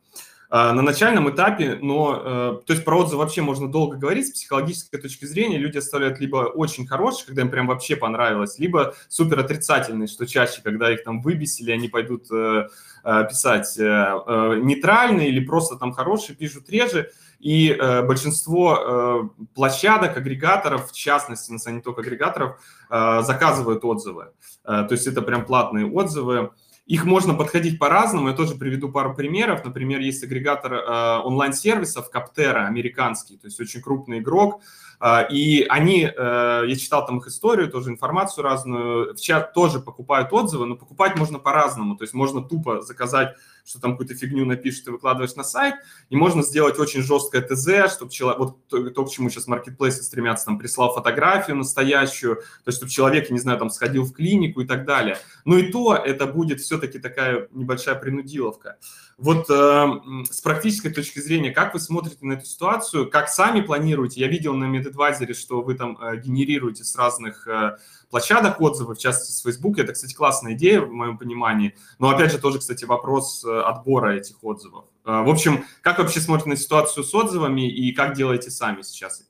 На 0.51 0.82
начальном 0.82 1.30
этапе, 1.30 1.78
но, 1.80 2.22
э, 2.24 2.66
то 2.66 2.72
есть 2.72 2.84
про 2.84 2.98
отзывы 2.98 3.22
вообще 3.22 3.40
можно 3.40 3.70
долго 3.70 3.96
говорить, 3.96 4.28
с 4.28 4.32
психологической 4.32 5.01
точки 5.01 5.24
зрения 5.24 5.59
люди 5.59 5.78
оставляют 5.78 6.18
либо 6.18 6.38
очень 6.38 6.86
хорошие, 6.86 7.26
когда 7.26 7.42
им 7.42 7.51
прям 7.51 7.68
вообще 7.68 7.94
понравилось, 7.94 8.59
либо 8.59 8.94
супер 9.09 9.38
отрицательные, 9.38 10.09
что 10.09 10.26
чаще, 10.26 10.61
когда 10.62 10.92
их 10.92 11.05
там 11.05 11.22
выбесили, 11.22 11.70
они 11.70 11.88
пойдут 11.88 12.30
э, 12.32 12.66
писать 13.03 13.74
нейтральные 13.78 15.28
или 15.28 15.40
просто 15.44 15.76
там 15.76 15.92
хорошие, 15.92 16.36
пишут 16.36 16.68
реже. 16.68 17.11
И 17.40 17.70
э, 17.70 18.03
большинство 18.03 18.76
э, 18.76 19.44
площадок, 19.55 20.16
агрегаторов, 20.16 20.90
в 20.90 20.94
частности, 20.94 21.51
на 21.51 21.70
не 21.70 21.80
только 21.80 22.03
агрегаторов, 22.03 22.61
э, 22.90 23.22
заказывают 23.22 23.82
отзывы. 23.82 24.32
Э, 24.64 24.84
то 24.86 24.88
есть 24.90 25.07
это 25.07 25.22
прям 25.22 25.46
платные 25.46 25.86
отзывы. 25.86 26.51
Их 26.91 27.05
можно 27.05 27.34
подходить 27.34 27.78
по-разному. 27.78 28.30
Я 28.30 28.34
тоже 28.34 28.57
приведу 28.57 28.91
пару 28.91 29.14
примеров. 29.14 29.64
Например, 29.64 30.01
есть 30.01 30.24
агрегатор 30.24 30.74
э, 30.74 31.20
онлайн-сервисов 31.22 32.11
Каптера, 32.11 32.66
американский, 32.66 33.36
то 33.36 33.47
есть 33.47 33.61
очень 33.61 33.80
крупный 33.80 34.18
игрок. 34.18 34.61
Э, 35.01 35.24
и 35.30 35.64
они, 35.68 36.03
э, 36.03 36.64
я 36.66 36.76
читал 36.76 37.07
там 37.07 37.18
их 37.18 37.28
историю, 37.28 37.70
тоже 37.70 37.91
информацию 37.91 38.43
разную, 38.43 39.14
в 39.14 39.20
чат 39.20 39.55
тоже 39.55 39.78
покупают 39.78 40.32
отзывы, 40.32 40.66
но 40.66 40.74
покупать 40.74 41.14
можно 41.16 41.38
по-разному. 41.38 41.95
То 41.95 42.03
есть 42.03 42.12
можно 42.12 42.43
тупо 42.43 42.80
заказать 42.80 43.36
что 43.70 43.80
там 43.80 43.92
какую-то 43.92 44.14
фигню 44.16 44.44
напишешь, 44.44 44.80
ты 44.80 44.90
выкладываешь 44.90 45.36
на 45.36 45.44
сайт, 45.44 45.76
и 46.08 46.16
можно 46.16 46.42
сделать 46.42 46.78
очень 46.78 47.02
жесткое 47.02 47.40
ТЗ, 47.40 47.94
чтобы 47.94 48.10
человек, 48.10 48.38
вот 48.40 48.66
то, 48.66 48.90
то, 48.90 49.04
к 49.04 49.10
чему 49.10 49.30
сейчас 49.30 49.46
маркетплейсы 49.46 50.02
стремятся, 50.02 50.46
там, 50.46 50.58
прислал 50.58 50.92
фотографию 50.92 51.56
настоящую, 51.56 52.36
то 52.36 52.42
есть, 52.66 52.78
чтобы 52.78 52.90
человек, 52.90 53.30
не 53.30 53.38
знаю, 53.38 53.58
там, 53.58 53.70
сходил 53.70 54.02
в 54.04 54.12
клинику 54.12 54.60
и 54.60 54.66
так 54.66 54.84
далее. 54.84 55.18
Но 55.44 55.56
и 55.56 55.70
то 55.70 55.94
это 55.94 56.26
будет 56.26 56.60
все-таки 56.60 56.98
такая 56.98 57.48
небольшая 57.52 57.94
принудиловка. 57.94 58.78
Вот 59.20 59.50
э, 59.50 59.86
с 60.30 60.40
практической 60.40 60.88
точки 60.88 61.18
зрения, 61.18 61.50
как 61.50 61.74
вы 61.74 61.80
смотрите 61.80 62.24
на 62.24 62.32
эту 62.32 62.46
ситуацию, 62.46 63.10
как 63.10 63.28
сами 63.28 63.60
планируете? 63.60 64.18
Я 64.18 64.28
видел 64.28 64.54
на 64.54 64.64
MedAdvisor, 64.64 65.34
что 65.34 65.60
вы 65.60 65.74
там 65.74 65.98
э, 66.00 66.16
генерируете 66.16 66.84
с 66.84 66.96
разных 66.96 67.46
э, 67.46 67.76
площадок 68.08 68.62
отзывы, 68.62 68.94
в 68.94 68.98
частности 68.98 69.32
с 69.32 69.42
Facebook. 69.42 69.78
Это, 69.78 69.92
кстати, 69.92 70.14
классная 70.14 70.54
идея 70.54 70.80
в 70.80 70.90
моем 70.90 71.18
понимании. 71.18 71.76
Но 71.98 72.08
опять 72.08 72.32
же 72.32 72.38
тоже, 72.38 72.60
кстати, 72.60 72.86
вопрос 72.86 73.44
э, 73.44 73.60
отбора 73.60 74.16
этих 74.16 74.42
отзывов. 74.42 74.86
Э, 75.04 75.22
в 75.22 75.28
общем, 75.28 75.66
как 75.82 75.98
вообще 75.98 76.20
смотрите 76.20 76.48
на 76.48 76.56
ситуацию 76.56 77.04
с 77.04 77.14
отзывами 77.14 77.70
и 77.70 77.92
как 77.92 78.14
делаете 78.14 78.50
сами 78.50 78.80
сейчас? 78.80 79.28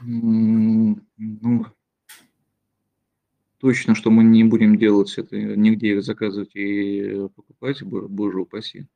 Ну, 0.00 0.96
точно, 3.62 3.94
что 3.94 4.10
мы 4.10 4.24
не 4.24 4.42
будем 4.42 4.76
делать 4.76 5.14
это, 5.16 5.36
нигде 5.38 5.92
их 5.92 6.02
заказывать 6.02 6.50
и 6.56 7.28
покупать, 7.36 7.80
боже 7.84 8.40
упаси. 8.40 8.86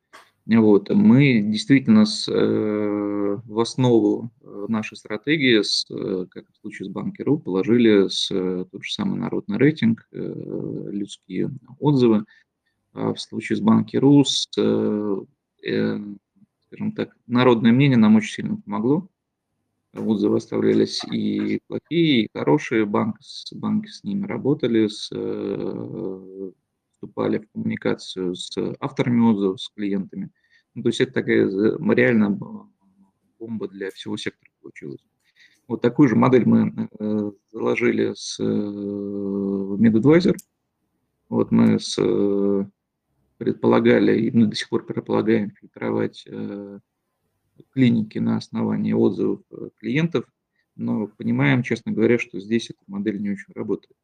Вот. 0.45 0.89
Мы 0.89 1.41
действительно 1.41 2.05
с, 2.05 2.27
э, 2.29 3.37
в 3.45 3.59
основу 3.59 4.29
э, 4.41 4.65
нашей 4.67 4.97
стратегии, 4.97 5.61
с, 5.61 5.85
э, 5.89 6.25
как 6.29 6.45
в 6.51 6.57
случае 6.57 6.87
с 6.87 6.89
Банки.ру, 6.89 7.39
положили 7.39 8.09
с, 8.09 8.27
тот 8.27 8.83
же 8.83 8.91
самый 8.91 9.17
народный 9.19 9.57
рейтинг, 9.57 10.07
людские 10.11 11.49
отзывы. 11.79 12.25
А 12.93 13.13
в 13.13 13.21
случае 13.21 13.57
с 13.57 13.61
Банки.ру, 13.61 14.23
с, 14.25 14.47
скажем 15.59 16.91
так, 16.95 17.15
народное 17.25 17.71
мнение 17.71 17.97
нам 17.97 18.17
очень 18.17 18.33
сильно 18.33 18.57
помогло. 18.57 19.07
Отзывы 19.97 20.37
оставлялись 20.37 21.03
и 21.05 21.59
плохие, 21.67 22.25
и 22.25 22.29
хорошие. 22.33 22.85
Банк, 22.85 23.17
банки 23.53 23.87
с 23.87 24.03
ними 24.03 24.25
работали, 24.25 24.87
с 24.87 25.09
вступали 26.97 27.37
в 27.39 27.51
коммуникацию 27.51 28.35
с 28.35 28.57
авторами 28.79 29.21
отзывов, 29.31 29.61
с 29.61 29.69
клиентами. 29.69 30.31
Ну, 30.73 30.83
то 30.83 30.89
есть 30.89 31.01
это 31.01 31.13
такая 31.13 31.47
реально 31.95 32.39
бомба 33.39 33.67
для 33.67 33.91
всего 33.91 34.17
сектора 34.17 34.51
получилась. 34.61 35.05
Вот 35.67 35.81
такую 35.81 36.09
же 36.09 36.15
модель 36.15 36.45
мы 36.45 36.89
э, 36.99 37.31
заложили 37.51 38.13
с 38.15 38.39
э, 38.39 38.43
MedAdvisor. 38.43 40.35
Вот 41.29 41.51
мы 41.51 41.79
с, 41.79 41.97
э, 41.99 42.65
предполагали, 43.37 44.19
и 44.19 44.31
мы 44.31 44.47
до 44.47 44.55
сих 44.55 44.69
пор 44.69 44.85
предполагаем 44.85 45.51
фильтровать 45.51 46.25
клиники 47.73 48.17
на 48.19 48.37
основании 48.37 48.93
отзывов 48.93 49.41
клиентов, 49.79 50.25
но 50.75 51.07
понимаем, 51.07 51.63
честно 51.63 51.91
говоря, 51.91 52.19
что 52.19 52.39
здесь 52.39 52.69
эта 52.69 52.79
модель 52.87 53.21
не 53.21 53.31
очень 53.31 53.53
работает. 53.53 53.95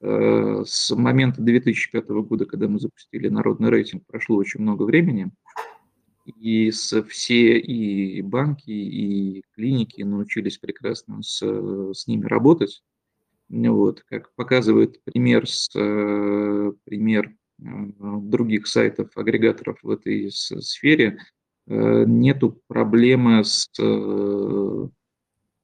Э, 0.00 0.64
с 0.66 0.94
момента 0.94 1.42
2005 1.42 2.08
года, 2.08 2.46
когда 2.46 2.68
мы 2.68 2.78
запустили 2.78 3.28
народный 3.28 3.70
рейтинг, 3.70 4.04
прошло 4.06 4.36
очень 4.36 4.60
много 4.60 4.84
времени, 4.84 5.30
и 6.24 6.70
все 6.70 7.58
и 7.58 8.22
банки, 8.22 8.70
и 8.70 9.42
клиники 9.54 10.02
научились 10.02 10.58
прекрасно 10.58 11.22
с, 11.22 11.40
с 11.94 12.06
ними 12.06 12.26
работать. 12.26 12.82
Вот, 13.48 14.04
как 14.08 14.32
показывает 14.36 15.02
пример, 15.02 15.48
с, 15.48 15.68
э, 15.74 16.72
пример 16.84 17.34
э, 17.58 17.62
других 17.98 18.68
сайтов, 18.68 19.10
агрегаторов 19.16 19.80
в 19.82 19.90
этой 19.90 20.30
сфере, 20.30 21.18
нету 21.66 22.60
проблемы 22.66 23.44
с, 23.44 23.68
ну, 23.78 24.90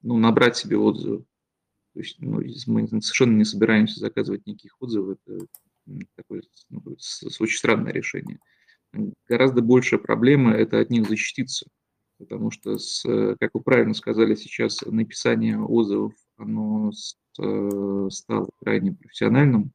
набрать 0.02 0.56
себе 0.56 0.76
отзывы. 0.76 1.24
То 1.94 2.00
есть 2.00 2.16
ну, 2.20 2.42
мы 2.66 2.86
совершенно 2.86 3.38
не 3.38 3.44
собираемся 3.44 4.00
заказывать 4.00 4.46
никаких 4.46 4.76
отзывов. 4.80 5.16
Это 5.26 5.46
такое 6.14 6.42
ну, 6.68 6.82
очень 6.84 7.56
странное 7.56 7.92
решение. 7.92 8.38
Гораздо 9.28 9.62
большая 9.62 9.98
проблема– 9.98 10.52
это 10.52 10.78
от 10.78 10.90
них 10.90 11.08
защититься. 11.08 11.66
Потому 12.18 12.50
что, 12.50 12.78
с, 12.78 13.02
как 13.40 13.50
вы 13.54 13.62
правильно 13.62 13.94
сказали 13.94 14.34
сейчас, 14.34 14.82
написание 14.82 15.58
отзывов, 15.58 16.12
оно 16.36 16.90
э, 17.38 18.08
стало 18.10 18.48
крайне 18.60 18.92
профессиональным. 18.92 19.72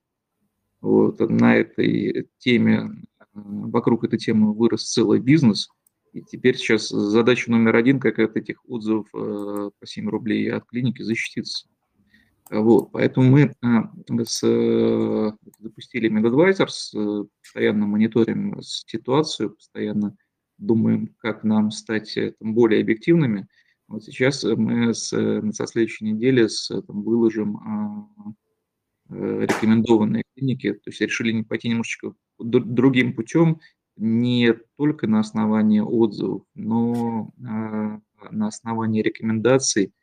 Вот, 0.79 1.19
на 1.19 1.55
этой 1.55 2.29
теме, 2.39 3.03
вокруг 3.33 4.03
этой 4.03 4.17
темы 4.17 4.53
вырос 4.53 4.91
целый 4.91 5.19
бизнес. 5.19 5.69
И 6.13 6.21
теперь 6.21 6.57
сейчас 6.57 6.89
задача 6.89 7.49
номер 7.49 7.75
один, 7.75 7.99
как 7.99 8.19
от 8.19 8.35
этих 8.35 8.67
отзывов 8.69 9.07
э, 9.13 9.69
по 9.79 9.85
7 9.85 10.09
рублей 10.09 10.51
от 10.51 10.65
клиники 10.65 11.01
защититься. 11.01 11.67
Вот, 12.49 12.91
поэтому 12.91 13.29
мы 13.29 14.25
с, 14.25 14.41
запустили 15.59 16.09
MedAdvisor, 16.11 17.29
постоянно 17.41 17.85
мониторим 17.85 18.61
ситуацию, 18.61 19.51
постоянно 19.51 20.17
думаем, 20.57 21.15
как 21.19 21.45
нам 21.45 21.71
стать 21.71 22.13
там, 22.39 22.53
более 22.53 22.81
объективными. 22.81 23.47
Вот 23.87 24.03
сейчас 24.03 24.43
мы 24.43 24.93
с, 24.93 25.09
со 25.53 25.67
следующей 25.67 26.05
недели 26.05 26.47
с, 26.47 26.67
там, 26.67 27.03
выложим 27.03 28.35
Э, 29.13 29.41
рекомендованные 29.41 30.23
клиники, 30.33 30.71
то 30.71 30.89
есть 30.89 31.01
решили 31.01 31.41
пойти 31.41 31.67
немножечко 31.67 32.13
другим 32.39 33.13
путем, 33.13 33.59
не 33.97 34.53
только 34.77 35.07
на 35.07 35.19
основании 35.19 35.79
отзывов, 35.79 36.43
но 36.55 37.31
а, 37.47 37.99
на 38.29 38.47
основании 38.47 39.01
рекомендаций 39.01 39.93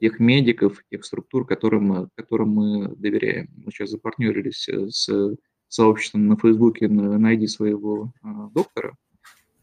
тех 0.00 0.20
медиков, 0.20 0.82
тех 0.90 1.04
структур, 1.04 1.46
которым, 1.46 2.10
которым 2.14 2.50
мы 2.50 2.88
доверяем. 2.96 3.48
Мы 3.56 3.72
сейчас 3.72 3.90
запартнерились 3.90 4.68
э, 4.68 4.88
с 4.90 5.36
сообществом 5.66 6.28
на 6.28 6.36
Фейсбуке 6.36 6.88
«Найди 6.88 7.46
своего 7.46 8.12
а, 8.22 8.48
доктора», 8.50 8.96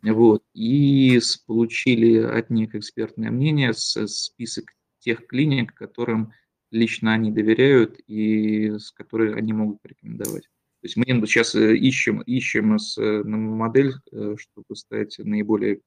вот, 0.04 0.44
и 0.54 1.20
получили 1.48 2.18
от 2.18 2.50
них 2.50 2.76
экспертное 2.76 3.32
мнение, 3.32 3.74
список 3.74 4.66
тех 5.00 5.26
клиник, 5.26 5.74
которым 5.74 6.32
лично 6.72 7.14
они 7.14 7.32
доверяют 7.32 8.00
и 8.08 8.78
с 8.78 8.92
которой 8.92 9.34
они 9.36 9.54
могут 9.54 9.82
порекомендовать. 9.82 10.50
То 10.86 10.88
есть 10.88 10.98
мы 10.98 11.26
сейчас 11.26 11.56
э, 11.56 11.76
ищем, 11.76 12.22
ищем 12.22 12.78
э, 12.78 13.24
модель, 13.24 13.96
э, 14.12 14.36
чтобы 14.38 14.76
стать 14.76 15.18
наиболее, 15.18 15.80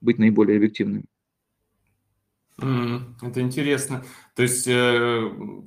быть 0.00 0.16
наиболее 0.16 0.56
объективными. 0.56 1.04
Это 2.56 3.42
интересно. 3.42 4.02
То 4.34 4.42
есть 4.42 4.64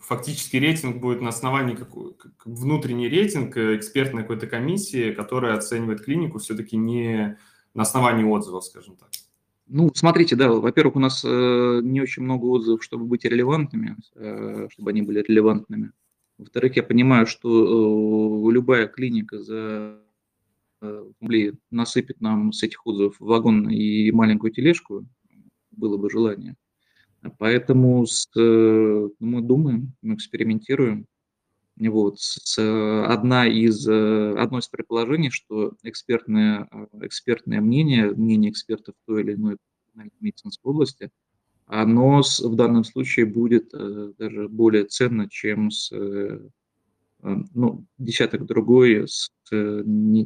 фактически 0.03 0.57
рейтинг 0.57 0.97
будет 0.97 1.21
на 1.21 1.29
основании 1.29 1.75
какой, 1.75 2.15
внутренний 2.45 3.07
рейтинг 3.07 3.55
экспертной 3.55 4.23
какой-то 4.23 4.47
комиссии, 4.47 5.13
которая 5.13 5.55
оценивает 5.55 6.03
клинику 6.03 6.39
все-таки 6.39 6.75
не 6.75 7.37
на 7.75 7.83
основании 7.83 8.23
отзывов, 8.23 8.65
скажем 8.65 8.95
так. 8.95 9.09
Ну, 9.67 9.91
смотрите, 9.93 10.35
да, 10.35 10.49
во-первых, 10.51 10.95
у 10.95 10.99
нас 10.99 11.23
не 11.23 12.01
очень 12.01 12.23
много 12.23 12.45
отзывов, 12.45 12.83
чтобы 12.83 13.05
быть 13.05 13.23
релевантными, 13.23 13.95
чтобы 14.71 14.89
они 14.89 15.03
были 15.03 15.21
релевантными. 15.21 15.91
Во-вторых, 16.39 16.77
я 16.77 16.83
понимаю, 16.83 17.27
что 17.27 17.49
э, 17.49 18.51
любая 18.53 18.87
клиника 18.87 19.39
за 19.43 19.99
рублей 20.81 21.53
насыпет 21.71 22.21
нам 22.21 22.53
с 22.53 22.63
этих 22.63 22.87
отзывов 22.87 23.19
вагон 23.19 23.69
и 23.69 24.11
маленькую 24.11 24.53
тележку, 24.53 25.05
было 25.71 25.97
бы 25.97 26.09
желание. 26.09 26.55
Поэтому 27.37 28.05
с, 28.05 28.29
мы 28.33 29.41
думаем, 29.41 29.93
мы 30.01 30.15
экспериментируем. 30.15 31.05
Вот, 31.77 32.19
с, 32.19 32.57
одна 33.05 33.45
из, 33.45 33.85
одно 33.87 34.59
из 34.59 34.69
предположений, 34.69 35.29
что 35.29 35.73
экспертное, 35.83 36.69
экспертное 37.01 37.59
мнение, 37.59 38.11
мнение 38.11 38.51
экспертов 38.51 38.95
той 39.05 39.23
или 39.23 39.33
иной 39.33 39.57
медицинской 40.21 40.71
области, 40.71 41.09
оно 41.69 42.21
в 42.23 42.55
данном 42.55 42.83
случае 42.83 43.27
будет 43.27 43.73
э, 43.73 44.13
даже 44.17 44.49
более 44.49 44.85
ценно, 44.85 45.29
чем 45.29 45.69
с 45.69 45.91
э, 45.91 46.39
э 47.21 47.35
ну, 47.53 47.85
десяток 47.99 48.45
другой 48.45 49.07
с 49.07 49.31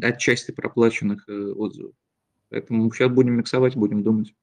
отчасти 0.02 0.52
проплаченных 0.52 1.28
отзывов. 1.28 1.94
Поэтому 2.50 2.90
сейчас 2.92 3.12
будем 3.12 3.34
миксовать, 3.34 3.76
будем 3.76 4.04
думать. 4.04 4.34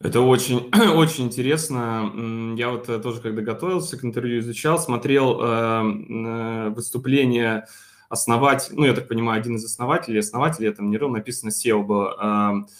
Это 0.00 0.20
очень, 0.20 0.70
очень 0.96 1.26
интересно. 1.26 2.54
Я 2.56 2.70
вот 2.70 2.86
тоже, 3.02 3.20
когда 3.20 3.42
готовился 3.42 3.98
к 3.98 4.04
интервью, 4.04 4.40
изучал, 4.40 4.80
смотрел 4.80 5.40
э, 5.40 6.70
выступление 6.70 7.66
основатель, 8.08 8.74
ну, 8.74 8.86
я 8.86 8.94
так 8.94 9.06
понимаю, 9.06 9.40
один 9.40 9.54
из 9.56 9.64
основателей, 9.64 10.18
основателей, 10.18 10.72
там 10.72 10.90
не 10.90 10.96
рыл, 10.96 11.10
написано 11.10 11.50
SEO 11.50 11.84
было, 11.84 12.64
э, 12.66 12.70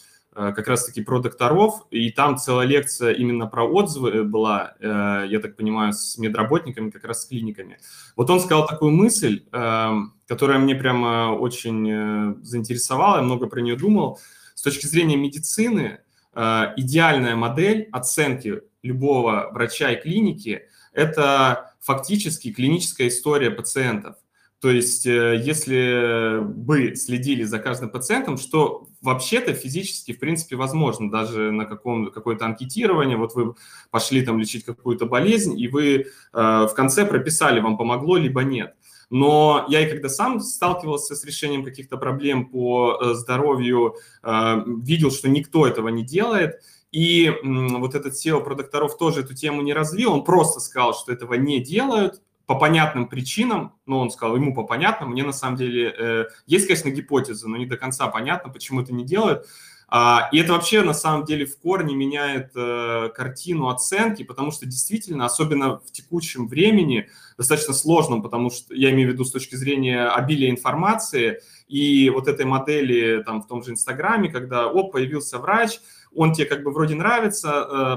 как 0.55 0.69
раз-таки 0.69 1.03
про 1.03 1.21
докторов, 1.21 1.87
и 1.91 2.11
там 2.11 2.37
целая 2.37 2.67
лекция 2.67 3.13
именно 3.13 3.47
про 3.47 3.65
отзывы 3.65 4.25
была, 4.25 4.75
э, 4.81 5.27
я 5.29 5.41
так 5.41 5.57
понимаю, 5.57 5.93
с 5.93 6.19
медработниками, 6.19 6.91
как 6.91 7.05
раз 7.05 7.23
с 7.23 7.27
клиниками. 7.27 7.79
Вот 8.17 8.31
он 8.31 8.41
сказал 8.41 8.67
такую 8.67 8.93
мысль, 8.93 9.45
э, 9.53 9.91
которая 10.27 10.59
мне 10.59 10.75
прямо 10.75 11.37
очень 11.39 11.89
э, 11.91 12.35
заинтересовала, 12.43 13.17
я 13.17 13.23
много 13.23 13.47
про 13.47 13.61
нее 13.61 13.77
думал. 13.77 14.19
С 14.55 14.63
точки 14.63 14.87
зрения 14.87 15.17
медицины, 15.17 16.01
Э, 16.33 16.73
идеальная 16.77 17.35
модель 17.35 17.89
оценки 17.93 18.63
любого 18.83 19.51
врача 19.53 19.91
и 19.91 20.01
клиники– 20.01 20.63
это 20.93 21.75
фактически 21.81 22.53
клиническая 22.53 23.09
история 23.09 23.51
пациентов. 23.51 24.17
То 24.61 24.71
есть, 24.71 25.07
э, 25.07 25.41
если 25.43 26.41
бы 26.43 26.95
следили 26.95 27.45
за 27.45 27.59
каждым 27.59 27.89
пациентом, 27.89 28.37
что 28.37 28.89
вообще-то 29.01 29.55
физически, 29.55 30.13
в 30.13 30.19
принципе, 30.19 30.57
возможно, 30.57 31.11
даже 31.11 31.51
на 31.51 31.65
каком, 31.65 32.11
какое-то 32.11 32.45
анкетирование, 32.45 33.17
вот 33.17 33.35
вы 33.35 33.55
пошли 33.91 34.23
там 34.23 34.39
лечить 34.39 34.67
какую-то 34.67 35.07
болезнь, 35.07 35.59
и 35.59 35.67
вы 35.69 35.95
э, 35.95 36.05
в 36.33 36.73
конце 36.75 37.07
прописали, 37.07 37.61
вам 37.61 37.79
помогло, 37.79 38.19
либо 38.19 38.43
нет. 38.43 38.75
Но 39.09 39.65
я 39.69 39.81
и 39.81 39.91
когда 39.91 40.11
сам 40.11 40.41
сталкивался 40.41 41.17
с 41.17 41.25
решением 41.25 41.65
каких-то 41.65 41.97
проблем 41.97 42.51
по 42.51 43.01
э, 43.01 43.15
здоровью, 43.15 43.97
видел, 44.23 45.11
что 45.11 45.29
никто 45.31 45.67
этого 45.67 45.89
не 45.89 46.05
делает. 46.05 46.61
И 46.93 47.33
вот 47.43 47.95
этот 47.95 48.15
SEO 48.15 48.45
про 48.45 48.55
докторов 48.55 48.99
тоже 48.99 49.21
эту 49.21 49.35
тему 49.35 49.63
не 49.63 49.73
развил, 49.73 50.13
он 50.13 50.25
просто 50.25 50.61
сказал, 50.61 50.93
что 50.95 51.13
этого 51.13 51.35
не 51.35 51.61
делают, 51.61 52.21
по 52.51 52.57
понятным 52.57 53.07
причинам, 53.07 53.77
ну, 53.87 53.99
он 53.99 54.11
сказал, 54.11 54.35
ему 54.35 54.53
по 54.53 54.65
понятным, 54.65 55.11
мне 55.11 55.23
на 55.23 55.31
самом 55.31 55.57
деле 55.57 55.95
э, 55.97 56.25
есть, 56.47 56.67
конечно, 56.67 56.91
гипотеза, 56.91 57.49
но 57.49 57.57
не 57.57 57.65
до 57.65 57.77
конца 57.77 58.09
понятно, 58.09 58.51
почему 58.53 58.81
это 58.81 58.93
не 58.93 59.05
делают. 59.05 59.47
А, 59.87 60.29
и 60.33 60.39
это 60.39 60.55
вообще 60.55 60.83
на 60.83 60.93
самом 60.93 61.25
деле 61.25 61.47
в 61.47 61.57
корне 61.61 61.95
меняет 61.95 62.51
э, 62.57 63.11
картину 63.15 63.69
оценки, 63.69 64.25
потому 64.25 64.51
что 64.51 64.67
действительно, 64.67 65.27
особенно 65.27 65.79
в 65.79 65.93
текущем 65.93 66.49
времени, 66.49 67.09
достаточно 67.39 67.73
сложном, 67.73 68.21
потому 68.21 68.51
что 68.51 68.75
я 68.75 68.91
имею 68.91 69.11
в 69.11 69.13
виду 69.13 69.25
с 69.25 69.31
точки 69.31 69.55
зрения 69.55 70.09
обилия 70.09 70.51
информации 70.51 71.43
и 71.69 72.11
вот 72.11 72.27
этой 72.27 72.47
модели 72.47 73.23
там 73.25 73.43
в 73.43 73.47
том 73.47 73.63
же 73.63 73.71
Инстаграме, 73.71 74.29
когда, 74.29 74.67
оп, 74.67 74.91
появился 74.91 75.39
врач, 75.39 75.79
он 76.15 76.33
тебе 76.33 76.47
как 76.47 76.63
бы 76.63 76.73
вроде 76.73 76.95
нравится 76.95 77.49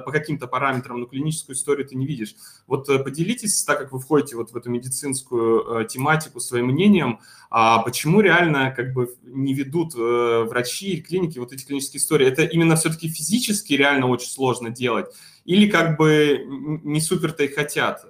э, 0.01 0.05
по 0.05 0.11
каким-то 0.11 0.47
параметрам, 0.47 0.99
но 0.99 1.05
клиническую 1.05 1.55
историю 1.55 1.87
ты 1.87 1.95
не 1.95 2.05
видишь. 2.05 2.35
Вот 2.67 2.87
э, 2.89 2.99
поделитесь, 2.99 3.63
так 3.63 3.79
как 3.79 3.91
вы 3.91 3.99
входите 3.99 4.35
вот 4.35 4.51
в 4.51 4.55
эту 4.57 4.69
медицинскую 4.69 5.81
э, 5.81 5.87
тематику 5.87 6.39
своим 6.39 6.67
мнением, 6.67 7.19
а 7.49 7.79
почему 7.79 8.21
реально 8.21 8.71
как 8.71 8.93
бы 8.93 9.15
не 9.23 9.53
ведут 9.53 9.93
врачи 9.93 10.93
и 10.93 11.01
клиники 11.01 11.37
вот 11.37 11.53
эти 11.53 11.65
клинические 11.65 11.99
истории? 11.99 12.27
Это 12.27 12.43
именно 12.43 12.75
все-таки 12.75 13.07
физически 13.07 13.73
реально 13.73 14.07
очень 14.07 14.29
сложно 14.29 14.69
делать? 14.69 15.07
Или 15.45 15.69
как 15.69 15.97
бы 15.97 16.43
не 16.47 16.99
супер-то 16.99 17.43
и 17.43 17.47
хотят? 17.47 18.05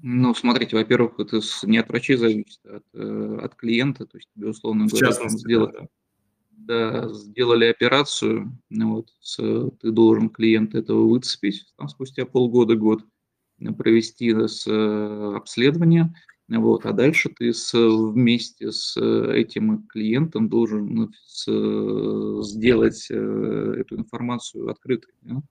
Ну, 0.00 0.34
смотрите, 0.36 0.76
во-первых, 0.76 1.18
это 1.18 1.40
не 1.64 1.78
от 1.78 1.88
врачей 1.88 2.16
зависит, 2.16 2.60
а 2.64 2.76
от, 2.76 3.44
от 3.44 3.54
клиента, 3.56 4.06
то 4.06 4.16
есть 4.16 4.28
тебе, 4.36 4.50
условно 4.50 4.86
говоря, 4.86 5.10
сделать, 5.28 5.72
да 5.72 5.88
когда 6.68 7.08
сделали 7.14 7.66
операцию, 7.66 8.52
вот, 8.70 9.08
ты 9.36 9.90
должен 9.90 10.28
клиента 10.28 10.78
этого 10.78 11.08
выцепить 11.08 11.66
там, 11.76 11.88
спустя 11.88 12.26
полгода, 12.26 12.76
год, 12.76 13.04
провести 13.76 14.32
с, 14.32 14.66
обследование, 15.36 16.14
вот, 16.48 16.86
а 16.86 16.92
дальше 16.92 17.30
ты 17.30 17.52
с, 17.52 17.72
вместе 17.74 18.70
с 18.72 18.96
этим 18.96 19.86
клиентом 19.86 20.48
должен 20.48 20.94
ну, 20.94 21.10
с, 21.26 21.44
сделать 22.46 23.06
э, 23.10 23.74
эту 23.80 23.96
информацию 23.96 24.70
открытой. 24.70 25.12
Да? 25.20 25.42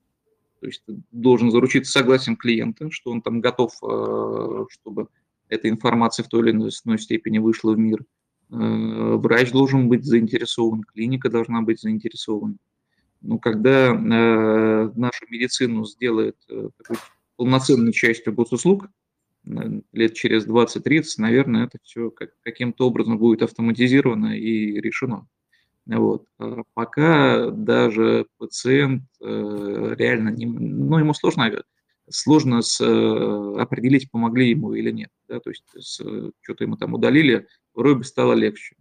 То 0.59 0.65
есть 0.65 0.81
ты 0.87 0.99
должен 1.11 1.51
заручиться 1.51 1.91
согласием 1.91 2.35
клиента, 2.35 2.89
что 2.89 3.11
он 3.11 3.21
там 3.21 3.41
готов, 3.41 3.73
э, 3.83 4.65
чтобы 4.71 5.09
эта 5.49 5.69
информация 5.69 6.23
в 6.23 6.29
той 6.29 6.49
или 6.49 6.51
иной 6.51 6.99
степени 6.99 7.37
вышла 7.37 7.73
в 7.73 7.77
мир– 7.77 8.03
Э, 8.16 8.16
врач 8.49 9.51
должен 9.51 9.89
быть 9.89 10.05
заинтересован, 10.05 10.83
клиника 10.83 11.29
должна 11.29 11.61
быть 11.61 11.81
заинтересована. 11.81 12.55
Но 13.21 13.39
когда 13.39 13.93
э, 13.93 14.91
нашу 14.95 15.25
медицину 15.29 15.85
сделает 15.85 16.37
э, 16.49 16.69
полноценной 17.35 17.91
частью 17.91 18.33
госуслуг, 18.33 18.89
лет 19.93 20.13
через 20.13 20.45
20-30, 20.45 21.03
наверное, 21.17 21.65
это 21.65 21.77
все 21.83 22.09
как, 22.09 22.31
каким-то 22.43 22.87
образом 22.87 23.17
будет 23.17 23.41
автоматизировано 23.41 24.37
и 24.37 24.79
решено. 24.79 25.27
Вот. 25.85 26.25
А 26.37 26.63
пока 26.73 27.49
даже 27.49 28.27
пациент 28.37 29.03
э, 29.21 29.95
реально, 29.97 30.29
не, 30.29 30.45
ну, 30.45 30.97
ему 30.97 31.13
сложно, 31.13 31.63
сложно 32.09 32.61
с, 32.61 32.79
э, 32.81 33.61
определить, 33.61 34.09
помогли 34.11 34.49
ему 34.49 34.73
или 34.73 34.91
нет. 34.91 35.09
Да? 35.27 35.39
То 35.39 35.49
есть 35.49 35.63
что-то 36.41 36.63
ему 36.63 36.77
там 36.77 36.93
удалили, 36.93 37.47
вроде 37.73 37.99
бы 37.99 38.03
стало 38.03 38.33
легче. 38.33 38.75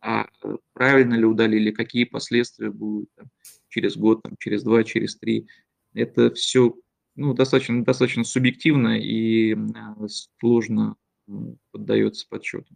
А 0.00 0.26
правильно 0.72 1.14
ли 1.14 1.24
удалили, 1.24 1.70
какие 1.70 2.04
последствия 2.04 2.70
будут 2.70 3.10
там, 3.14 3.26
через 3.68 3.96
год, 3.96 4.22
там, 4.22 4.34
через 4.38 4.62
два, 4.62 4.82
через 4.82 5.16
три. 5.16 5.46
Это 5.94 6.32
все 6.32 6.74
ну, 7.14 7.34
достаточно, 7.34 7.84
достаточно 7.84 8.24
субъективно 8.24 8.98
и 8.98 9.56
сложно 10.40 10.96
поддается 11.70 12.26
подсчету. 12.28 12.74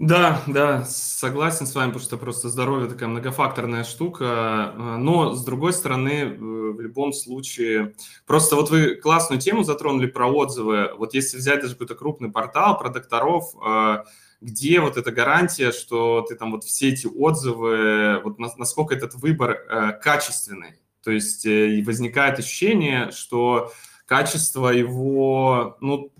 Да, 0.00 0.42
да, 0.46 0.86
согласен 0.86 1.66
с 1.66 1.74
вами, 1.74 1.88
потому 1.88 2.02
что 2.02 2.16
просто 2.16 2.48
здоровье 2.48 2.88
такая 2.88 3.06
многофакторная 3.06 3.84
штука. 3.84 4.72
Но, 4.98 5.34
с 5.34 5.44
другой 5.44 5.74
стороны, 5.74 6.22
э, 6.22 6.36
в 6.38 6.80
любом 6.80 7.12
случае... 7.12 7.94
Просто 8.26 8.56
вот 8.56 8.70
вы 8.70 8.94
классную 8.94 9.38
тему 9.42 9.62
затронули 9.62 10.06
про 10.06 10.26
отзывы. 10.26 10.94
Вот 10.96 11.12
если 11.12 11.36
взять 11.36 11.60
даже 11.60 11.74
какой-то 11.74 11.96
крупный 11.96 12.30
портал 12.30 12.78
про 12.78 12.88
докторов, 12.88 13.52
э, 13.62 14.04
где 14.40 14.80
вот 14.80 14.96
эта 14.96 15.12
гарантия, 15.12 15.70
что 15.70 16.24
ты 16.26 16.34
там 16.34 16.52
вот 16.52 16.64
все 16.64 16.88
эти 16.88 17.06
отзывы, 17.06 18.22
вот 18.24 18.38
насколько 18.38 18.94
этот 18.94 19.16
выбор 19.16 19.50
э, 19.50 19.92
качественный. 20.02 20.80
То 21.04 21.10
есть 21.10 21.44
возникает 21.44 22.38
ощущение, 22.38 23.10
что 23.10 23.70
качество 24.06 24.70
его, 24.70 25.76
ну, 25.82 26.10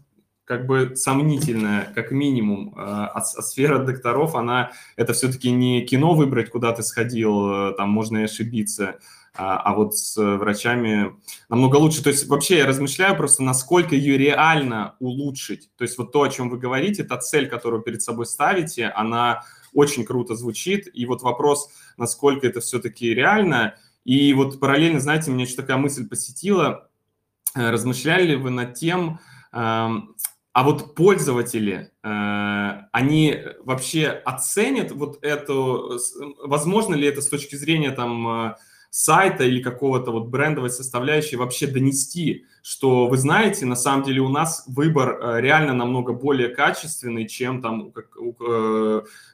как 0.50 0.66
бы 0.66 0.96
сомнительная, 0.96 1.92
как 1.94 2.10
минимум. 2.10 2.74
А, 2.76 3.06
а, 3.06 3.18
а 3.18 3.42
сфера 3.42 3.78
докторов, 3.78 4.34
она, 4.34 4.72
это 4.96 5.12
все-таки 5.12 5.52
не 5.52 5.86
кино 5.86 6.14
выбрать, 6.14 6.50
куда 6.50 6.72
ты 6.72 6.82
сходил, 6.82 7.68
э, 7.68 7.74
там 7.76 7.90
можно 7.90 8.18
и 8.18 8.24
ошибиться, 8.24 8.96
а, 9.32 9.58
а 9.58 9.74
вот 9.76 9.96
с 9.96 10.16
врачами 10.16 11.14
намного 11.48 11.76
лучше. 11.76 12.02
То 12.02 12.10
есть 12.10 12.26
вообще 12.26 12.58
я 12.58 12.66
размышляю 12.66 13.16
просто, 13.16 13.44
насколько 13.44 13.94
ее 13.94 14.18
реально 14.18 14.96
улучшить. 14.98 15.70
То 15.76 15.84
есть 15.84 15.96
вот 15.98 16.10
то, 16.10 16.22
о 16.22 16.28
чем 16.28 16.50
вы 16.50 16.58
говорите, 16.58 17.04
та 17.04 17.18
цель, 17.18 17.48
которую 17.48 17.82
перед 17.82 18.02
собой 18.02 18.26
ставите, 18.26 18.88
она 18.88 19.44
очень 19.72 20.04
круто 20.04 20.34
звучит. 20.34 20.88
И 20.92 21.06
вот 21.06 21.22
вопрос, 21.22 21.70
насколько 21.96 22.44
это 22.44 22.58
все-таки 22.58 23.14
реально. 23.14 23.76
И 24.04 24.34
вот 24.34 24.58
параллельно, 24.58 24.98
знаете, 24.98 25.30
меня 25.30 25.44
еще 25.44 25.54
такая 25.54 25.76
мысль 25.76 26.08
посетила. 26.08 26.90
Э, 27.54 27.70
размышляли 27.70 28.30
ли 28.30 28.34
вы 28.34 28.50
над 28.50 28.74
тем, 28.74 29.20
а 30.52 30.64
вот 30.64 30.96
пользователи, 30.96 31.92
э, 32.02 32.70
они 32.92 33.38
вообще 33.62 34.08
оценят 34.08 34.90
вот 34.90 35.22
эту, 35.22 35.98
возможно 36.42 36.96
ли 36.96 37.06
это 37.06 37.22
с 37.22 37.28
точки 37.28 37.54
зрения 37.54 37.92
там 37.92 38.28
э, 38.28 38.54
сайта 38.90 39.44
или 39.44 39.62
какого-то 39.62 40.10
вот 40.10 40.26
брендовой 40.26 40.70
составляющей 40.70 41.36
вообще 41.36 41.68
донести, 41.68 42.46
что 42.64 43.06
вы 43.06 43.16
знаете, 43.16 43.64
на 43.64 43.76
самом 43.76 44.02
деле 44.02 44.22
у 44.22 44.28
нас 44.28 44.64
выбор 44.66 45.20
э, 45.20 45.40
реально 45.40 45.72
намного 45.72 46.14
более 46.14 46.48
качественный, 46.48 47.28
чем 47.28 47.62
там, 47.62 47.92
как, 47.92 48.08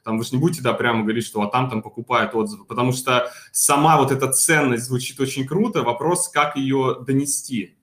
там 0.05 0.19
вы 0.19 0.23
же 0.23 0.33
не 0.33 0.39
будете, 0.39 0.61
да, 0.61 0.75
прямо 0.75 1.03
говорить, 1.03 1.25
что 1.25 1.41
а 1.41 1.51
там 1.51 1.71
там 1.71 1.81
покупают 1.81 2.35
отзывы, 2.35 2.67
потому 2.67 2.93
что 2.93 3.31
сама 3.53 3.97
вот 3.97 4.13
эта 4.13 4.31
ценность 4.31 4.85
звучит 4.85 5.19
очень 5.19 5.47
круто, 5.47 5.83
вопрос, 5.83 6.29
как 6.29 6.57
ее 6.57 6.99
донести. 7.07 7.77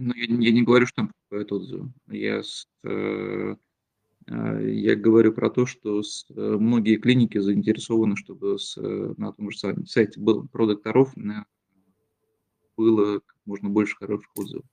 Ну, 0.00 0.14
я, 0.14 0.26
я 0.26 0.52
не 0.52 0.62
говорю, 0.62 0.86
что 0.86 0.96
там 0.96 1.08
покупают 1.08 1.50
отзывы. 1.50 1.92
Я, 2.06 2.44
с, 2.44 2.68
э, 2.84 3.56
э, 4.28 4.70
я 4.70 4.94
говорю 4.94 5.32
про 5.32 5.50
то, 5.50 5.66
что 5.66 6.04
с, 6.04 6.24
э, 6.30 6.34
многие 6.34 6.98
клиники 6.98 7.38
заинтересованы, 7.38 8.14
чтобы 8.14 8.60
с, 8.60 8.78
э, 8.78 9.14
на 9.16 9.32
том 9.32 9.50
же 9.50 9.58
сайте 9.86 10.20
был, 10.20 10.46
про 10.46 10.66
докторов 10.68 11.16
на, 11.16 11.46
было 12.76 13.18
как 13.18 13.36
можно 13.44 13.70
больше 13.70 13.96
хороших 13.96 14.30
отзывов. 14.36 14.64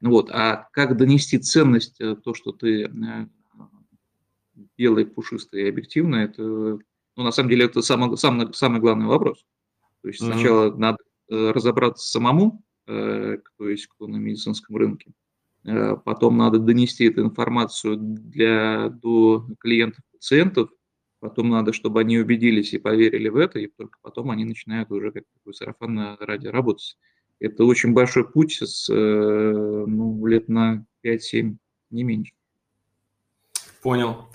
Ну 0.00 0.08
вот, 0.08 0.30
а 0.30 0.68
как 0.72 0.96
донести 0.96 1.36
ценность, 1.36 1.98
то, 1.98 2.32
что 2.32 2.52
ты 2.52 2.90
белый, 4.78 5.04
пушистый 5.04 5.64
и 5.64 5.68
объективно, 5.68 6.16
это, 6.16 6.42
ну, 6.42 6.78
на 7.22 7.30
самом 7.30 7.50
деле, 7.50 7.66
это 7.66 7.82
самый, 7.82 8.16
самый, 8.16 8.52
самый 8.54 8.80
главный 8.80 9.04
вопрос. 9.04 9.44
То 10.00 10.08
есть 10.08 10.22
mm-hmm. 10.22 10.32
сначала 10.32 10.74
надо 10.74 10.98
разобраться 11.28 12.10
самому, 12.10 12.64
кто 12.84 13.68
есть 13.68 13.86
кто 13.86 14.06
на 14.06 14.16
медицинском 14.16 14.76
рынке. 14.76 15.12
Э, 15.64 15.96
потом 15.96 16.36
надо 16.36 16.58
донести 16.58 17.04
эту 17.06 17.22
информацию 17.22 17.96
для, 17.96 18.88
до 18.88 19.46
клиентов, 19.60 20.04
пациентов. 20.12 20.70
Потом 21.20 21.50
надо, 21.50 21.72
чтобы 21.72 22.00
они 22.00 22.18
убедились 22.18 22.72
и 22.72 22.78
поверили 22.78 23.28
в 23.28 23.36
это, 23.36 23.60
и 23.60 23.68
только 23.68 23.98
потом 24.02 24.30
они 24.30 24.44
начинают 24.44 24.90
уже 24.90 25.12
как 25.12 25.24
такой 25.32 25.54
сарафан 25.54 26.16
ради 26.18 26.48
работать. 26.48 26.98
Это 27.38 27.64
очень 27.64 27.92
большой 27.92 28.28
путь 28.28 28.60
с 28.60 28.88
э, 28.92 29.84
ну, 29.86 30.26
лет 30.26 30.48
на 30.48 30.84
5-7, 31.04 31.56
не 31.90 32.04
меньше. 32.04 32.32
Понял. 33.82 34.28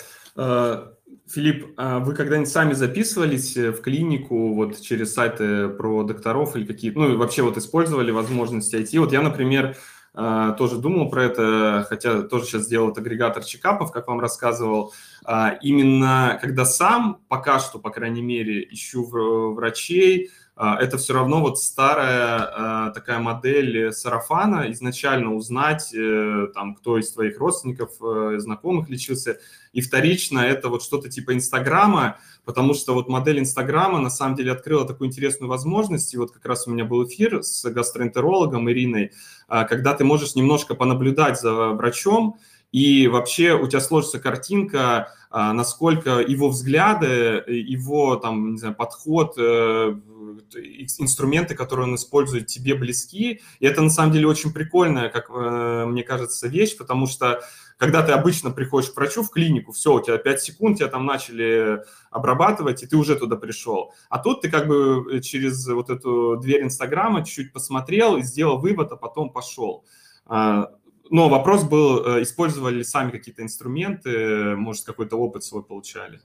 Филипп, 1.29 1.73
а 1.77 1.99
вы 1.99 2.15
когда-нибудь 2.15 2.49
сами 2.49 2.73
записывались 2.73 3.57
э, 3.57 3.71
в 3.71 3.81
клинику 3.81 4.53
вот 4.53 4.79
через 4.79 5.13
сайты 5.13 5.67
про 5.67 6.03
докторов 6.03 6.55
или 6.55 6.65
какие-то, 6.65 6.99
ну, 6.99 7.17
вообще 7.17 7.41
вот 7.41 7.57
использовали 7.57 8.11
возможности 8.11 8.75
IT? 8.75 8.97
Вот 8.99 9.11
я, 9.11 9.21
например, 9.21 9.75
а, 10.19 10.53
тоже 10.53 10.77
думал 10.77 11.11
про 11.11 11.25
это, 11.25 11.85
хотя 11.87 12.23
тоже 12.23 12.45
сейчас 12.45 12.63
сделал 12.63 12.89
агрегатор 12.89 13.43
чекапов, 13.43 13.91
как 13.91 14.07
вам 14.07 14.19
рассказывал. 14.19 14.93
А, 15.23 15.57
именно 15.61 16.39
когда 16.41 16.65
сам, 16.65 17.21
пока 17.27 17.59
что, 17.59 17.77
по 17.77 17.91
крайней 17.91 18.23
мере, 18.23 18.67
ищу 18.71 19.03
врачей, 19.05 20.29
а, 20.29 20.31
это 20.57 20.97
все 20.97 21.13
равно 21.13 21.39
вот 21.39 21.59
старая 21.59 22.39
а, 22.39 22.89
такая 22.89 23.19
модель 23.19 23.91
сарафана, 23.93 24.71
изначально 24.71 25.35
узнать, 25.35 25.93
э, 25.93 26.47
там, 26.53 26.73
кто 26.73 26.97
из 26.97 27.11
твоих 27.11 27.37
родственников, 27.37 27.91
э, 28.01 28.39
знакомых 28.39 28.89
лечился, 28.89 29.39
и 29.71 29.81
вторично 29.81 30.39
это 30.39 30.69
вот 30.69 30.81
что-то 30.81 31.09
типа 31.09 31.35
Инстаграма, 31.35 32.17
потому 32.43 32.73
что 32.73 32.95
вот 32.95 33.07
модель 33.07 33.39
Инстаграма 33.39 33.99
на 33.99 34.09
самом 34.09 34.35
деле 34.35 34.51
открыла 34.51 34.87
такую 34.87 35.09
интересную 35.09 35.49
возможность, 35.49 36.13
и 36.15 36.17
вот 36.17 36.31
как 36.31 36.45
раз 36.45 36.67
у 36.67 36.71
меня 36.71 36.85
был 36.85 37.05
эфир 37.05 37.43
с 37.43 37.63
гастроэнтерологом 37.69 38.67
Ириной, 38.71 39.11
а, 39.47 39.65
когда 39.65 39.93
ты 39.93 40.05
можешь 40.05 40.33
немножко 40.33 40.73
понаблюдать 40.73 41.39
за 41.39 41.69
врачом, 41.69 42.39
и 42.71 43.07
вообще 43.07 43.53
у 43.53 43.67
тебя 43.67 43.81
сложится 43.81 44.19
картинка, 44.19 45.13
насколько 45.31 46.19
его 46.19 46.49
взгляды, 46.49 47.43
его 47.47 48.15
там, 48.15 48.53
не 48.53 48.57
знаю, 48.57 48.75
подход, 48.75 49.35
э, 49.37 49.95
инструменты, 50.99 51.55
которые 51.55 51.87
он 51.87 51.95
использует, 51.95 52.47
тебе 52.47 52.75
близки. 52.75 53.41
И 53.59 53.65
это 53.65 53.81
на 53.81 53.89
самом 53.89 54.13
деле 54.13 54.27
очень 54.27 54.53
прикольная, 54.53 55.09
как 55.09 55.29
э, 55.29 55.85
мне 55.85 56.03
кажется, 56.03 56.47
вещь, 56.47 56.77
потому 56.77 57.07
что 57.07 57.41
когда 57.77 58.01
ты 58.03 58.11
обычно 58.11 58.51
приходишь 58.51 58.89
к 58.89 58.95
врачу 58.95 59.21
в 59.21 59.29
клинику, 59.29 59.71
все, 59.71 59.93
у 59.93 60.01
тебя 60.01 60.17
5 60.17 60.41
секунд, 60.41 60.77
тебя 60.77 60.87
там 60.87 61.05
начали 61.05 61.83
обрабатывать, 62.09 62.81
и 62.83 62.87
ты 62.87 62.97
уже 62.97 63.15
туда 63.15 63.35
пришел. 63.35 63.93
А 64.09 64.19
тут 64.19 64.41
ты 64.41 64.49
как 64.49 64.67
бы 64.67 65.05
э, 65.11 65.19
через 65.21 65.67
вот 65.67 65.89
эту 65.89 66.37
дверь 66.37 66.63
Инстаграма 66.63 67.23
чуть-чуть 67.23 67.53
посмотрел 67.53 68.17
и 68.17 68.23
сделал 68.23 68.59
вывод, 68.59 68.91
а 68.91 68.95
потом 68.95 69.29
пошел. 69.31 69.85
Но 71.09 71.29
вопрос 71.29 71.63
был, 71.63 72.05
э, 72.05 72.23
использовали 72.23 72.77
ли 72.77 72.83
сами 72.83 73.11
какие-то 73.11 73.41
инструменты, 73.41 74.55
может, 74.55 74.85
какой-то 74.85 75.17
опыт 75.17 75.43
свой 75.43 75.63
получали? 75.63 76.21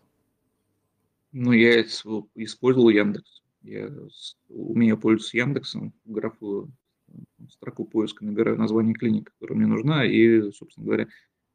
Ну, 1.32 1.52
я 1.52 1.82
использовал 1.82 2.88
Яндекс. 2.88 3.42
Я 3.62 3.90
умею 4.48 4.98
пользоваться 4.98 5.36
Яндексом, 5.36 5.92
в 6.04 6.12
графу 6.12 6.70
строку 7.50 7.84
поиска 7.84 8.24
набираю 8.24 8.56
название 8.56 8.94
клиники, 8.94 9.30
которая 9.38 9.58
мне 9.58 9.66
нужна, 9.66 10.04
и, 10.04 10.50
собственно 10.52 10.86
говоря, 10.86 11.08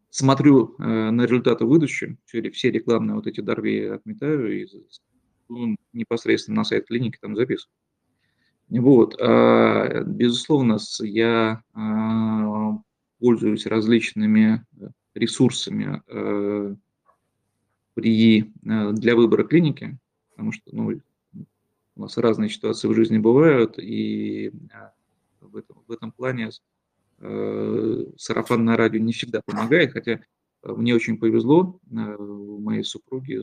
смотрю 0.10 0.76
э, 0.80 1.12
на 1.12 1.24
результаты 1.24 1.66
выдачи, 1.66 2.18
все, 2.26 2.72
рекламные 2.72 3.16
вот 3.16 3.28
эти 3.28 3.42
дарви 3.42 3.86
отметаю 3.86 4.62
и 4.64 4.68
ну, 5.50 5.76
непосредственно 5.94 6.58
на 6.58 6.64
сайт 6.64 6.88
клиники 6.88 7.18
там 7.20 7.36
записываю. 7.36 7.72
Вот, 8.70 9.16
а, 9.22 10.04
безусловно, 10.04 10.78
я 11.00 11.64
а, 11.74 12.47
пользуюсь 13.20 13.66
различными 13.66 14.66
ресурсами 15.14 16.02
а, 16.08 16.76
при, 17.94 18.52
а, 18.66 18.92
для 18.92 19.16
выбора 19.16 19.44
клиники, 19.44 19.98
потому 20.30 20.52
что 20.52 20.64
ну, 20.72 21.02
у 21.96 22.02
нас 22.02 22.18
разные 22.18 22.50
ситуации 22.50 22.88
в 22.88 22.94
жизни 22.94 23.18
бывают, 23.18 23.80
и 23.80 24.52
а, 24.72 24.94
в 25.42 25.56
этом, 25.58 25.84
в 25.88 25.92
этом 25.92 26.12
плане 26.12 26.50
э, 27.20 28.06
сарафанное 28.18 28.78
радио 28.78 29.00
не 29.00 29.14
всегда 29.14 29.42
помогает, 29.46 29.94
хотя 29.94 30.20
мне 30.64 30.94
очень 30.94 31.18
повезло, 31.18 31.80
э, 31.90 32.16
у 32.16 32.60
моей 32.60 32.84
супруги 32.84 33.42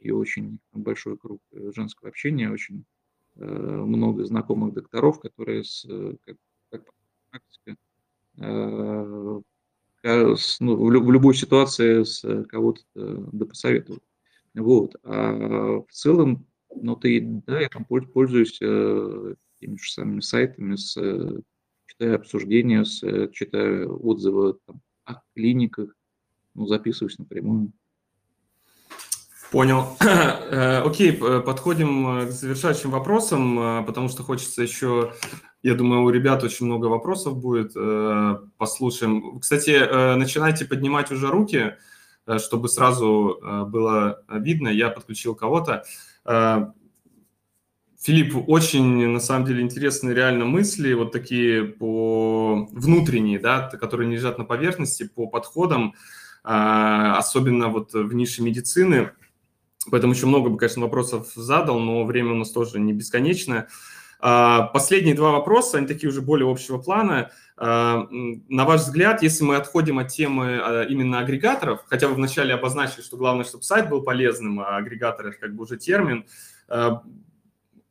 и 0.00 0.10
очень 0.10 0.58
большой 0.72 1.16
круг 1.16 1.40
женского 1.52 2.08
общения, 2.08 2.50
очень 2.50 2.84
э, 3.36 3.44
много 3.44 4.24
знакомых 4.24 4.74
докторов, 4.74 5.20
которые 5.20 5.64
с, 5.64 5.86
как, 6.24 6.36
как 6.70 6.84
практика, 7.30 7.70
э, 7.72 7.74
ну, 8.38 9.42
в, 10.76 11.10
любой 11.12 11.34
ситуации 11.34 12.04
с 12.04 12.44
кого-то 12.44 12.82
да 12.94 13.46
посоветуют. 13.46 14.02
Вот. 14.54 14.94
А 15.02 15.80
в 15.80 15.90
целом 15.90 16.46
но 16.74 16.94
ты, 16.94 17.20
да, 17.46 17.60
я 17.60 17.68
там 17.68 17.84
пользуюсь 17.84 18.58
э, 18.60 19.34
теми 19.60 19.76
же 19.76 19.90
самыми 19.90 20.20
сайтами, 20.20 20.76
с, 20.76 20.96
э, 20.96 21.40
читаю 21.86 22.16
обсуждения, 22.16 22.84
с, 22.84 23.02
э, 23.02 23.30
читаю 23.32 24.04
отзывы 24.04 24.58
там, 24.66 24.80
о 25.04 25.20
клиниках, 25.34 25.94
ну, 26.54 26.66
записываюсь 26.66 27.18
напрямую. 27.18 27.72
Понял. 29.50 29.96
Э, 30.50 30.80
окей, 30.80 31.12
подходим 31.12 32.26
к 32.26 32.30
завершающим 32.30 32.90
вопросам, 32.90 33.84
потому 33.84 34.08
что 34.08 34.22
хочется 34.22 34.62
еще, 34.62 35.12
я 35.62 35.74
думаю, 35.74 36.04
у 36.04 36.10
ребят 36.10 36.42
очень 36.42 36.64
много 36.64 36.86
вопросов 36.86 37.36
будет. 37.36 37.74
Послушаем. 38.56 39.38
Кстати, 39.38 40.16
начинайте 40.16 40.64
поднимать 40.64 41.10
уже 41.12 41.28
руки, 41.28 41.74
чтобы 42.38 42.70
сразу 42.70 43.38
было 43.66 44.22
видно. 44.30 44.68
Я 44.68 44.88
подключил 44.88 45.34
кого-то. 45.34 45.84
Филипп, 48.00 48.48
очень, 48.48 49.08
на 49.08 49.20
самом 49.20 49.44
деле, 49.46 49.60
интересные 49.60 50.14
реально 50.14 50.46
мысли, 50.46 50.94
вот 50.94 51.12
такие 51.12 51.64
по 51.64 52.68
внутренние, 52.72 53.38
да, 53.38 53.68
которые 53.68 54.08
не 54.08 54.16
лежат 54.16 54.38
на 54.38 54.44
поверхности, 54.44 55.06
по 55.06 55.26
подходам, 55.26 55.94
особенно 56.42 57.68
вот 57.68 57.92
в 57.92 58.14
нише 58.14 58.42
медицины. 58.42 59.10
Поэтому 59.90 60.12
еще 60.12 60.26
много 60.26 60.50
бы, 60.50 60.58
конечно, 60.58 60.82
вопросов 60.82 61.32
задал, 61.34 61.78
но 61.80 62.04
время 62.04 62.32
у 62.32 62.36
нас 62.36 62.50
тоже 62.50 62.78
не 62.78 62.92
бесконечное. 62.92 63.68
А, 64.20 64.62
последние 64.62 65.14
два 65.14 65.30
вопроса, 65.30 65.78
они 65.78 65.86
такие 65.86 66.10
уже 66.10 66.22
более 66.22 66.50
общего 66.50 66.78
плана. 66.78 67.30
А, 67.56 68.06
на 68.10 68.64
ваш 68.64 68.82
взгляд, 68.82 69.22
если 69.22 69.44
мы 69.44 69.56
отходим 69.56 69.98
от 69.98 70.08
темы 70.08 70.86
именно 70.88 71.20
агрегаторов, 71.20 71.80
хотя 71.86 72.08
вы 72.08 72.14
вначале 72.14 72.54
обозначили, 72.54 73.02
что 73.02 73.16
главное, 73.16 73.44
чтобы 73.44 73.64
сайт 73.64 73.88
был 73.88 74.02
полезным, 74.02 74.60
а 74.60 74.76
агрегаторы 74.76 75.32
как 75.32 75.54
бы 75.54 75.64
уже 75.64 75.76
термин, 75.76 76.26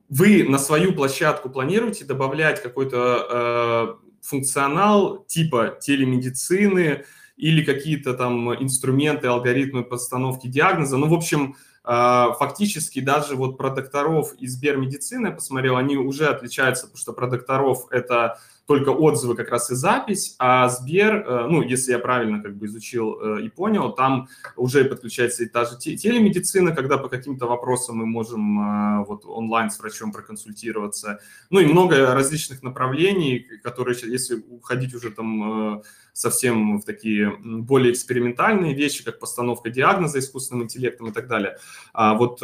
вы 0.10 0.44
на 0.44 0.58
свою 0.58 0.94
площадку 0.94 1.50
планируете 1.50 2.06
добавлять 2.06 2.62
какой-то 2.62 3.98
функционал 4.22 5.24
типа 5.26 5.78
телемедицины 5.82 7.06
или 7.38 7.64
какие-то 7.64 8.14
там 8.14 8.54
инструменты, 8.62 9.28
алгоритмы 9.28 9.84
постановки 9.84 10.48
диагноза. 10.48 10.98
Ну, 10.98 11.08
в 11.08 11.14
общем, 11.14 11.56
фактически 11.88 13.00
даже 13.00 13.36
вот 13.36 13.58
про 13.58 13.70
докторов 13.70 14.34
из 14.34 14.54
Сбермедицины 14.54 15.28
я 15.28 15.32
посмотрел, 15.34 15.78
они 15.78 15.96
уже 15.96 16.28
отличаются, 16.28 16.88
потому 16.88 16.98
что 16.98 17.14
про 17.14 17.28
докторов 17.28 17.88
это 17.92 18.38
только 18.68 18.90
отзывы 18.90 19.36
как 19.36 19.50
раз 19.50 19.72
и 19.72 19.76
запись, 19.76 20.36
а 20.40 20.68
Сбер, 20.68 21.16
э, 21.16 21.48
ну, 21.50 21.62
если 21.62 21.94
я 21.94 22.00
правильно 22.00 22.44
как 22.44 22.58
бы 22.58 22.66
изучил 22.66 23.18
э, 23.20 23.44
и 23.44 23.50
понял, 23.50 23.94
там 23.94 24.28
уже 24.58 24.84
подключается 24.84 25.44
и 25.44 25.48
та 25.48 25.64
же 25.64 25.78
телемедицина, 25.78 26.76
когда 26.76 26.98
по 26.98 27.08
каким-то 27.08 27.48
вопросам 27.48 27.98
мы 27.98 28.06
можем 28.06 28.60
э, 28.60 29.06
вот 29.06 29.26
онлайн 29.26 29.72
с 29.72 29.80
врачом 29.80 30.12
проконсультироваться, 30.12 31.22
ну 31.50 31.62
и 31.62 31.66
много 31.66 32.14
различных 32.14 32.62
направлений, 32.62 33.48
которые, 33.64 33.98
если 34.04 34.44
уходить 34.50 34.94
уже 34.94 35.12
там 35.12 35.82
совсем 36.18 36.80
в 36.80 36.86
такие 36.86 37.36
более 37.38 37.92
экспериментальные 37.94 38.74
вещи, 38.74 39.04
как 39.04 39.20
постановка 39.20 39.70
диагноза 39.70 40.20
искусственным 40.20 40.64
интеллектом 40.64 41.08
и 41.08 41.12
так 41.12 41.28
далее. 41.28 41.58
А 41.94 42.16
вот 42.16 42.40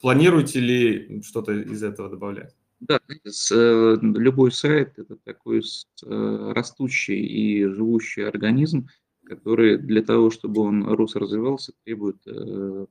планируете 0.00 0.60
ли 0.60 1.22
что-то 1.22 1.52
из 1.52 1.82
этого 1.82 2.08
добавлять? 2.08 2.54
Да, 2.80 3.00
э, 3.08 3.96
любой 4.00 4.52
сайт– 4.52 4.98
это 4.98 5.16
такой 5.16 5.60
э, 5.60 6.52
растущий 6.54 7.18
и 7.18 7.64
живущий 7.64 8.22
организм, 8.22 8.88
который 9.24 9.78
для 9.78 10.02
того, 10.02 10.30
чтобы 10.30 10.62
он 10.62 10.86
рос 10.86 11.16
развивался, 11.16 11.72
требует 11.84 12.18
э, 12.26 12.86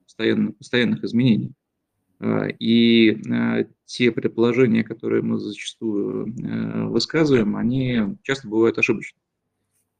постоянных 0.60 1.03
изменений. 1.03 1.53
А, 2.20 2.47
и 2.47 3.22
те 3.86 4.11
предположения, 4.11 4.84
которые 4.84 5.22
мы 5.22 5.39
зачастую 5.39 6.34
высказываем, 6.89 7.55
они 7.55 8.18
часто 8.24 8.47
бывают 8.47 8.78
ошибочными. 8.78 9.24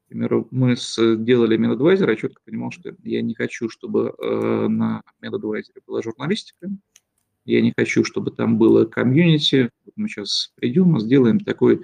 К 0.04 0.08
примеру, 0.08 0.48
мы 0.50 0.74
сделали 0.76 1.58
MedAdvisor, 1.58 2.10
я 2.10 2.16
четко 2.16 2.40
понимал, 2.44 2.70
что 2.70 2.94
я 3.02 3.22
не 3.22 3.34
хочу, 3.34 3.68
чтобы 3.68 4.14
на 4.18 5.02
MedAdvisor 5.22 5.82
была 5.86 6.02
журналистика, 6.02 6.70
я 7.44 7.62
не 7.62 7.72
хочу, 7.76 8.04
чтобы 8.04 8.30
там 8.30 8.58
было 8.58 8.84
комьюнити. 8.84 9.70
Мы 9.96 10.08
сейчас 10.08 10.52
придем, 10.56 11.00
сделаем 11.00 11.40
такой, 11.40 11.82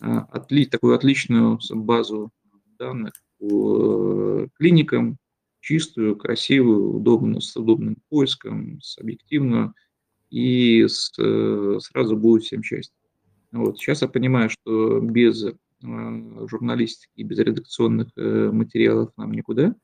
отли, 0.00 0.64
такую 0.64 0.94
отличную 0.94 1.58
базу 1.70 2.30
данных 2.78 3.12
по 3.38 4.44
э, 4.44 4.48
клиникам, 4.58 5.18
чистую, 5.62 6.16
красивую, 6.16 6.96
удобную, 6.96 7.40
с 7.40 7.56
удобным 7.56 7.96
поиском, 8.10 8.80
с 8.82 8.98
объективную, 8.98 9.74
и 10.30 10.86
с, 10.86 11.12
э, 11.18 11.78
сразу 11.80 12.16
будет 12.16 12.42
всем 12.42 12.62
счастье. 12.62 12.94
Вот. 13.52 13.78
Сейчас 13.78 14.02
я 14.02 14.08
понимаю, 14.08 14.50
что 14.50 15.00
без 15.00 15.44
э, 15.44 15.52
журналистики, 15.80 17.22
без 17.22 17.38
редакционных 17.38 18.08
материалов 18.16 19.12
нам 19.16 19.32
никуда, 19.32 19.74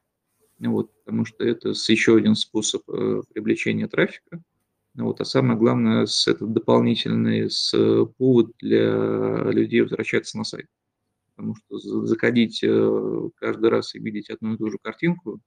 вот, 0.58 0.92
потому 1.04 1.24
что 1.24 1.44
это 1.44 1.70
еще 1.70 2.16
один 2.16 2.34
способ 2.34 2.84
привлечения 2.84 3.88
трафика. 3.88 4.42
Вот, 4.94 5.20
а 5.20 5.24
самое 5.24 5.56
главное, 5.56 6.06
с, 6.06 6.26
это 6.26 6.44
дополнительный 6.44 7.48
с, 7.50 7.72
повод 8.16 8.52
для 8.58 9.44
людей 9.50 9.82
возвращаться 9.82 10.36
на 10.36 10.44
сайт. 10.44 10.66
Потому 11.38 11.54
что 11.54 11.78
заходить 12.04 12.64
э, 12.64 13.30
каждый 13.36 13.70
раз 13.70 13.94
и 13.94 14.00
видеть 14.00 14.28
одну 14.28 14.54
и 14.54 14.56
ту 14.56 14.72
же 14.72 14.78
картинку, 14.82 15.40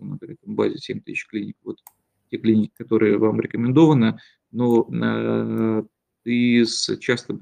на 0.00 0.18
базе 0.44 0.78
7 0.78 1.00
тысяч 1.00 1.26
клиник, 1.26 1.56
вот 1.64 1.78
те 2.30 2.38
клиники, 2.38 2.72
которые 2.76 3.18
вам 3.18 3.40
рекомендованы, 3.40 4.18
но 4.50 4.88
э, 4.90 5.82
ты 6.24 6.64
часто 6.98 7.36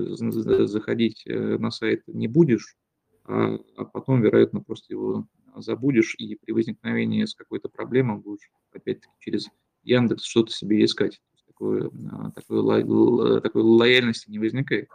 заходить 0.66 1.24
э, 1.26 1.58
на 1.58 1.70
сайт 1.70 2.02
не 2.06 2.28
будешь, 2.28 2.76
а, 3.24 3.58
а 3.76 3.84
потом, 3.84 4.22
вероятно, 4.22 4.60
просто 4.60 4.92
его 4.92 5.26
забудешь 5.56 6.14
и 6.18 6.36
при 6.36 6.52
возникновении 6.52 7.24
с 7.24 7.34
какой-то 7.34 7.68
проблемой 7.68 8.18
будешь 8.18 8.50
опять-таки 8.72 9.12
через 9.20 9.48
Яндекс 9.82 10.24
что-то 10.24 10.52
себе 10.52 10.84
искать 10.84 11.20
такой, 11.46 11.90
такой, 12.34 13.40
такой 13.40 13.62
лояльности 13.62 14.30
не 14.30 14.38
возникает. 14.38 14.88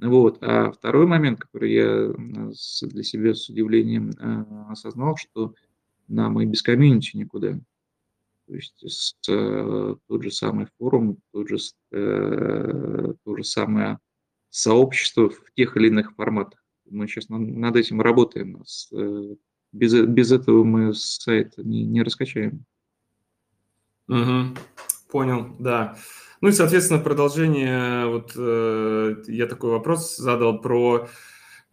Вот. 0.00 0.38
А 0.42 0.72
второй 0.72 1.06
момент, 1.06 1.38
который 1.40 1.72
я 1.72 2.12
для 2.82 3.02
себя 3.02 3.34
с 3.34 3.48
удивлением 3.48 4.10
осознал, 4.68 5.16
что 5.16 5.54
нам 6.08 6.40
и 6.40 6.46
без 6.46 6.62
комьюнити 6.62 7.16
никуда. 7.16 7.58
То 8.46 8.54
есть 8.54 8.82
с, 8.86 9.14
э, 9.28 9.94
тот 10.06 10.22
же 10.22 10.30
самый 10.30 10.66
форум, 10.78 11.18
тот 11.32 11.48
же, 11.48 11.56
э, 11.92 13.14
то 13.24 13.36
же 13.36 13.44
самое 13.44 13.98
сообщество 14.50 15.30
в 15.30 15.52
тех 15.54 15.76
или 15.76 15.88
иных 15.88 16.14
форматах. 16.14 16.62
Мы 16.88 17.08
сейчас 17.08 17.28
над 17.28 17.76
этим 17.76 18.00
работаем. 18.00 18.62
Э, 18.92 19.36
без, 19.72 19.94
без 20.06 20.32
этого 20.32 20.62
мы 20.62 20.94
сайт 20.94 21.54
не, 21.56 21.84
не 21.84 22.02
раскачаем. 22.02 22.64
Угу. 24.08 24.56
Понял, 25.10 25.56
да. 25.58 25.96
Ну 26.40 26.48
и, 26.48 26.52
соответственно, 26.52 27.00
продолжение, 27.00 28.06
вот 28.06 28.32
э, 28.36 29.14
я 29.28 29.46
такой 29.46 29.70
вопрос 29.70 30.16
задал 30.16 30.60
про, 30.60 31.08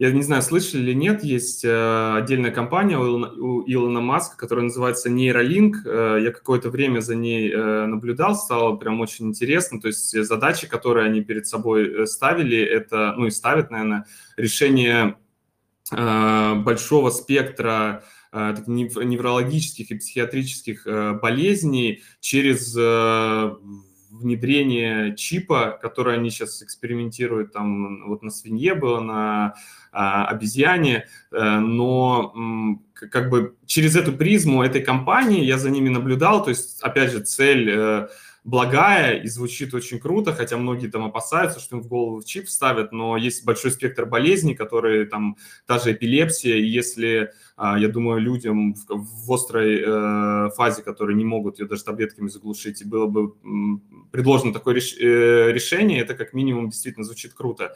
я 0.02 0.10
не 0.10 0.22
знаю, 0.22 0.42
слышали 0.42 0.82
или 0.82 0.94
нет, 0.94 1.22
есть 1.22 1.64
э, 1.64 2.16
отдельная 2.16 2.50
компания 2.50 2.98
у 2.98 3.62
Илона, 3.64 4.00
Маска, 4.00 4.36
которая 4.36 4.64
называется 4.64 5.08
Neuralink. 5.08 5.74
Э, 5.84 6.18
я 6.20 6.32
какое-то 6.32 6.70
время 6.70 6.98
за 6.98 7.14
ней 7.14 7.52
э, 7.52 7.86
наблюдал, 7.86 8.34
стало 8.34 8.74
прям 8.74 9.00
очень 9.00 9.28
интересно. 9.28 9.80
То 9.80 9.86
есть 9.86 10.10
задачи, 10.24 10.66
которые 10.66 11.06
они 11.06 11.20
перед 11.20 11.46
собой 11.46 12.08
ставили, 12.08 12.58
это, 12.58 13.14
ну 13.16 13.26
и 13.26 13.30
ставят, 13.30 13.70
наверное, 13.70 14.06
решение 14.36 15.18
большого 15.88 17.10
спектра 17.10 18.02
неврологических 18.32 19.90
и 19.90 19.98
психиатрических 19.98 20.86
болезней 21.20 22.02
через 22.18 22.74
внедрение 24.12 25.16
чипа, 25.16 25.78
который 25.82 26.14
они 26.14 26.30
сейчас 26.30 26.62
экспериментируют, 26.62 27.52
там 27.52 28.08
вот 28.08 28.22
на 28.22 28.30
свинье 28.30 28.74
было, 28.74 29.00
на 29.00 29.54
а, 29.90 30.26
обезьяне, 30.26 31.06
но 31.30 32.34
как 32.94 33.30
бы 33.30 33.56
через 33.66 33.96
эту 33.96 34.12
призму 34.12 34.62
этой 34.62 34.82
компании 34.82 35.44
я 35.44 35.58
за 35.58 35.70
ними 35.70 35.88
наблюдал, 35.88 36.44
то 36.44 36.50
есть, 36.50 36.80
опять 36.82 37.10
же, 37.10 37.20
цель 37.20 38.08
благая 38.44 39.20
и 39.20 39.28
звучит 39.28 39.72
очень 39.72 40.00
круто, 40.00 40.32
хотя 40.32 40.56
многие 40.56 40.88
там 40.88 41.04
опасаются, 41.04 41.60
что 41.60 41.76
им 41.76 41.82
в 41.82 41.86
голову 41.86 42.22
чип 42.22 42.48
ставят, 42.48 42.90
но 42.90 43.16
есть 43.16 43.44
большой 43.44 43.70
спектр 43.70 44.04
болезней, 44.04 44.54
которые 44.54 45.06
там, 45.06 45.36
та 45.66 45.78
же 45.78 45.92
эпилепсия, 45.92 46.56
и 46.56 46.66
если, 46.66 47.32
а, 47.56 47.78
я 47.78 47.88
думаю, 47.88 48.20
людям 48.20 48.74
в, 48.74 48.84
в 48.88 49.32
острой 49.32 49.80
э, 49.80 50.50
фазе, 50.56 50.82
которые 50.82 51.16
не 51.16 51.24
могут 51.24 51.60
ее 51.60 51.66
даже 51.66 51.84
таблетками 51.84 52.28
заглушить, 52.28 52.82
и 52.82 52.84
было 52.84 53.06
бы 53.06 53.34
предложено 54.10 54.52
такое 54.52 54.74
э, 54.74 55.52
решение, 55.52 56.00
это 56.00 56.14
как 56.14 56.32
минимум 56.32 56.70
действительно 56.70 57.04
звучит 57.04 57.34
круто. 57.34 57.74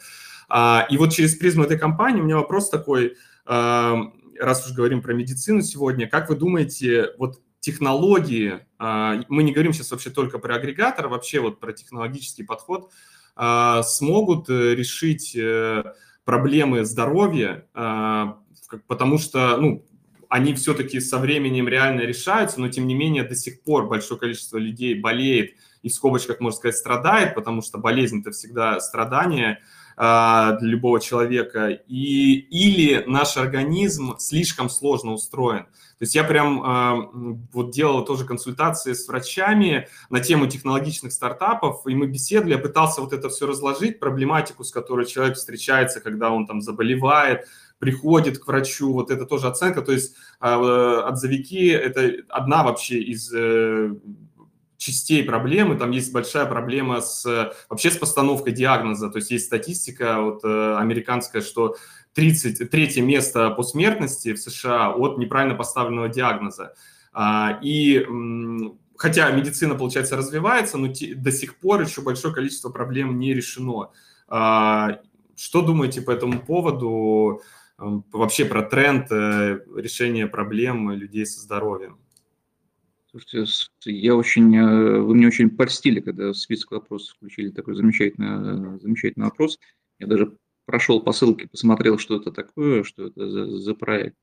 А, 0.49 0.87
и 0.91 0.97
вот 0.97 1.13
через 1.13 1.37
призму 1.37 1.65
этой 1.65 1.79
компании 1.79 2.21
у 2.21 2.25
меня 2.25 2.37
вопрос 2.37 2.71
такой, 2.71 3.17
а, 3.45 4.13
раз 4.39 4.67
уж 4.67 4.75
говорим 4.75 5.01
про 5.01 5.15
медицину 5.15 5.63
сегодня, 5.63 6.09
как 6.09 6.29
вы 6.29 6.35
думаете, 6.35 7.11
вот 7.19 7.41
технологии, 7.67 8.61
а, 8.79 9.25
мы 9.29 9.43
не 9.43 9.51
говорим 9.51 9.73
сейчас 9.73 9.91
вообще 9.91 10.11
только 10.11 10.39
про 10.39 10.55
агрегатор, 10.55 11.09
вообще 11.09 11.41
вот 11.41 11.59
про 11.59 11.73
технологический 11.73 12.45
подход, 12.45 12.93
а, 13.35 13.83
смогут 13.83 14.49
э, 14.49 14.77
решить 14.77 15.35
э, 15.35 15.83
проблемы 16.25 16.85
здоровья, 16.85 17.67
а, 17.75 18.39
потому 18.87 19.19
что, 19.19 19.57
ну, 19.57 19.85
они 20.29 20.55
все-таки 20.55 21.01
со 21.01 21.19
временем 21.19 21.67
реально 21.67 22.03
решаются, 22.03 22.61
но 22.61 22.69
тем 22.69 22.87
не 22.87 22.95
менее 22.95 23.25
до 23.25 23.35
сих 23.35 23.63
пор 23.63 23.89
большое 23.89 24.21
количество 24.21 24.59
людей 24.59 24.95
болеет 24.95 25.57
и 25.83 25.89
в 25.89 25.93
скобочках, 25.93 26.39
можно 26.39 26.59
сказать, 26.59 26.77
страдает, 26.77 27.35
потому 27.35 27.63
что 27.63 27.79
болезнь– 27.79 28.21
это 28.21 28.31
всегда 28.31 28.79
страдание 28.79 29.59
для 29.97 30.59
любого 30.61 31.01
человека, 31.01 31.69
и, 31.69 32.35
или 32.35 33.05
наш 33.07 33.39
организм 33.39 34.19
слишком 34.19 34.69
сложно 34.69 35.13
устроен. 35.13 35.67
То 35.99 36.03
есть 36.03 36.15
я 36.15 36.25
прям 36.25 36.63
э, 36.63 37.39
вот 37.53 37.71
делал 37.71 38.05
тоже 38.05 38.27
консультации 38.27 38.93
с 38.93 39.09
врачами 39.09 39.89
на 40.11 40.21
тему 40.21 40.47
технологичных 40.47 41.11
стартапов, 41.11 41.87
и 41.87 41.95
мы 41.95 42.07
беседовали, 42.07 42.53
я 42.53 42.59
пытался 42.59 43.01
вот 43.01 43.15
это 43.15 43.31
все 43.31 43.47
разложить, 43.47 43.99
проблематику, 43.99 44.63
с 44.63 44.71
которой 44.71 45.07
человек 45.07 45.37
встречается, 45.37 46.01
когда 46.01 46.31
он 46.31 46.47
там 46.47 46.61
заболевает, 46.61 47.47
приходит 47.79 48.39
к 48.39 48.47
врачу, 48.47 48.93
вот 48.93 49.11
это 49.11 49.25
тоже 49.25 49.47
оценка, 49.47 49.81
то 49.81 49.93
есть 49.93 50.15
э, 50.43 50.47
отзывики– 50.47 51.71
это 51.71 52.13
одна 52.29 52.63
вообще 52.63 52.99
из 52.99 53.33
э, 53.33 53.95
частей 54.79 55.23
проблемы, 55.25 55.77
там 55.77 55.91
есть 55.91 56.13
большая 56.13 56.47
проблема 56.47 57.01
с 57.01 57.53
вообще 57.69 57.91
с 57.91 57.97
постановкой 57.97 58.53
диагноза, 58.53 59.11
то 59.11 59.17
есть 59.19 59.31
есть 59.31 59.47
статистика 59.47 60.21
вот, 60.21 60.45
э, 60.45 60.77
американская, 60.77 61.43
что 61.43 61.77
30, 62.15 62.71
третье 62.71 63.03
место 63.03 63.51
по 63.51 63.63
смертности 63.63 64.33
в 64.33 64.39
США 64.39 64.91
от 64.91 65.19
неправильно 65.19 65.55
поставленного 65.55 66.09
диагноза. 66.09 66.75
А, 67.13 67.59
и 67.63 68.07
хотя 68.97 69.31
медицина, 69.31 69.75
получается, 69.75 70.17
развивается, 70.17 70.79
но 70.79 70.89
до 70.89 71.33
сих 71.33 71.59
пор 71.59 71.83
еще 71.83 72.01
большое 72.01 72.35
количество 72.35 72.71
проблем 72.71 73.19
не 73.19 73.35
решено. 73.35 73.91
А, 74.29 75.01
что 75.37 75.61
думаете 75.61 76.01
по 76.01 76.11
этому 76.11 76.41
поводу, 76.41 77.43
вообще 77.79 78.47
про 78.47 78.63
тренд 78.63 79.13
э, 79.13 79.61
решения 79.77 80.27
проблем 80.27 80.91
людей 80.91 81.27
со 81.27 81.41
здоровьем? 81.41 81.99
Слушайте, 83.19 83.47
я 83.87 84.15
очень, 84.15 84.55
э, 84.57 85.01
вы 85.01 85.15
мне 85.15 85.27
очень 85.27 85.51
польстили, 85.51 86.01
когда 86.01 86.33
в 86.33 86.37
список 86.37 86.73
вопросов 86.73 87.17
включили 87.17 87.51
такой 87.51 87.75
замечательный, 87.75 88.79
замечательный 88.81 89.25
вопрос. 89.25 89.59
Я 89.99 90.07
даже 90.07 90.37
прошел 90.67 91.01
по 91.01 91.13
ссылке, 91.13 91.49
посмотрел, 91.49 91.99
что 91.99 92.17
это 92.17 92.31
такое, 92.31 92.83
что 92.83 93.07
это 93.07 93.29
за, 93.29 93.59
за 93.59 93.75
проект. 93.75 94.17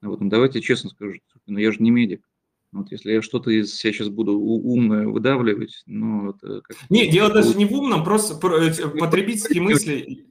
Вот, 0.00 0.20
ну, 0.20 0.30
давайте 0.30 0.62
честно 0.62 0.90
скажу, 0.90 1.14
ну, 1.46 1.58
я 1.58 1.72
же 1.72 1.82
не 1.82 1.90
медик. 1.90 2.26
Вот 2.72 2.90
если 2.92 3.12
я 3.12 3.22
что-то 3.22 3.50
из 3.50 3.74
себя 3.74 3.92
сейчас 3.92 4.08
буду 4.08 4.38
умное 4.38 5.06
выдавливать, 5.06 5.82
ну, 5.86 6.30
это 6.30 6.60
как... 6.62 6.76
Не, 6.90 7.10
дело 7.10 7.32
даже 7.32 7.56
не 7.56 7.64
в 7.64 7.72
умном, 7.72 8.04
просто 8.04 8.34
э, 8.34 8.88
потребительские 8.98 9.62
мысли. 9.62 10.26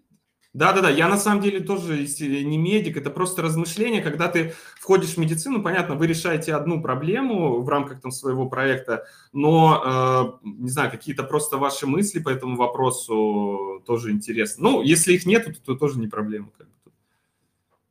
Да-да-да, 0.57 0.89
я 0.89 1.07
на 1.07 1.17
самом 1.17 1.43
деле 1.43 1.59
тоже 1.59 1.99
не 1.99 2.57
медик, 2.57 2.97
это 2.97 3.11
просто 3.11 3.43
размышление, 3.43 4.01
когда 4.01 4.27
ты 4.27 4.55
входишь 4.79 5.11
в 5.11 5.17
медицину, 5.17 5.61
понятно, 5.61 5.93
вы 5.93 6.07
решаете 6.07 6.55
одну 6.55 6.81
проблему 6.81 7.61
в 7.61 7.69
рамках 7.69 8.01
там 8.01 8.09
своего 8.09 8.49
проекта, 8.49 9.05
но, 9.33 10.39
э, 10.41 10.47
не 10.47 10.69
знаю, 10.71 10.89
какие-то 10.89 11.23
просто 11.23 11.57
ваши 11.57 11.85
мысли 11.85 12.17
по 12.17 12.29
этому 12.29 12.55
вопросу 12.55 13.83
тоже 13.85 14.09
интересны. 14.09 14.63
Ну, 14.63 14.81
если 14.81 15.13
их 15.13 15.27
нет, 15.27 15.45
то, 15.45 15.53
то 15.61 15.75
тоже 15.75 15.99
не 15.99 16.07
проблема. 16.07 16.49
Как 16.57 16.65
бы. 16.65 16.91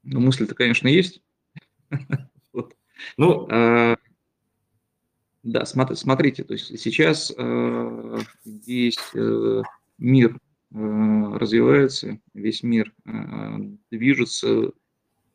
Ну, 0.02 0.18
мысли-то, 0.18 0.56
конечно, 0.56 0.88
есть. 0.88 1.22
Ну, 3.18 3.46
а, 3.50 3.96
да, 5.42 5.66
смотрите, 5.66 6.42
то 6.44 6.54
есть 6.54 6.80
сейчас 6.80 7.32
э, 7.36 8.18
есть 8.64 9.10
э, 9.14 9.62
мир 9.98 10.40
развивается, 10.77 12.18
весь 12.35 12.62
мир 12.62 12.93
э, 13.05 13.11
движется, 13.91 14.72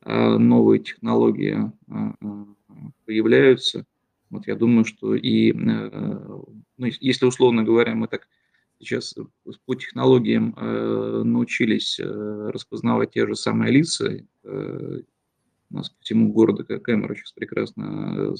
а 0.01 0.37
новые 0.37 0.79
технологии 0.79 1.71
э, 1.87 2.93
появляются. 3.05 3.85
Вот 4.29 4.47
я 4.47 4.55
думаю, 4.55 4.85
что 4.85 5.13
и, 5.13 5.51
ну, 5.51 6.55
если 6.77 7.25
условно 7.25 7.63
говоря, 7.63 7.95
мы 7.95 8.07
так 8.07 8.29
сейчас 8.79 9.13
по 9.65 9.75
технологиям 9.75 10.55
научились 10.57 11.99
распознавать 11.99 13.11
те 13.11 13.27
же 13.27 13.35
самые 13.35 13.73
лица, 13.73 14.21
у 14.45 15.03
нас 15.69 15.89
по 15.89 16.01
всему 16.01 16.31
городу 16.31 16.65
камера 16.65 17.13
сейчас 17.13 17.33
прекрасно 17.33 18.33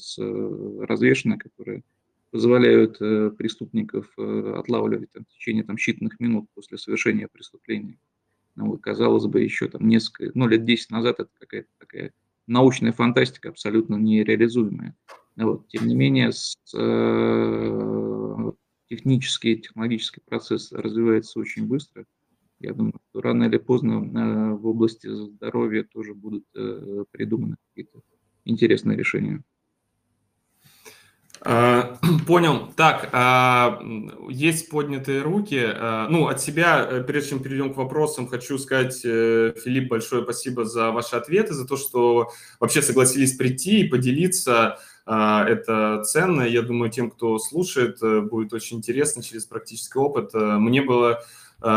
развешена, 0.88 1.38
которые 1.38 1.84
позволяют 2.32 2.98
э, 3.02 3.30
преступников 3.32 4.12
э, 4.18 4.54
отлавливать 4.58 5.12
там, 5.12 5.26
в 5.26 5.34
течение 5.34 5.64
там, 5.64 5.76
считанных 5.76 6.14
минут 6.20 6.48
после 6.54 6.78
совершения 6.78 7.28
преступления. 7.32 7.98
Ну, 8.56 8.72
вот, 8.72 8.82
казалось 8.82 9.26
бы, 9.26 9.42
еще 9.42 9.68
там 9.68 9.88
несколько, 9.88 10.32
ну, 10.38 10.48
лет 10.48 10.66
10 10.66 10.92
назад 10.92 11.20
это 11.20 11.30
какая-то 11.40 11.70
такая 11.78 12.14
научная 12.48 12.92
фантастика, 12.92 13.50
абсолютно 13.50 13.96
нереализуемая. 13.96 14.96
Вот. 15.38 15.68
Тем 15.68 15.88
не 15.88 15.96
менее, 15.96 16.32
с, 16.32 16.56
э, 16.76 18.52
технический, 18.90 19.58
технологический 19.58 20.22
процесс 20.26 20.72
развивается 20.72 21.40
очень 21.40 21.68
быстро. 21.68 22.06
Я 22.60 22.74
думаю, 22.74 22.94
что 23.10 23.22
рано 23.22 23.46
или 23.46 23.58
поздно 23.58 23.94
э, 23.94 24.54
в 24.56 24.68
области 24.68 25.08
здоровья 25.08 25.84
тоже 25.84 26.14
будут 26.14 26.46
э, 26.56 27.06
придуманы 27.12 27.56
какие-то 27.70 28.02
интересные 28.46 28.98
решения. 28.98 29.44
А, 31.44 31.98
понял. 32.28 32.72
Так, 32.76 33.10
а, 33.14 33.80
есть 34.30 34.70
поднятые 34.70 35.22
руки. 35.22 35.60
А, 35.60 36.08
ну, 36.08 36.28
от 36.28 36.40
себя, 36.40 36.88
э, 36.88 37.04
прежде 37.04 37.32
чем 37.32 37.40
перейдем 37.40 37.74
к 37.74 37.78
вопросам, 37.78 38.28
хочу 38.28 38.60
сказать, 38.60 39.02
э, 39.04 39.54
Филипп, 39.64 39.90
большое 39.90 40.24
спасибо 40.24 40.66
за 40.66 40.92
ваши 40.92 41.16
ответы, 41.16 41.54
за 41.54 41.68
то, 41.68 41.78
что 41.78 42.30
вообще 42.60 42.82
согласились 42.82 43.36
прийти 43.36 43.82
и 43.82 43.88
поделиться. 43.88 44.78
Это 45.08 46.04
ценно. 46.06 46.44
Я 46.44 46.62
думаю, 46.62 46.92
тем, 46.92 47.10
кто 47.10 47.40
слушает, 47.40 47.98
э, 48.04 48.22
будет 48.22 48.54
очень 48.54 48.78
интересно 48.78 49.24
через 49.24 49.46
практический 49.46 49.98
опыт. 49.98 50.34
Мне 50.34 50.84
было 50.84 51.24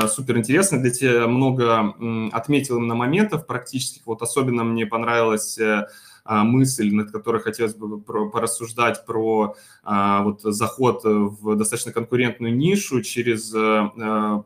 супер 0.08 0.38
интересно, 0.38 0.80
для 0.80 0.90
тебя 0.90 1.26
много 1.26 1.94
отметил 2.32 2.80
на 2.80 2.94
моментов 2.94 3.46
практических. 3.46 4.06
Вот 4.06 4.22
особенно 4.22 4.64
мне 4.64 4.86
понравилось 4.86 5.58
мысль, 6.25 6.95
над 6.95 7.11
которой 7.11 7.43
хотелось 7.43 7.75
бы 7.75 8.01
порассуждать 8.01 9.05
про 9.05 9.57
а, 9.83 10.22
вот 10.22 10.41
заход 10.43 11.03
в 11.05 11.55
достаточно 11.55 11.93
конкурентную 11.93 12.57
нишу 12.57 13.03
через 13.03 13.55
а, 13.55 14.45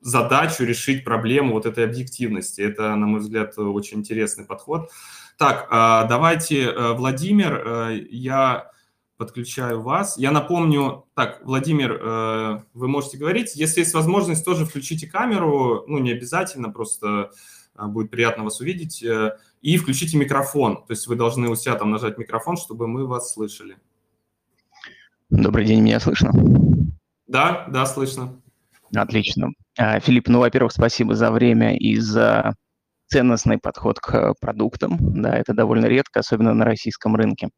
задачу 0.00 0.64
решить 0.64 1.04
проблему 1.04 1.52
вот 1.52 1.66
этой 1.66 1.84
объективности. 1.84 2.62
Это, 2.62 2.94
на 2.96 3.06
мой 3.06 3.20
взгляд, 3.20 3.56
очень 3.58 3.98
интересный 3.98 4.44
подход. 4.44 4.90
Так, 5.38 5.68
давайте, 5.70 6.72
Владимир, 6.94 8.00
я 8.10 8.70
подключаю 9.16 9.80
вас. 9.80 10.18
Я 10.18 10.32
напомню, 10.32 11.06
так, 11.14 11.40
Владимир, 11.44 12.64
вы 12.74 12.88
можете 12.88 13.16
говорить. 13.16 13.54
Если 13.54 13.80
есть 13.80 13.94
возможность, 13.94 14.44
тоже 14.44 14.66
включите 14.66 15.06
камеру. 15.06 15.84
Ну, 15.86 15.98
не 15.98 16.10
обязательно, 16.10 16.70
просто 16.70 17.30
будет 17.76 18.10
приятно 18.10 18.44
вас 18.44 18.60
увидеть. 18.60 19.02
Э, 19.02 19.38
и 19.60 19.76
включите 19.76 20.16
микрофон. 20.16 20.84
То 20.86 20.92
есть 20.92 21.06
вы 21.06 21.16
должны 21.16 21.48
у 21.48 21.54
себя 21.54 21.74
там 21.76 21.90
нажать 21.90 22.18
микрофон, 22.18 22.56
чтобы 22.56 22.86
мы 22.86 23.06
вас 23.06 23.32
слышали. 23.32 23.76
Добрый 25.30 25.64
день, 25.64 25.80
меня 25.80 26.00
слышно? 26.00 26.30
Да, 27.26 27.66
да, 27.68 27.86
слышно. 27.86 28.40
Отлично. 28.94 29.52
А, 29.78 30.00
Филипп, 30.00 30.28
ну, 30.28 30.40
во-первых, 30.40 30.72
спасибо 30.72 31.14
за 31.14 31.30
время 31.30 31.76
и 31.76 31.96
за 31.96 32.54
ценностный 33.06 33.58
подход 33.58 33.98
к 34.00 34.34
продуктам. 34.40 34.98
Да, 35.00 35.36
это 35.36 35.54
довольно 35.54 35.86
редко, 35.86 36.20
особенно 36.20 36.52
на 36.54 36.64
российском 36.64 37.16
рынке. 37.16 37.48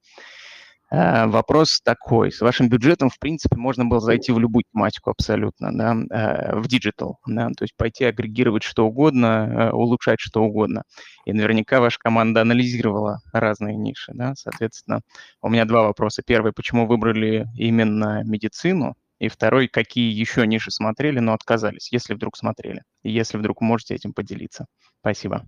Э, 0.94 1.26
вопрос 1.26 1.80
такой. 1.82 2.30
С 2.30 2.40
вашим 2.40 2.68
бюджетом, 2.68 3.10
в 3.10 3.18
принципе, 3.18 3.56
можно 3.56 3.84
было 3.84 3.98
зайти 4.00 4.30
в 4.30 4.38
любую 4.38 4.62
тематику 4.72 5.10
абсолютно, 5.10 5.76
да, 5.76 5.96
э, 6.10 6.56
в 6.56 6.68
digital, 6.68 7.18
да, 7.26 7.48
то 7.48 7.64
есть 7.64 7.74
пойти 7.76 8.04
агрегировать 8.04 8.62
что 8.62 8.86
угодно, 8.86 9.26
э, 9.26 9.70
улучшать 9.72 10.20
что 10.20 10.44
угодно. 10.44 10.84
И 11.24 11.32
наверняка 11.32 11.80
ваша 11.80 11.98
команда 11.98 12.42
анализировала 12.42 13.18
разные 13.32 13.76
ниши, 13.76 14.12
да, 14.14 14.34
соответственно. 14.36 15.00
У 15.42 15.48
меня 15.48 15.64
два 15.64 15.82
вопроса. 15.82 16.22
Первый, 16.24 16.52
почему 16.52 16.86
выбрали 16.86 17.46
именно 17.56 18.22
медицину? 18.24 18.94
И 19.18 19.28
второй, 19.28 19.66
какие 19.68 20.12
еще 20.12 20.46
ниши 20.46 20.70
смотрели, 20.70 21.18
но 21.18 21.34
отказались, 21.34 21.90
если 21.90 22.14
вдруг 22.14 22.36
смотрели, 22.36 22.82
если 23.02 23.38
вдруг 23.38 23.60
можете 23.60 23.94
этим 23.96 24.12
поделиться. 24.12 24.66
Спасибо. 25.00 25.44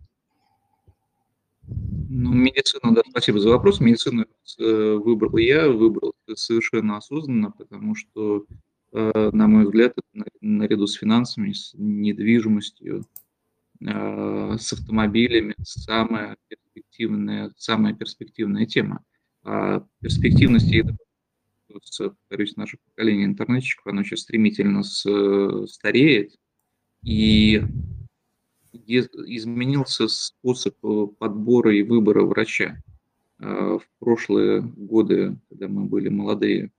Ну, 1.69 2.33
медицину, 2.33 2.95
да, 2.95 3.03
спасибо 3.09 3.41
за 3.41 3.51
вопрос. 3.51 3.81
Медицину 3.81 4.27
э, 4.59 4.95
выбрал 4.95 5.37
я, 5.37 5.69
выбрал 5.69 6.14
совершенно 6.35 6.97
осознанно, 6.97 7.51
потому 7.51 7.95
что, 7.95 8.47
э, 8.93 9.31
на 9.33 9.49
мой 9.49 9.64
взгляд, 9.64 9.95
наряду 10.41 10.87
с 10.87 10.95
финансами, 10.95 11.53
с 11.53 11.73
недвижимостью, 11.75 13.05
э, 13.81 14.57
с 14.59 14.73
автомобилями 14.73 15.55
самая 15.62 16.37
перспективная, 16.49 17.53
самая 17.57 17.95
перспективная 17.95 18.67
тема. 18.67 19.05
А 19.43 19.85
перспективность, 20.01 20.73
повторюсь, 21.69 22.57
наше 22.57 22.79
поколение 22.79 23.27
интернетчиков, 23.27 23.87
оно 23.87 24.03
сейчас 24.05 24.21
стремительно 24.21 24.83
стареет, 24.83 26.37
и 27.03 27.62
изменился 28.87 30.09
способ 30.09 30.74
э, 30.85 31.07
подбора 31.18 31.74
и 31.74 31.83
выбора 31.83 32.22
врача. 32.24 32.83
в 33.39 33.83
прошлые 33.99 34.62
годы, 34.62 35.37
когда 35.51 35.68
мы 35.68 35.85
были 35.85 36.09
молодые, 36.09 36.70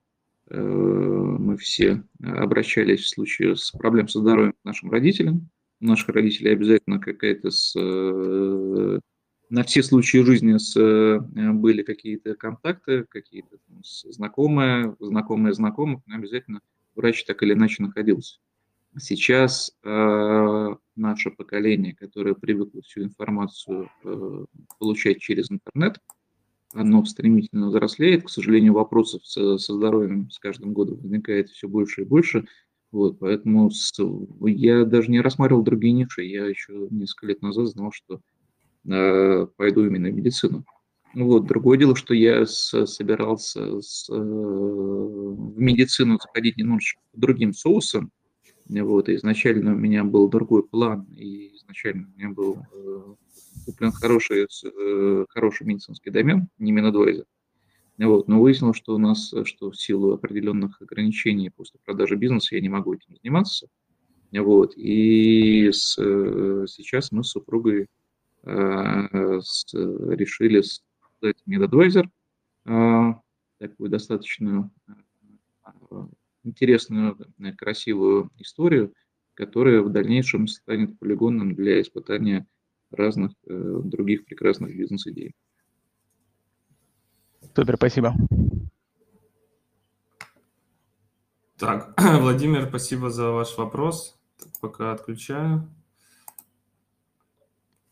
мы 0.50 1.56
все 1.58 2.04
обращались 2.24 3.02
в 3.02 3.10
случае 3.10 3.56
с 3.56 3.70
проблем 3.72 4.08
со 4.08 4.22
здоровьем 4.22 4.54
к 4.54 4.66
нашим 4.66 4.90
родителям. 4.90 5.50
Наших 5.80 6.10
родителей 6.10 6.54
обязательно 6.54 7.00
какая-то 7.00 7.52
с 7.52 7.76
на 9.50 9.64
все 9.64 9.84
случаи 9.84 10.24
жизни 10.24 10.58
с, 10.58 10.76
э, 10.76 11.20
были 11.54 11.84
какие-то 11.84 12.36
контакты, 12.36 13.06
какие-то 13.10 13.58
знакомые, 13.82 14.96
знакомые 15.00 15.54
знакомых, 15.54 16.02
но 16.06 16.16
обязательно 16.16 16.62
врач 16.96 17.24
так 17.26 17.42
или 17.44 17.54
иначе 17.54 17.84
находился. 17.84 18.40
Сейчас 18.98 19.72
э, 19.84 20.76
наше 20.96 21.32
поколение, 21.32 21.96
которое 21.96 22.34
привыкло 22.34 22.82
всю 22.82 23.04
информацию 23.04 23.90
э, 24.04 24.46
получать 24.80 25.20
через 25.20 25.52
интернет, 25.52 26.00
оно 26.74 27.06
стремительно 27.06 27.68
взрослеет. 27.68 28.26
К 28.26 28.30
сожалению, 28.30 28.74
вопросов 28.74 29.26
со, 29.26 29.58
со 29.58 29.74
здоровьем 29.74 30.30
с 30.32 30.40
каждым 30.40 30.74
годом 30.74 30.98
возникает 30.98 31.50
все 31.50 31.68
больше 31.68 32.02
и 32.02 32.06
больше. 32.06 32.48
Вот, 32.92 33.20
поэтому 33.20 33.70
с, 33.70 33.94
я 34.42 34.86
даже 34.86 35.12
не 35.12 35.22
рассматривал 35.22 35.62
другие 35.62 35.94
ниши. 35.94 36.24
Я 36.24 36.46
еще 36.46 36.88
несколько 36.90 37.28
лет 37.28 37.42
назад 37.42 37.68
знал, 37.68 37.92
что 37.92 38.22
Э, 38.90 39.48
пойду 39.58 39.86
именно 39.86 40.10
в 40.10 40.14
медицину. 40.14 40.66
Вот. 41.14 41.46
Другое 41.46 41.78
дело, 41.78 41.96
что 41.96 42.14
я 42.14 42.46
с, 42.46 42.86
собирался 42.86 43.82
с, 43.82 44.10
э, 44.10 44.14
в 44.14 45.60
медицину 45.60 46.18
заходить 46.22 46.58
немножечко 46.58 47.02
другим 47.14 47.54
соусом. 47.54 48.12
Вот. 48.70 49.10
Изначально 49.10 49.74
у 49.74 49.78
меня 49.78 50.04
был 50.04 50.28
другой 50.30 50.64
план, 50.64 51.08
и 51.16 51.56
изначально 51.56 52.08
у 52.14 52.18
меня 52.18 52.30
был 52.30 52.58
э, 52.74 53.16
куплен 53.66 53.92
хороший, 53.92 54.46
э, 54.46 55.26
хороший 55.30 55.66
медицинский 55.66 56.10
домен, 56.10 56.48
не 56.58 56.72
Минадвайзер. 56.72 57.26
Вот. 58.00 58.28
Но 58.28 58.42
выяснилось, 58.42 58.78
что 58.78 58.96
у 58.96 58.98
нас, 58.98 59.34
что 59.46 59.72
в 59.72 59.78
силу 59.78 60.14
определенных 60.14 60.82
ограничений 60.82 61.50
после 61.50 61.80
продажи 61.84 62.16
бизнеса 62.16 62.56
я 62.56 62.62
не 62.62 62.70
могу 62.70 62.94
этим 62.94 63.16
заниматься. 63.16 63.68
Вот. 64.34 64.74
И 64.76 65.70
с, 65.72 65.96
сейчас 66.68 67.12
мы 67.12 67.24
с 67.24 67.30
супругой 67.30 67.88
Э, 68.50 69.10
решили 70.16 70.62
создать 70.62 71.44
MedAdvisor, 71.46 72.08
э, 72.66 73.14
такую 73.58 73.90
достаточно 73.90 74.72
э, 74.88 74.92
интересную, 76.48 77.18
красивую 77.58 78.32
историю, 78.40 78.94
которая 79.34 79.82
в 79.82 79.90
дальнейшем 79.92 80.48
станет 80.48 80.98
полигоном 81.00 81.56
для 81.56 81.82
испытания 81.82 82.48
разных 82.92 83.34
других 83.44 84.26
прекрасных 84.26 84.76
бизнес-идей. 84.76 85.34
Супер, 87.56 87.76
спасибо. 87.76 88.14
Так, 91.58 91.94
Владимир, 92.22 92.68
спасибо 92.68 93.10
за 93.10 93.32
ваш 93.32 93.58
вопрос. 93.58 94.20
Пока 94.62 94.92
отключаю. 94.92 95.68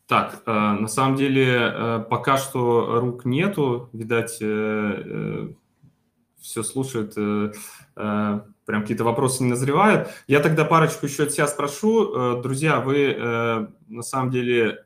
Так, 0.06 0.42
э, 0.46 0.52
на 0.52 0.86
самом 0.86 1.16
деле 1.16 1.46
э, 1.48 2.04
пока 2.08 2.36
что 2.36 3.00
рук 3.00 3.24
нету, 3.24 3.90
видать, 3.92 4.38
э, 4.40 5.52
все 6.46 6.62
слушают, 6.62 7.14
прям 7.94 8.82
какие-то 8.82 9.04
вопросы 9.04 9.42
не 9.42 9.50
назревают. 9.50 10.08
Я 10.26 10.40
тогда 10.40 10.64
парочку 10.64 11.06
еще 11.06 11.24
от 11.24 11.32
себя 11.32 11.46
спрошу. 11.46 12.40
Друзья, 12.40 12.80
вы 12.80 13.68
на 13.88 14.02
самом 14.02 14.30
деле, 14.30 14.84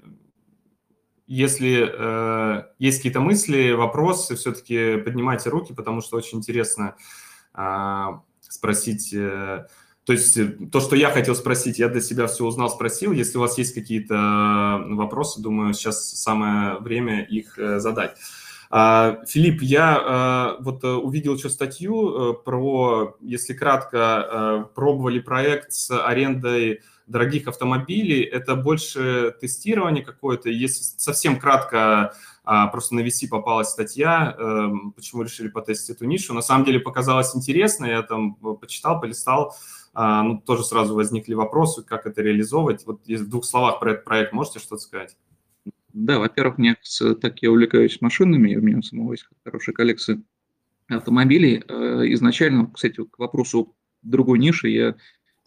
если 1.26 2.74
есть 2.78 2.98
какие-то 2.98 3.20
мысли, 3.20 3.72
вопросы, 3.72 4.36
все-таки 4.36 4.96
поднимайте 4.96 5.50
руки, 5.50 5.72
потому 5.72 6.00
что 6.00 6.16
очень 6.16 6.38
интересно 6.38 6.96
спросить 8.40 9.14
то 10.10 10.14
есть 10.14 10.36
э, 10.36 10.46
то, 10.72 10.80
что 10.80 10.96
я 10.96 11.10
хотел 11.10 11.36
спросить, 11.36 11.78
я 11.78 11.88
для 11.88 12.00
себя 12.00 12.26
все 12.26 12.44
узнал, 12.44 12.68
спросил. 12.68 13.12
Если 13.12 13.38
у 13.38 13.40
вас 13.40 13.58
есть 13.58 13.74
какие-то 13.74 14.14
э, 14.14 14.94
вопросы, 14.94 15.40
думаю, 15.40 15.72
сейчас 15.72 16.10
самое 16.10 16.78
время 16.78 17.22
их 17.22 17.56
э, 17.58 17.78
задать. 17.78 18.16
А, 18.70 19.18
Филипп, 19.26 19.62
я 19.62 20.56
вот 20.60 20.84
увидел 20.84 21.34
еще 21.34 21.50
статью 21.50 22.34
про, 22.44 23.16
если 23.20 23.52
кратко, 23.52 24.70
пробовали 24.74 25.18
проект 25.18 25.72
с 25.72 25.90
арендой 25.90 26.80
дорогих 27.08 27.48
автомобилей. 27.48 28.22
Это 28.22 28.54
больше 28.54 29.34
тестирование 29.40 30.04
какое-то. 30.04 30.48
Если 30.48 30.82
совсем 30.82 31.40
кратко, 31.40 32.14
а, 32.44 32.68
просто 32.68 32.94
на 32.94 33.00
VC 33.00 33.28
попалась 33.28 33.70
статья, 33.70 34.36
почему 34.94 35.22
решили 35.22 35.48
потестить 35.48 35.96
эту 35.96 36.04
нишу. 36.04 36.32
На 36.32 36.42
самом 36.42 36.64
деле 36.64 36.78
показалось 36.78 37.34
интересно, 37.34 37.86
я 37.86 38.02
там 38.02 38.34
почитал, 38.34 39.00
полистал. 39.00 39.56
А, 39.92 40.22
ну, 40.22 40.38
тоже 40.38 40.62
сразу 40.62 40.94
возникли 40.94 41.34
вопросы, 41.34 41.82
как 41.82 42.06
это 42.06 42.22
реализовывать. 42.22 42.86
Вот 42.86 43.00
в 43.04 43.28
двух 43.28 43.44
словах 43.44 43.80
про 43.80 43.92
этот 43.92 44.04
проект 44.04 44.32
можете 44.32 44.60
что-то 44.60 44.82
сказать? 44.82 45.16
Да, 45.92 46.18
во-первых, 46.18 46.58
мне, 46.58 46.76
так 47.20 47.42
я 47.42 47.50
увлекаюсь 47.50 48.00
машинами, 48.00 48.54
у 48.56 48.60
меня 48.60 48.82
самого 48.82 49.12
есть 49.12 49.26
хорошая 49.44 49.74
коллекция 49.74 50.22
автомобилей. 50.88 51.62
Э, 51.66 52.02
изначально, 52.12 52.70
кстати, 52.70 53.04
к 53.04 53.18
вопросу 53.18 53.74
другой 54.02 54.38
ниши 54.38 54.68
я 54.68 54.96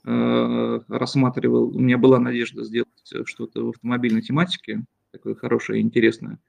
э, 0.05 0.79
рассматривал, 0.87 1.75
у 1.75 1.79
меня 1.79 1.97
была 1.97 2.19
надежда 2.19 2.63
сделать 2.63 2.89
что-то 3.25 3.65
в 3.65 3.69
автомобильной 3.69 4.21
тематике, 4.21 4.83
такое 5.11 5.35
хорошее, 5.35 5.81
интересное. 5.81 6.39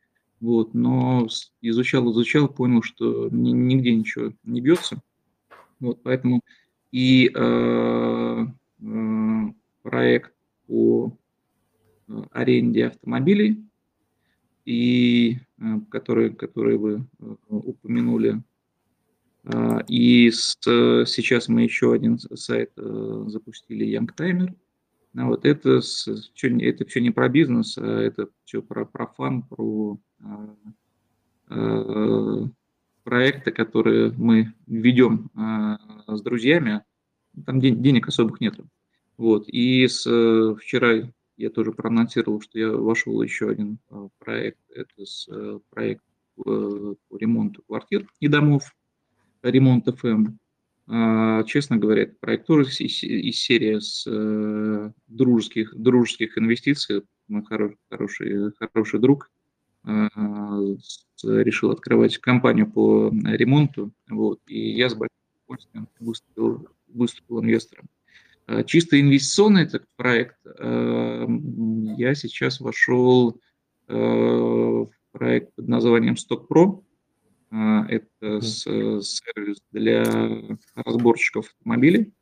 Вот, 0.40 0.74
но 0.74 1.26
изучал, 1.62 2.10
изучал, 2.12 2.48
понял, 2.48 2.82
что 2.82 3.28
нигде 3.30 3.94
ничего 3.94 4.32
не 4.42 4.60
бьется. 4.60 5.00
Вот, 5.80 6.02
поэтому 6.02 6.42
и 6.90 7.30
э, 7.34 8.46
э, 8.80 9.42
проект 9.82 10.34
по 10.66 11.16
э, 12.08 12.22
аренде 12.32 12.86
автомобилей, 12.86 13.64
и, 14.64 15.38
который, 15.90 16.34
который 16.34 16.76
вы 16.76 17.06
упомянули. 17.48 18.42
И 19.88 20.30
с, 20.30 20.56
сейчас 21.06 21.48
мы 21.48 21.62
еще 21.62 21.92
один 21.92 22.18
сайт 22.18 22.72
запустили 22.76 23.86
Youngtimer. 23.86 24.54
Вот 25.12 25.44
это, 25.44 25.80
это 25.80 26.84
все 26.86 27.00
не 27.00 27.10
про 27.10 27.28
бизнес, 27.28 27.78
а 27.78 28.00
это 28.00 28.28
все 28.44 28.62
про, 28.62 28.84
про 28.84 29.06
фан, 29.06 29.42
про 29.42 29.98
проекты, 33.04 33.52
которые 33.52 34.12
мы 34.16 34.54
ведем 34.66 35.30
э, 35.36 35.76
с 36.08 36.22
друзьяями, 36.22 36.82
там 37.46 37.60
ден- 37.60 37.80
денег 37.82 38.08
особых 38.08 38.40
нет. 38.40 38.58
Вот. 39.18 39.46
И 39.46 39.86
с, 39.86 40.06
э, 40.06 40.56
вчера 40.58 41.12
я 41.36 41.50
тоже 41.50 41.72
проанонсировал, 41.72 42.40
что 42.40 42.58
я 42.58 42.70
вошел 42.70 43.20
еще 43.22 43.50
один 43.50 43.78
э, 43.90 44.08
проект. 44.18 44.58
Это 44.70 45.04
с, 45.04 45.28
э, 45.28 45.58
проект 45.70 46.04
по, 46.36 46.96
по 47.08 47.16
ремонту 47.16 47.62
квартир 47.62 48.06
и 48.20 48.28
домов, 48.28 48.74
ремонт 49.42 49.86
ФМ. 49.86 50.36
А, 50.86 51.42
честно 51.44 51.78
говоря, 51.78 52.02
это 52.02 52.14
проект 52.20 52.46
тоже 52.46 52.68
из, 52.68 53.38
серии 53.38 53.78
с 53.78 54.04
э, 54.06 54.92
дружеских, 55.08 55.74
дружеских 55.74 56.36
инвестиций. 56.36 57.02
Мой 57.26 57.42
хороший, 57.44 57.78
хороший, 57.88 58.52
хороший 58.58 59.00
друг 59.00 59.30
э, 59.84 60.08
решил 61.22 61.70
открывать 61.70 62.18
компанию 62.18 62.70
по 62.70 63.10
ремонту, 63.10 63.92
вот, 64.10 64.40
и 64.46 64.72
я 64.72 64.90
с 64.90 64.94
большим 64.94 65.16
удовольствием 65.46 65.88
выступил, 66.00 66.68
выступил 66.88 67.40
инвестором. 67.40 67.88
А, 68.46 68.62
чисто 68.64 69.00
инвестиционный 69.00 69.62
этот 69.62 69.84
проект, 69.96 70.36
а, 70.44 71.26
я 71.96 72.14
сейчас 72.14 72.60
вошел 72.60 73.40
а, 73.88 73.94
в 73.94 74.90
проект 75.12 75.54
под 75.54 75.68
названием 75.68 76.14
StockPro. 76.14 76.82
Это 77.50 78.40
сервис 78.40 79.62
для 79.70 80.04
разборщиков 80.74 81.46
автомобилей. 81.56 82.12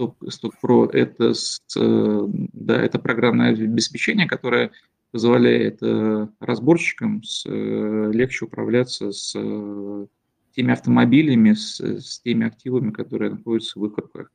StockPro– 0.00 0.90
это, 0.92 1.32
да, 1.76 2.82
это 2.82 2.98
программное 2.98 3.50
обеспечение, 3.50 4.26
которое 4.26 4.72
позволяет 5.10 5.82
э, 5.82 6.28
разборщикам 6.38 7.22
э, 7.46 8.10
легче 8.12 8.44
управляться 8.44 9.12
с 9.12 9.34
э, 9.36 10.06
теми 10.54 10.72
автомобилями, 10.72 11.52
с, 11.52 11.80
с 11.80 12.20
теми 12.20 12.46
активами, 12.46 12.90
которые 12.90 13.32
находятся 13.32 13.78
в 13.78 13.86
их 13.86 13.96
руках. 13.96 14.30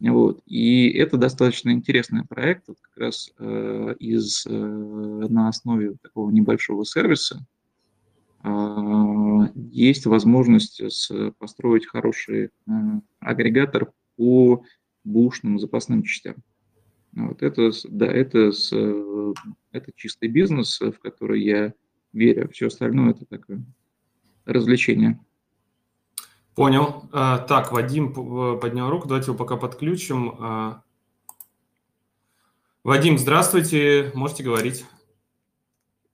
Вот. 0.00 0.42
И 0.46 0.90
это 0.90 1.16
достаточно 1.16 1.70
интересный 1.70 2.24
проект, 2.24 2.68
вот 2.68 2.78
как 2.80 2.96
раз 2.98 3.32
э, 3.38 3.94
из, 3.98 4.46
э, 4.46 4.50
на 4.50 5.48
основе 5.48 5.94
такого 6.02 6.30
небольшого 6.30 6.84
сервиса 6.84 7.46
э, 8.44 8.48
есть 9.72 10.04
возможность 10.06 10.82
с, 10.82 11.32
построить 11.38 11.86
хороший 11.86 12.44
э, 12.44 12.70
агрегатор 13.20 13.92
по 14.16 14.64
бушным 15.04 15.58
запасным 15.58 16.02
частям. 16.02 16.36
Вот 17.12 17.42
это, 17.42 17.70
да, 17.88 18.06
это, 18.06 18.52
это 19.72 19.92
чистый 19.94 20.28
бизнес, 20.28 20.78
в 20.78 20.98
который 20.98 21.42
я 21.42 21.72
верю. 22.12 22.50
Все 22.52 22.66
остальное 22.66 23.12
это 23.12 23.24
такое 23.24 23.64
развлечение. 24.44 25.18
Понял. 26.56 27.06
А, 27.12 27.36
так, 27.36 27.70
Вадим 27.70 28.14
поднял 28.58 28.88
руку. 28.88 29.06
Давайте 29.06 29.30
его 29.30 29.36
пока 29.36 29.56
подключим. 29.56 30.36
А, 30.40 30.82
Вадим, 32.82 33.18
здравствуйте. 33.18 34.10
Можете 34.14 34.42
говорить. 34.42 34.86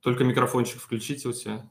Только 0.01 0.25
микрофончик 0.25 0.81
включите 0.81 1.29
у 1.29 1.33
себя. 1.33 1.71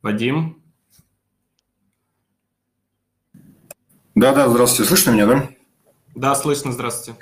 Вадим? 0.00 0.62
Да-да, 4.14 4.48
здравствуйте. 4.48 4.88
Слышно 4.90 5.10
меня, 5.10 5.26
да? 5.26 5.50
Да, 6.14 6.36
слышно. 6.36 6.70
Здравствуйте. 6.70 7.18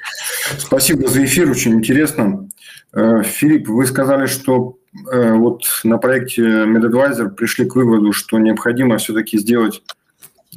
Спасибо 0.59 1.09
за 1.09 1.25
эфир, 1.25 1.51
очень 1.51 1.73
интересно. 1.73 2.51
Э, 2.93 3.23
Филипп, 3.23 3.67
вы 3.69 3.87
сказали, 3.87 4.27
что 4.27 4.79
э, 4.79 4.86
вот 5.05 5.63
на 5.85 5.99
проекте 5.99 6.43
MedAdvisor 6.43 7.31
пришли 7.31 7.67
к 7.67 7.75
выводу, 7.75 8.13
что 8.13 8.39
необходимо 8.39 8.99
все-таки 8.99 9.39
сделать 9.39 9.83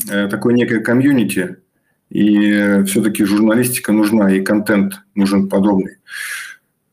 э, 0.09 0.27
такое 0.27 0.53
некое 0.53 0.79
комьюнити, 0.79 1.57
и 2.09 2.83
все-таки 2.85 3.23
журналистика 3.23 3.91
нужна, 3.91 4.33
и 4.33 4.41
контент 4.41 5.01
нужен 5.15 5.49
подобный. 5.49 5.97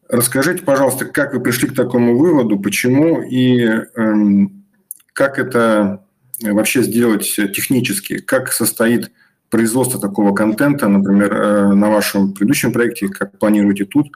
Расскажите, 0.09 0.63
пожалуйста, 0.63 1.05
как 1.05 1.35
вы 1.35 1.41
пришли 1.41 1.69
к 1.69 1.75
такому 1.75 2.17
выводу, 2.17 2.59
почему 2.59 3.23
и 3.23 3.61
эм, 3.61 4.65
как 5.13 5.39
это 5.39 6.05
вообще 6.43 6.83
сделать 6.83 7.35
технически, 7.55 8.19
как 8.19 8.53
состоит 8.53 9.11
производство 9.51 10.01
такого 10.01 10.35
контента, 10.35 10.89
например, 10.89 11.33
э, 11.33 11.73
на 11.75 11.89
вашем 11.89 12.33
предыдущем 12.33 12.73
проекте, 12.73 13.09
как 13.09 13.39
планируете 13.39 13.85
тут, 13.85 14.09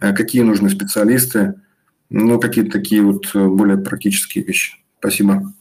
э, 0.00 0.12
какие 0.14 0.42
нужны 0.42 0.70
специалисты, 0.70 1.54
ну, 2.10 2.38
какие-то 2.40 2.70
такие 2.70 3.02
вот 3.02 3.30
э, 3.34 3.48
более 3.48 3.78
практические 3.78 4.44
вещи. 4.44 4.76
Спасибо. 4.98 5.52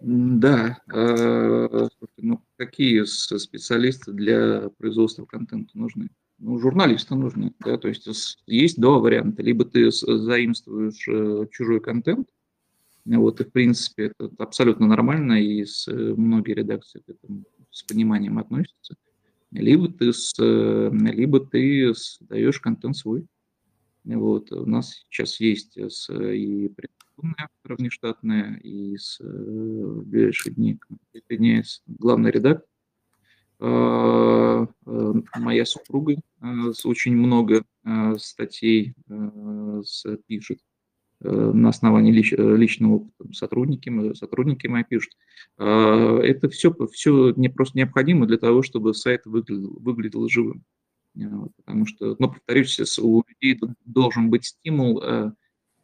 Да, 0.00 0.78
ну, 0.88 2.40
какие 2.56 3.04
специалисты 3.04 4.12
для 4.12 4.68
производства 4.76 5.24
контента 5.24 5.70
нужны? 5.76 6.10
Ну, 6.38 6.58
журналисты 6.58 7.14
нужны, 7.14 7.54
да, 7.60 7.78
то 7.78 7.88
есть 7.88 8.38
есть 8.46 8.78
два 8.78 8.98
варианта. 8.98 9.42
Либо 9.42 9.64
ты 9.64 9.90
заимствуешь 9.90 11.48
чужой 11.50 11.80
контент, 11.80 12.28
вот, 13.06 13.40
и, 13.40 13.44
в 13.44 13.52
принципе, 13.52 14.12
это 14.18 14.30
абсолютно 14.38 14.86
нормально, 14.86 15.40
и 15.40 15.64
с, 15.64 15.86
э, 15.86 15.92
многие 15.92 16.54
редакции 16.54 16.98
к 16.98 17.08
этому 17.08 17.44
с 17.70 17.84
пониманием 17.84 18.38
относятся. 18.38 18.96
Либо 19.52 19.88
ты, 19.88 20.12
с, 20.12 20.34
э, 20.40 20.90
либо 20.92 21.38
ты 21.38 21.92
даешь 22.20 22.58
контент 22.60 22.96
свой. 22.96 23.24
Вот, 24.06 24.52
у 24.52 24.66
нас 24.66 25.04
сейчас 25.10 25.40
есть 25.40 25.76
с, 25.76 26.08
и 26.10 26.68
предпринимательные 26.68 27.44
авторы 27.44 27.76
внештатные, 27.76 28.60
и 28.60 28.96
с, 28.96 29.20
э, 29.20 29.24
в 29.24 30.06
ближайшие 30.06 30.54
дни 30.54 30.78
присоединяется 31.12 31.82
главный 31.86 32.30
редактор. 32.30 32.68
А, 33.58 34.66
моя 35.36 35.64
супруга 35.64 36.16
очень 36.84 37.16
много 37.16 37.64
статей 38.18 38.94
пишет 40.26 40.60
Э, 41.22 41.50
на 41.52 41.70
основании 41.70 42.12
лич, 42.12 42.32
э, 42.32 42.56
личного 42.56 42.96
опыта 42.96 43.32
сотрудники, 43.32 44.14
сотрудники 44.14 44.66
мои 44.66 44.84
пишут. 44.84 45.12
А, 45.56 46.18
это 46.18 46.48
все, 46.50 46.74
все 46.92 47.32
не 47.36 47.48
просто 47.48 47.78
необходимо 47.78 48.26
для 48.26 48.36
того, 48.36 48.62
чтобы 48.62 48.94
сайт 48.94 49.24
выглядел, 49.24 49.78
выглядел 49.80 50.28
живым. 50.28 50.62
Э, 51.16 51.46
потому 51.56 51.86
что, 51.86 52.16
ну, 52.18 52.28
повторюсь, 52.28 52.98
у 52.98 53.22
людей 53.28 53.58
должен 53.84 54.30
быть 54.30 54.46
стимул 54.46 55.02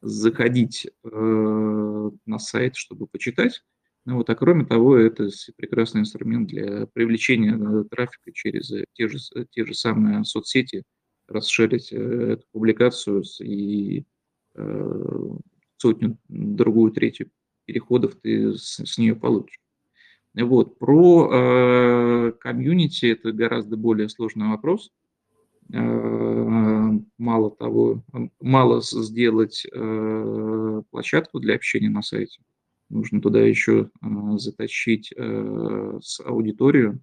заходить 0.05 0.89
на 1.05 2.39
сайт, 2.39 2.74
чтобы 2.74 3.07
почитать. 3.07 3.62
Ну, 4.05 4.16
вот, 4.16 4.28
а 4.30 4.35
кроме 4.35 4.64
того, 4.64 4.97
это 4.97 5.28
прекрасный 5.57 6.01
инструмент 6.01 6.49
для 6.49 6.87
привлечения 6.89 7.85
трафика 7.85 8.33
через 8.33 8.72
те 8.95 9.07
же, 9.07 9.18
те 9.51 9.64
же 9.64 9.74
самые 9.74 10.24
соцсети, 10.24 10.83
расширить 11.28 11.93
эту 11.93 12.43
публикацию 12.51 13.22
и 13.39 14.05
Э, 14.55 15.28
сотню, 15.78 16.18
другую, 16.28 16.93
третью 16.93 17.30
переходов 17.64 18.16
ты 18.22 18.55
с, 18.55 18.78
с 18.85 18.99
нее 18.99 19.16
получишь. 19.16 19.59
Вот. 20.35 20.78
Про 20.78 21.30
э, 21.33 22.33
комьюнити 22.33 23.07
это 23.07 23.33
гораздо 23.33 23.76
более 23.76 24.09
сложный 24.09 24.49
вопрос. 24.49 24.91
Э, 25.72 26.98
мало 27.16 27.50
того, 27.50 28.04
мало 28.40 28.82
сделать 28.82 29.66
э, 29.72 30.82
площадку 30.90 31.40
для 31.40 31.54
общения 31.54 31.88
на 31.88 32.02
сайте. 32.02 32.42
Нужно 32.90 33.22
туда 33.22 33.40
еще 33.40 33.88
э, 34.02 34.06
затащить 34.36 35.14
с 35.16 36.20
аудиторию, 36.20 37.00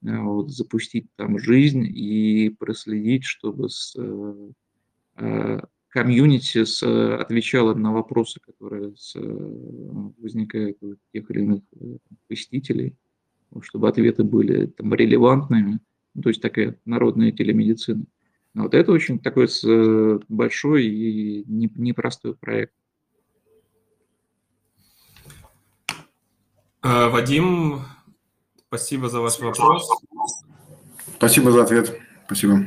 вот, 0.00 0.50
запустить 0.50 1.06
там 1.14 1.38
жизнь 1.38 1.86
и 1.86 2.50
проследить, 2.58 3.22
чтобы 3.22 3.68
с, 3.70 3.96
комьюнити 5.88 6.64
с, 6.64 6.82
отвечало 7.20 7.74
на 7.74 7.92
вопросы, 7.92 8.40
которые 8.40 8.96
с, 8.96 9.14
возникают 9.14 10.78
у 10.82 10.96
тех 11.12 11.30
или 11.30 11.42
иных 11.42 11.62
посетителей, 12.26 12.96
чтобы 13.60 13.88
ответы 13.88 14.24
были 14.24 14.66
там, 14.66 14.92
релевантными, 14.92 15.78
то 16.20 16.28
есть 16.28 16.42
такая 16.42 16.78
народная 16.84 17.32
телемедицина. 17.32 18.04
Но 18.54 18.64
вот 18.64 18.74
это 18.74 18.92
очень 18.92 19.18
такой 19.18 19.48
большой 20.28 20.84
и 20.86 21.44
непростой 21.46 22.34
проект. 22.34 22.74
Вадим, 26.82 27.80
спасибо 28.66 29.08
за 29.08 29.20
ваш 29.20 29.38
вопрос. 29.38 29.88
Спасибо 31.16 31.52
за 31.52 31.62
ответ. 31.62 31.98
Спасибо. 32.26 32.58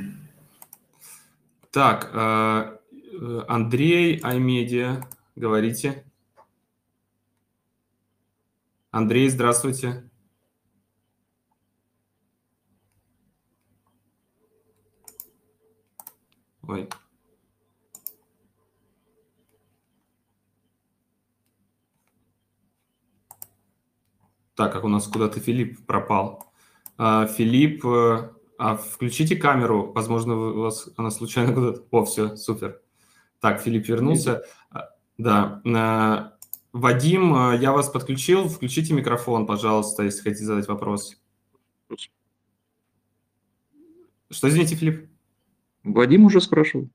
Так, 1.71 2.79
Э, 3.21 3.43
Андрей 3.47 4.19
Аймедиа, 4.21 5.07
говорите. 5.35 6.05
Андрей, 8.91 9.29
здравствуйте. 9.29 10.09
Ой. 16.67 16.89
Так, 24.55 24.71
как 24.71 24.83
у 24.83 24.87
нас 24.87 25.07
куда-то 25.07 25.39
Филипп 25.39 25.85
пропал. 25.85 26.45
А, 26.97 27.27
Филипп, 27.27 27.85
э, 27.85 28.29
а 28.57 28.77
включите 28.77 29.35
камеру, 29.35 29.91
возможно, 29.93 30.35
у 30.35 30.61
вас 30.61 30.89
она 30.95 31.11
случайно 31.11 31.53
куда-то... 31.53 31.83
О, 31.91 32.05
все, 32.05 32.37
супер. 32.37 32.81
Так, 33.41 33.61
Филипп 33.61 33.85
вернулся. 33.87 34.43
А, 34.71 34.89
да. 35.17 35.61
А, 35.65 36.37
Вадим, 36.71 37.33
а, 37.33 37.53
я 37.55 37.73
вас 37.73 37.89
подключил. 37.89 38.47
Включите 38.47 38.93
микрофон, 38.93 39.45
пожалуйста, 39.45 40.03
если 40.03 40.21
хотите 40.21 40.45
задать 40.45 40.67
вопрос. 40.67 41.21
Что, 44.29 44.49
извините, 44.49 44.75
Филипп? 44.75 45.14
Вадим 45.85 46.25
уже 46.25 46.41
спрашивал. 46.41 46.89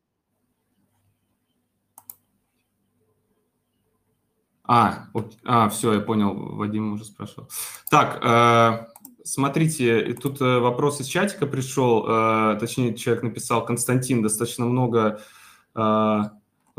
А, 4.65 5.07
а, 5.45 5.69
все, 5.69 5.95
я 5.95 6.01
понял, 6.01 6.35
Вадим 6.35 6.93
уже 6.93 7.05
спрашивал. 7.05 7.49
Так, 7.91 8.91
смотрите, 9.25 10.15
тут 10.15 10.41
э, 10.41 10.59
вопрос 10.59 11.01
из 11.01 11.07
чатика 11.07 11.47
пришел, 11.47 12.07
э, 12.07 12.57
точнее, 12.61 12.95
человек 12.95 13.25
написал, 13.25 13.65
Константин, 13.65 14.23
достаточно 14.23 14.67
много 14.67 15.21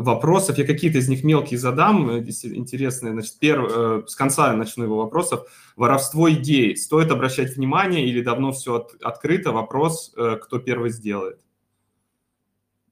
вопросов. 0.02 0.58
Я 0.58 0.66
какие-то 0.66 0.98
из 0.98 1.10
них 1.10 1.24
мелкие 1.24 1.60
задам, 1.60 2.10
э, 2.10 2.20
интересные. 2.20 3.14
Значит, 3.14 3.40
перв, 3.40 3.72
э, 3.72 4.04
с 4.08 4.16
конца 4.16 4.54
начну 4.54 4.84
его 4.84 4.98
вопросов. 4.98 5.48
Воровство 5.76 6.32
идей. 6.32 6.76
Стоит 6.76 7.12
обращать 7.12 7.56
внимание 7.56 8.06
или 8.08 8.22
давно 8.22 8.52
все 8.52 8.76
от, 8.76 8.96
открыто? 9.02 9.52
Вопрос, 9.52 10.14
э, 10.18 10.38
кто 10.42 10.60
первый 10.60 10.92
сделает. 10.92 11.40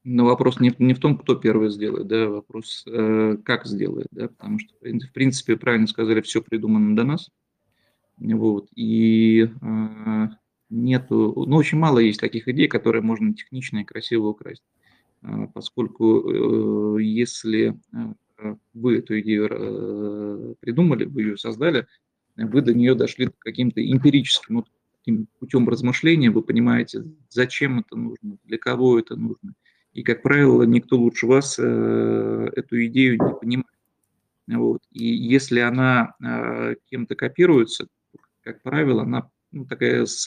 Но 0.04 0.26
вопрос 0.26 0.60
не, 0.60 0.74
не 0.80 0.94
в 0.94 1.00
том, 1.00 1.18
кто 1.18 1.36
первый 1.36 1.70
сделает, 1.70 2.08
да, 2.08 2.30
вопрос, 2.30 2.84
э, 2.88 3.38
как 3.44 3.66
сделает, 3.66 4.08
да, 4.12 4.30
потому 4.30 4.60
что, 4.60 4.74
в 4.76 5.12
принципе, 5.12 5.58
правильно 5.58 5.88
сказали, 5.88 6.22
все 6.22 6.42
придумано 6.42 6.96
до 6.96 7.04
нас, 7.04 7.30
вот, 8.18 8.70
и 8.76 9.50
э, 9.62 10.28
нету, 10.70 11.46
ну, 11.48 11.58
очень 11.58 11.78
мало 11.78 12.00
есть 12.00 12.20
таких 12.20 12.48
идей, 12.48 12.68
которые 12.68 13.02
можно 13.02 13.34
технично 13.34 13.80
и 13.80 13.84
красиво 13.84 14.28
украсть. 14.28 14.64
А, 15.22 15.48
поскольку 15.48 16.98
э, 16.98 17.04
если 17.04 17.78
э, 17.94 18.56
вы 18.74 18.98
эту 19.00 19.20
идею 19.20 19.48
э, 19.50 20.56
придумали, 20.60 21.06
вы 21.06 21.22
ее 21.24 21.38
создали, 21.38 21.88
вы 22.36 22.62
до 22.62 22.74
нее 22.74 22.96
дошли 22.96 23.30
каким-то 23.40 23.82
эмпирическим 23.86 24.58
вот, 24.58 24.68
путем 25.40 25.68
размышления, 25.68 26.30
вы 26.30 26.42
понимаете, 26.42 27.04
зачем 27.30 27.80
это 27.80 27.98
нужно, 27.98 28.38
для 28.44 28.58
кого 28.58 29.00
это 29.00 29.16
нужно, 29.16 29.56
И, 30.00 30.04
как 30.04 30.22
правило, 30.22 30.64
никто 30.64 30.96
лучше 30.96 31.28
вас 31.28 31.60
эту 31.60 32.86
идею 32.86 33.18
не 33.22 33.34
понимает. 33.36 33.68
Вот. 34.48 34.82
И 34.94 35.06
если 35.06 35.60
она 35.60 36.16
кем-то 36.90 37.16
копируется, 37.16 37.88
как 38.42 38.62
правило, 38.62 39.04
она 39.04 39.30
ну, 39.52 39.66
такая 39.66 40.06
с 40.06 40.26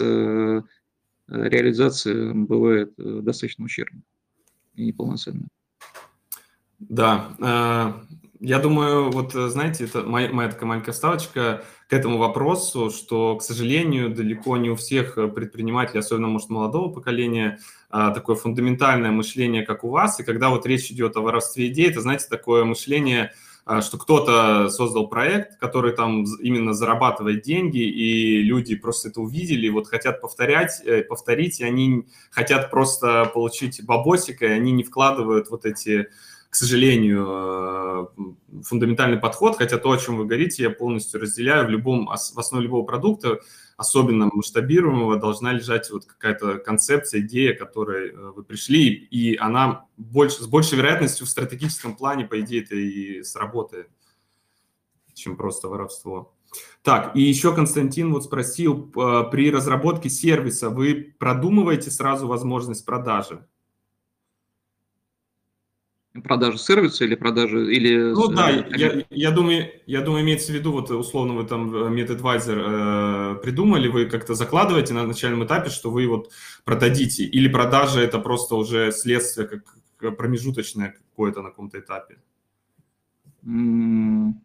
реализация 1.26 2.34
бывает 2.34 2.92
достаточно 2.98 3.64
ущербной 3.64 4.02
и 4.74 4.84
неполноценной. 4.84 5.48
Да, 6.78 8.04
я 8.44 8.58
думаю, 8.58 9.10
вот 9.12 9.36
э, 9.36 9.48
знаете, 9.48 9.84
это 9.84 10.02
моя, 10.02 10.28
моя 10.32 10.50
такая 10.50 10.66
маленькая 10.66 10.92
ставочка 10.92 11.62
к 11.88 11.92
этому 11.92 12.18
вопросу, 12.18 12.90
что, 12.90 13.36
к 13.36 13.42
сожалению, 13.42 14.12
далеко 14.12 14.56
не 14.56 14.68
у 14.68 14.74
всех 14.74 15.16
э, 15.16 15.28
предпринимателей, 15.28 16.00
особенно, 16.00 16.26
может, 16.26 16.50
молодого 16.50 16.92
поколения, 16.92 17.60
а, 17.88 18.10
такое 18.10 18.34
фундаментальное 18.34 19.12
мышление, 19.12 19.64
как 19.64 19.84
у 19.84 19.90
вас. 19.90 20.18
И 20.18 20.24
когда 20.24 20.50
вот 20.50 20.66
речь 20.66 20.90
идет 20.90 21.16
о 21.16 21.20
воровстве 21.20 21.68
идей, 21.68 21.88
это, 21.88 22.00
знаете, 22.00 22.26
такое 22.28 22.64
мышление, 22.64 23.32
а, 23.64 23.80
что 23.80 23.96
кто-то 23.96 24.70
создал 24.70 25.06
проект, 25.06 25.56
который 25.60 25.92
там 25.92 26.24
именно 26.40 26.74
зарабатывает 26.74 27.42
деньги, 27.42 27.78
и 27.78 28.42
люди 28.42 28.74
просто 28.74 29.10
это 29.10 29.20
увидели, 29.20 29.68
вот 29.68 29.86
хотят 29.86 30.20
повторять, 30.20 30.82
э, 30.84 31.04
повторить, 31.04 31.60
и 31.60 31.64
они 31.64 32.06
хотят 32.32 32.72
просто 32.72 33.30
получить 33.32 33.84
бабосика, 33.84 34.46
и 34.46 34.50
они 34.50 34.72
не 34.72 34.82
вкладывают 34.82 35.48
вот 35.48 35.64
эти 35.64 36.08
к 36.52 36.54
сожалению, 36.54 37.26
э, 37.30 38.06
фундаментальный 38.62 39.16
подход, 39.16 39.56
хотя 39.56 39.78
то, 39.78 39.90
о 39.90 39.96
чем 39.96 40.18
вы 40.18 40.26
говорите, 40.26 40.64
я 40.64 40.68
полностью 40.68 41.18
разделяю. 41.18 41.66
В, 41.66 41.70
любом, 41.70 42.08
в 42.08 42.38
основе 42.38 42.64
любого 42.64 42.84
продукта, 42.84 43.40
особенно 43.78 44.28
масштабируемого, 44.30 45.16
должна 45.16 45.54
лежать 45.54 45.90
вот 45.90 46.04
какая-то 46.04 46.58
концепция, 46.58 47.22
идея, 47.22 47.54
которой 47.54 48.10
э, 48.10 48.32
вы 48.36 48.44
пришли, 48.44 48.90
и 48.90 49.34
она 49.34 49.86
больше, 49.96 50.42
с 50.42 50.46
большей 50.46 50.76
вероятностью 50.76 51.26
в 51.26 51.30
стратегическом 51.30 51.96
плане, 51.96 52.26
по 52.26 52.38
идее, 52.38 52.64
это 52.64 52.74
и 52.74 53.22
сработает, 53.22 53.88
чем 55.14 55.38
просто 55.38 55.68
воровство. 55.68 56.34
Так, 56.82 57.16
и 57.16 57.22
еще 57.22 57.54
Константин 57.54 58.12
вот 58.12 58.24
спросил, 58.24 58.92
э, 58.94 59.24
при 59.30 59.50
разработке 59.50 60.10
сервиса 60.10 60.68
вы 60.68 61.14
продумываете 61.18 61.90
сразу 61.90 62.26
возможность 62.26 62.84
продажи? 62.84 63.42
Продажи 66.24 66.58
сервиса 66.58 67.04
или 67.04 67.14
продажи 67.14 67.74
или 67.74 68.12
ну 68.12 68.28
да 68.28 68.50
я, 68.50 69.02
я 69.08 69.30
думаю 69.30 69.70
я 69.86 70.02
думаю 70.02 70.22
имеется 70.22 70.52
в 70.52 70.54
виду 70.54 70.72
вот 70.72 70.90
условно 70.90 71.34
вы 71.34 71.44
там 71.44 71.74
э, 71.74 72.02
MedAdvisor 72.02 73.36
э, 73.36 73.42
придумали 73.42 73.88
вы 73.88 74.06
как-то 74.06 74.34
закладываете 74.34 74.92
на 74.92 75.06
начальном 75.06 75.44
этапе 75.44 75.70
что 75.70 75.90
вы 75.90 76.06
вот 76.06 76.30
продадите 76.64 77.24
или 77.24 77.48
продажа 77.48 78.00
это 78.00 78.18
просто 78.18 78.56
уже 78.56 78.92
следствие 78.92 79.48
как 79.48 79.64
промежуточное 80.10 80.96
какое-то 81.10 81.42
на 81.42 81.50
каком-то 81.50 81.78
этапе? 81.78 82.18
Ну 83.42 84.36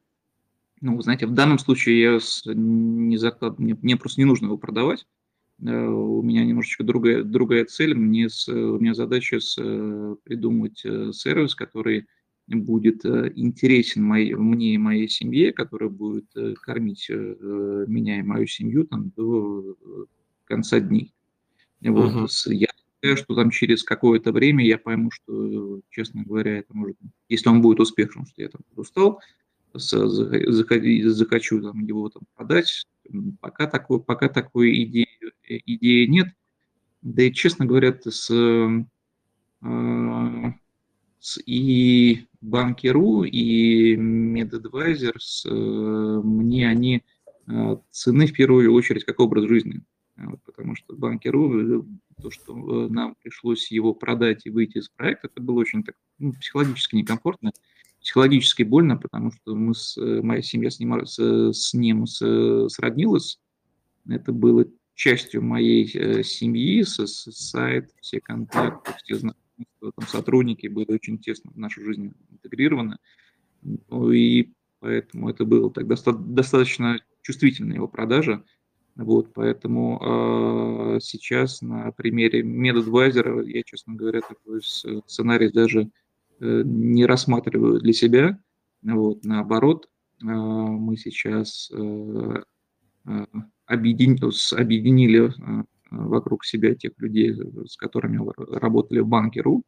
знаете 1.01 1.25
в 1.25 1.33
данном 1.33 1.59
случае 1.59 2.01
я 2.01 2.19
не 2.45 3.17
заклад 3.17 3.59
мне, 3.59 3.77
мне 3.81 3.97
просто 3.97 4.21
не 4.21 4.25
нужно 4.25 4.45
его 4.45 4.57
продавать. 4.57 5.01
Э, 5.01 5.26
у 5.59 6.21
меня 6.21 6.45
немножечко 6.45 6.83
другая, 6.83 7.23
другая 7.23 7.65
цель. 7.65 7.95
Мне 7.95 8.29
с, 8.29 8.47
у 8.47 8.79
меня 8.79 8.93
задача 8.93 9.39
с, 9.39 9.57
э, 9.59 10.15
придумать 10.23 10.81
э, 10.85 11.11
сервис, 11.13 11.55
который 11.55 12.07
будет 12.47 13.05
интересен 13.05 14.03
моей, 14.03 14.33
мне 14.33 14.75
и 14.75 14.77
моей 14.77 15.09
семье, 15.09 15.51
который 15.51 15.89
будет 15.89 16.27
кормить 16.61 17.09
меня 17.09 18.19
и 18.19 18.23
мою 18.23 18.47
семью 18.47 18.85
там, 18.85 19.11
до 19.17 19.75
конца 20.45 20.79
дней. 20.79 21.13
Вот. 21.81 22.29
Uh-huh. 22.29 22.53
Я 22.53 22.67
считаю, 22.69 23.17
что 23.17 23.35
там 23.35 23.51
через 23.51 23.83
какое-то 23.83 24.31
время 24.31 24.65
я 24.65 24.77
пойму, 24.77 25.11
что, 25.11 25.81
честно 25.89 26.23
говоря, 26.23 26.59
это 26.59 26.73
может, 26.73 26.95
если 27.27 27.49
он 27.49 27.61
будет 27.61 27.81
успешным, 27.81 28.25
что 28.25 28.41
я 28.41 28.47
там 28.47 28.61
устал, 28.77 29.19
захочу 29.73 31.61
там, 31.61 31.85
его 31.85 32.09
там 32.09 32.23
продать. 32.33 32.87
Пока 33.41 33.67
такой, 33.67 34.01
пока 34.01 34.29
такой 34.29 34.83
идеи 34.83 35.06
идеи 35.47 36.05
нет. 36.05 36.27
Да 37.01 37.23
и, 37.23 37.31
честно 37.31 37.65
говоря, 37.65 37.97
с, 38.03 38.29
э, 38.29 38.83
с 41.19 41.39
и 41.45 42.25
Банкиру, 42.41 43.23
и 43.23 43.95
MedAdvisor, 43.95 45.15
с, 45.19 45.45
э, 45.45 46.21
мне 46.23 46.67
они 46.67 47.03
э, 47.47 47.77
цены 47.91 48.27
в 48.27 48.33
первую 48.33 48.73
очередь 48.73 49.05
как 49.05 49.19
образ 49.19 49.47
жизни. 49.47 49.81
Потому 50.45 50.75
что 50.75 50.95
Банкиру, 50.95 51.85
то, 52.21 52.31
что 52.31 52.89
нам 52.89 53.15
пришлось 53.21 53.69
его 53.71 53.93
продать 53.93 54.47
и 54.47 54.49
выйти 54.49 54.79
из 54.79 54.89
проекта, 54.89 55.27
это 55.27 55.41
было 55.41 55.59
очень 55.59 55.83
так, 55.83 55.95
ну, 56.17 56.33
психологически 56.33 56.95
некомфортно, 56.95 57.51
психологически 58.01 58.63
больно, 58.63 58.97
потому 58.97 59.31
что 59.31 59.55
мы 59.55 59.75
с, 59.75 59.95
моя 60.23 60.41
семья 60.41 60.71
с 60.71 60.79
ним, 60.79 61.05
с, 61.05 61.19
с 61.53 61.73
ним 61.75 62.07
с, 62.07 62.69
сроднилась. 62.69 63.39
Это 64.09 64.31
было 64.31 64.65
частью 64.97 65.43
моей 65.43 65.89
э, 65.93 66.23
семьи, 66.23 66.81
с, 66.81 66.97
с, 66.97 67.31
сайт, 67.31 67.91
все 68.01 68.19
контакты, 68.19 68.91
все 69.03 69.15
знакомства, 69.15 69.91
там, 69.95 70.07
сотрудники 70.07 70.65
были 70.67 70.91
очень 70.91 71.19
тесно 71.19 71.51
в 71.51 71.57
нашу 71.57 71.83
жизнь 71.83 72.13
интегрированы. 72.31 72.97
Ну, 73.61 74.11
и 74.11 74.49
поэтому 74.79 75.29
это 75.29 75.45
было 75.45 75.71
так 75.71 75.87
доста- 75.87 76.17
достаточно 76.17 76.99
чувствительная 77.21 77.75
его 77.75 77.87
продажа. 77.87 78.43
Вот, 78.95 79.33
поэтому 79.35 80.01
э, 80.01 80.99
сейчас 80.99 81.61
на 81.61 81.91
примере 81.91 82.41
MedAdvisor 82.41 83.45
я, 83.45 83.61
честно 83.61 83.93
говоря, 83.93 84.21
такой 84.21 84.63
сценарий 84.63 85.51
даже 85.51 85.91
э, 86.39 86.63
не 86.65 87.05
рассматриваю 87.05 87.79
для 87.79 87.93
себя. 87.93 88.39
Вот, 88.81 89.23
наоборот, 89.23 89.89
э, 90.21 90.25
мы 90.25 90.97
сейчас 90.97 91.71
э, 91.71 92.41
э 93.05 93.25
объединили, 93.67 94.31
объединили 94.55 95.27
э, 95.27 95.63
вокруг 95.91 96.45
себя 96.45 96.73
тех 96.75 96.93
людей, 96.97 97.35
с 97.65 97.77
которыми 97.77 98.21
работали 98.57 98.99
в 98.99 99.07
банке 99.07 99.41
РУ. 99.41 99.63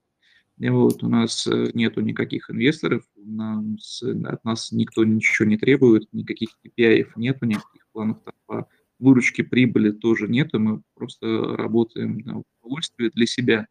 Вот 0.57 1.03
у 1.03 1.09
нас 1.09 1.47
э, 1.47 1.67
нету 1.73 2.01
никаких 2.01 2.49
инвесторов, 2.49 3.03
нам, 3.15 3.77
от 4.25 4.43
нас 4.43 4.71
никто 4.71 5.05
ничего 5.05 5.47
не 5.47 5.57
требует, 5.57 6.11
никаких 6.11 6.49
KPI 6.65 7.05
нету, 7.15 7.45
никаких 7.45 7.87
планов 7.93 8.17
по 8.45 8.67
выручке 8.99 9.43
прибыли 9.43 9.91
тоже 9.91 10.27
нету, 10.27 10.59
мы 10.59 10.81
просто 10.95 11.55
работаем 11.55 12.17
на 12.19 12.43
удовольствие 12.61 13.09
для 13.13 13.25
себя. 13.25 13.67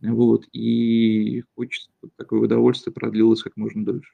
Вот, 0.00 0.46
и 0.52 1.42
хочется, 1.54 1.90
чтобы 1.98 2.14
такое 2.16 2.40
удовольствие 2.40 2.94
продлилось 2.94 3.42
как 3.42 3.56
можно 3.56 3.84
дольше. 3.84 4.12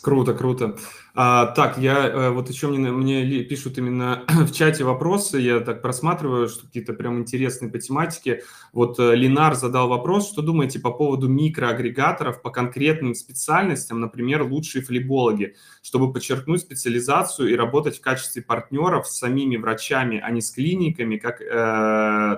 Круто, 0.00 0.32
круто. 0.34 0.76
А, 1.14 1.46
так, 1.46 1.78
я 1.78 2.06
э, 2.06 2.30
вот 2.30 2.48
еще 2.48 2.68
мне, 2.68 2.92
мне 2.92 3.42
пишут 3.42 3.78
именно 3.78 4.24
в 4.28 4.52
чате 4.52 4.84
вопросы, 4.84 5.38
я 5.38 5.58
так 5.60 5.82
просматриваю, 5.82 6.48
что 6.48 6.66
какие-то 6.66 6.92
прям 6.92 7.18
интересные 7.18 7.70
по 7.70 7.78
тематике. 7.78 8.44
Вот 8.72 9.00
э, 9.00 9.16
Ленар 9.16 9.56
задал 9.56 9.88
вопрос, 9.88 10.30
что 10.30 10.42
думаете 10.42 10.78
по 10.78 10.92
поводу 10.92 11.28
микроагрегаторов 11.28 12.40
по 12.42 12.50
конкретным 12.50 13.14
специальностям, 13.14 14.00
например, 14.00 14.42
лучшие 14.44 14.84
флебологи, 14.84 15.56
чтобы 15.82 16.12
подчеркнуть 16.12 16.60
специализацию 16.60 17.50
и 17.50 17.56
работать 17.56 17.98
в 17.98 18.00
качестве 18.00 18.42
партнеров 18.42 19.08
с 19.08 19.18
самими 19.18 19.56
врачами, 19.56 20.20
а 20.22 20.30
не 20.30 20.40
с 20.40 20.52
клиниками, 20.52 21.16
как, 21.16 21.40
э, 21.40 21.44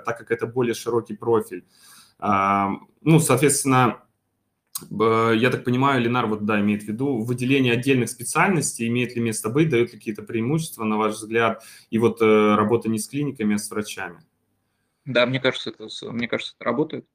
так 0.07 0.19
как 0.19 0.31
это 0.31 0.47
более 0.47 0.74
широкий 0.74 1.15
профиль. 1.15 1.65
А, 2.19 2.70
ну, 3.03 3.20
соответственно, 3.20 4.03
я 4.90 5.51
так 5.51 5.65
понимаю, 5.65 6.02
Ленар 6.02 6.27
вот, 6.27 6.44
да, 6.44 6.61
имеет 6.61 6.82
в 6.82 6.89
виду 6.89 7.19
выделение 7.19 7.73
отдельных 7.73 8.09
специальностей, 8.09 8.89
имеет 8.89 9.15
ли 9.15 9.23
место 9.23 9.51
быть, 9.51 9.69
дает 9.69 9.93
ли 9.93 9.98
какие-то 9.98 10.23
преимущества, 10.23 10.85
на 10.85 10.97
ваш 10.97 11.15
взгляд, 11.15 11.62
и 11.90 11.98
вот 11.98 12.20
э, 12.23 12.55
работа 12.55 12.89
не 12.89 12.98
с 12.98 13.09
клиниками, 13.09 13.55
а 13.55 13.59
с 13.59 13.70
врачами? 13.70 14.20
Да, 15.05 15.27
мне 15.27 15.40
кажется, 15.40 15.70
это, 15.70 15.89
мне 16.12 16.28
кажется, 16.28 16.55
это 16.57 16.65
работает. 16.65 17.07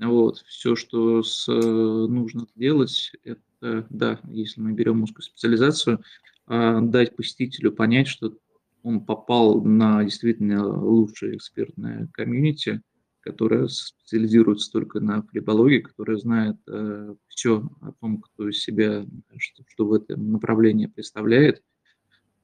Вот, 0.00 0.38
все, 0.46 0.74
что 0.74 1.22
с, 1.22 1.46
нужно 1.46 2.46
делать, 2.56 3.12
это, 3.22 3.86
да, 3.90 4.20
если 4.24 4.60
мы 4.60 4.72
берем 4.72 5.02
узкую 5.02 5.22
специализацию, 5.22 6.02
а, 6.46 6.80
дать 6.80 7.14
посетителю 7.14 7.72
понять, 7.72 8.08
что 8.08 8.36
он 8.82 9.00
попал 9.00 9.62
на 9.62 10.02
действительно 10.04 10.66
лучшее 10.66 11.36
экспертное 11.36 12.08
комьюнити– 12.12 12.80
которая 13.24 13.68
специализируется 13.68 14.70
только 14.70 15.00
на 15.00 15.22
флебологии, 15.22 15.78
которая 15.78 16.18
знает 16.18 16.56
э, 16.68 17.14
все 17.28 17.62
о 17.80 17.92
том, 17.92 18.20
кто 18.20 18.50
из 18.50 18.62
себя, 18.62 19.06
что, 19.38 19.62
что 19.66 19.86
в 19.86 19.94
этом 19.94 20.30
направлении 20.30 20.86
представляет. 20.86 21.62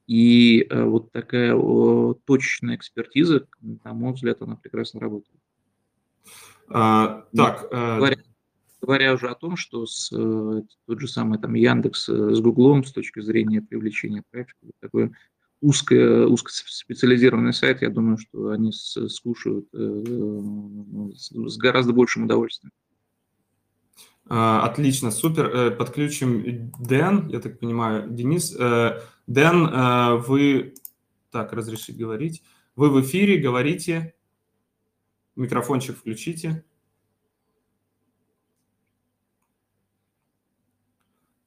И 0.07 0.65
э, 0.67 0.83
вот 0.83 1.11
такая 1.11 1.53
о, 1.53 2.15
точечная 2.25 2.75
экспертиза, 2.75 3.47
на 3.61 3.93
мой 3.93 4.13
взгляд, 4.13 4.41
она 4.41 4.55
прекрасно 4.55 4.99
работает. 4.99 5.39
А, 6.67 7.27
так, 7.35 7.67
э... 7.71 7.97
говоря, 7.97 8.17
говоря 8.81 9.13
уже 9.13 9.29
о 9.29 9.35
том, 9.35 9.57
что 9.57 9.85
с, 9.85 10.11
э, 10.11 10.61
тот 10.87 10.99
же 10.99 11.07
самый 11.07 11.37
там 11.37 11.53
Яндекс 11.53 12.09
э, 12.09 12.33
с 12.33 12.39
Гуглом 12.41 12.83
с 12.83 12.91
точки 12.91 13.19
зрения 13.19 13.61
привлечения 13.61 14.23
трафика, 14.31 14.65
такое 14.79 15.11
узкое, 15.61 16.25
узкоспециализированный 16.25 17.53
сайт, 17.53 17.81
я 17.81 17.89
думаю, 17.89 18.17
что 18.17 18.49
они 18.49 18.71
скушают 18.73 19.67
э, 19.73 20.03
с 21.15 21.57
гораздо 21.57 21.93
большим 21.93 22.25
удовольствием. 22.25 22.73
Отлично, 24.27 25.11
супер. 25.11 25.75
Подключим 25.75 26.71
Дэн, 26.79 27.27
я 27.29 27.39
так 27.39 27.59
понимаю, 27.59 28.09
Денис. 28.09 28.51
Дэн, 29.27 30.21
вы... 30.21 30.73
Так, 31.31 31.53
разрешить 31.53 31.97
говорить. 31.97 32.43
Вы 32.75 32.89
в 32.89 33.01
эфире, 33.01 33.37
говорите. 33.37 34.13
Микрофончик 35.35 35.97
включите. 35.97 36.63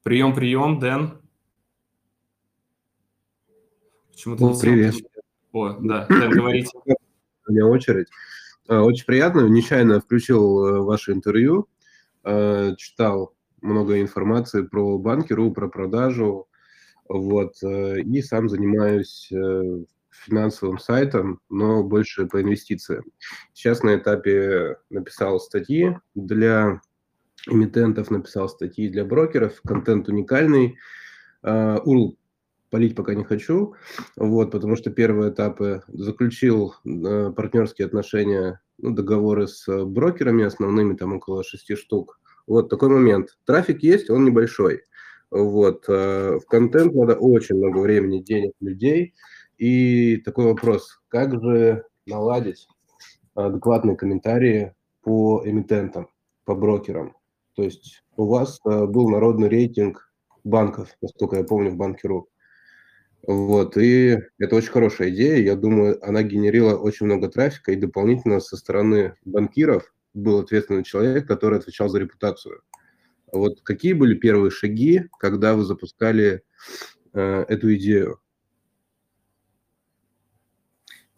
Прием, 0.03 0.35
прием, 0.35 0.79
Дэн. 0.79 1.21
Почему-то 4.25 4.57
О, 4.57 4.59
привет. 4.59 4.95
О, 5.53 5.77
да, 5.83 6.07
Дэн, 6.07 6.31
говорите. 6.31 6.71
У 7.47 7.53
меня 7.53 7.67
очередь. 7.67 8.07
А, 8.67 8.81
очень 8.81 9.05
приятно. 9.05 9.41
Нечаянно 9.43 10.01
включил 10.01 10.65
э, 10.65 10.81
ваше 10.81 11.13
интервью, 11.13 11.69
э, 12.25 12.75
читал 12.79 13.35
много 13.61 14.01
информации 14.01 14.63
про 14.63 14.97
банкиру, 14.97 15.53
про 15.53 15.69
продажу, 15.69 16.49
вот, 17.07 17.63
э, 17.63 18.01
и 18.01 18.23
сам 18.23 18.49
занимаюсь 18.49 19.31
финансовым 20.09 20.79
сайтом, 20.79 21.41
но 21.51 21.83
больше 21.83 22.25
по 22.25 22.41
инвестициям. 22.41 23.05
Сейчас 23.53 23.83
на 23.83 23.95
этапе 23.97 24.79
написал 24.89 25.39
статьи 25.39 25.99
для 26.15 26.81
эмитентов, 27.47 28.11
написал 28.11 28.49
статьи 28.49 28.89
для 28.89 29.05
брокеров, 29.05 29.61
контент 29.61 30.09
уникальный. 30.09 30.79
URL 31.43 32.17
палить 32.75 32.97
пока 32.97 33.15
не 33.15 33.23
хочу, 33.23 33.75
вот, 34.17 34.51
потому 34.51 34.75
что 34.75 34.91
первые 34.91 35.31
этапы 35.31 35.85
заключил 35.87 36.75
э, 36.85 37.31
партнерские 37.31 37.87
отношения, 37.87 38.61
ну, 38.79 38.91
договоры 38.91 39.47
с 39.47 39.85
брокерами 39.85 40.43
основными, 40.45 40.97
там 40.97 41.13
около 41.13 41.45
шести 41.45 41.77
штук. 41.77 42.19
Вот 42.49 42.71
такой 42.71 42.89
момент. 42.89 43.39
Трафик 43.47 43.85
есть, 43.85 44.11
он 44.11 44.25
небольшой. 44.25 44.83
Вот, 45.31 45.85
э, 45.87 46.41
в 46.41 46.47
контент 46.47 46.97
надо 46.97 47.15
очень 47.15 47.59
много 47.59 47.79
времени, 47.79 48.19
денег, 48.19 48.55
людей. 48.59 49.15
И 49.57 50.17
такой 50.25 50.47
вопрос, 50.47 51.01
как 51.07 51.41
же 51.41 51.85
наладить 52.07 52.67
адекватные 53.37 53.97
комментарии 53.97 54.75
по 55.01 55.43
эмитентам, 55.45 56.09
по 56.45 56.57
брокерам? 56.57 57.15
То 57.55 57.63
есть 57.63 58.03
у 58.17 58.27
вас 58.27 58.59
э, 58.67 58.87
был 58.87 59.11
народный 59.11 59.49
рейтинг 59.49 60.13
банков, 60.43 60.89
насколько 61.01 61.37
я 61.37 61.45
помню, 61.45 61.71
в 61.71 61.77
Банке.ру. 61.77 62.29
Вот, 63.27 63.79
и 63.79 64.19
это 64.39 64.57
очень 64.57 64.71
хорошая 64.71 65.11
идея. 65.11 65.39
Я 65.39 65.57
думаю, 65.57 65.99
она 66.07 66.23
генерила 66.23 66.77
очень 66.77 67.07
много 67.07 67.29
трафика, 67.29 67.73
и 67.73 67.77
дополнительно 67.77 68.41
со 68.41 68.57
стороны 68.57 69.15
банкиров 69.25 69.95
был 70.13 70.41
ответственный 70.41 70.85
человек, 70.85 71.27
который 71.27 71.59
отвечал 71.59 71.89
за 71.89 71.99
репутацию. 71.99 72.63
Вот 73.33 73.63
какие 73.63 73.95
были 73.95 74.15
первые 74.15 74.51
шаги, 74.51 75.09
когда 75.19 75.55
вы 75.55 75.65
запускали 75.65 76.43
э, 77.13 77.45
эту 77.49 77.75
идею? 77.75 78.21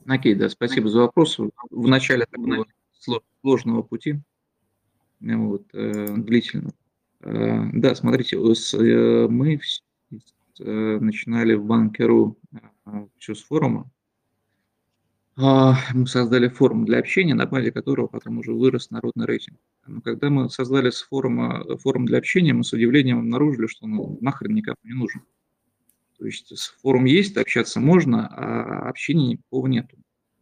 Окей, 0.07 0.35
да, 0.35 0.49
спасибо 0.49 0.89
за 0.89 1.01
вопрос. 1.01 1.39
В 1.39 1.89
начале 1.89 2.27
такого 2.27 2.67
сложного 3.43 3.83
пути, 3.83 4.21
вот, 5.21 5.67
э, 5.75 6.15
длительного. 6.17 6.73
Э, 7.21 7.65
да, 7.73 7.95
смотрите, 7.97 8.37
э, 8.37 9.29
мы 9.29 9.61
начинали 10.65 11.55
в 11.55 11.65
банкеру 11.65 12.39
э, 12.53 13.07
все 13.19 13.35
с 13.35 13.43
форума. 13.43 13.91
А, 15.39 15.77
мы 15.93 16.07
создали 16.07 16.49
форум 16.49 16.87
для 16.87 16.99
общения, 16.99 17.35
на 17.35 17.47
базе 17.47 17.71
которого 17.71 18.07
потом 18.07 18.39
уже 18.39 18.53
вырос 18.53 18.91
народный 18.91 19.27
рейтинг. 19.27 19.59
Но 19.87 20.01
когда 20.01 20.31
мы 20.31 20.49
создали 20.49 20.89
с 20.89 21.03
форума, 21.03 21.63
форум 21.79 22.07
для 22.07 22.19
общения, 22.19 22.55
мы 22.55 22.65
с 22.65 22.73
удивлением 22.73 23.19
обнаружили, 23.19 23.67
что 23.67 23.85
он 23.85 24.19
нахрен 24.23 24.55
никому 24.55 24.77
не 24.83 24.95
нужен. 24.95 25.23
То 26.19 26.25
есть 26.25 26.51
форум 26.81 27.05
есть, 27.05 27.37
общаться 27.37 27.81
можно, 27.81 28.27
а 28.29 28.89
общения 28.89 29.33
никакого 29.33 29.67
нету. 29.67 29.99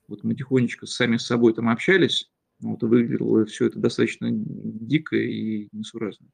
Вот 0.06 0.22
мы 0.22 0.36
тихонечко 0.36 0.86
сами 0.86 1.16
с 1.16 1.26
собой 1.26 1.54
там 1.54 1.68
общались, 1.68 2.30
вот, 2.60 2.82
выглядело 2.82 3.44
все 3.46 3.66
это 3.66 3.80
достаточно 3.80 4.28
дико 4.30 5.16
и 5.16 5.68
несуразно. 5.72 6.28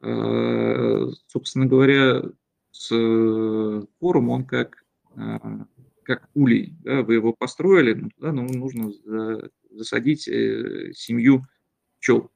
А, 0.00 1.06
собственно 1.28 1.66
говоря, 1.66 2.24
с 2.74 2.90
э, 2.92 3.82
форум, 4.00 4.30
он 4.30 4.44
как, 4.44 4.84
а, 5.14 5.64
как 6.02 6.28
улей. 6.34 6.74
Да, 6.80 7.02
вы 7.02 7.14
его 7.14 7.32
построили, 7.32 7.94
но 7.94 8.08
туда 8.10 8.32
ну, 8.32 8.48
нужно 8.48 8.92
засадить 9.70 10.26
э, 10.26 10.92
семью 10.92 11.44
пчел. 12.00 12.32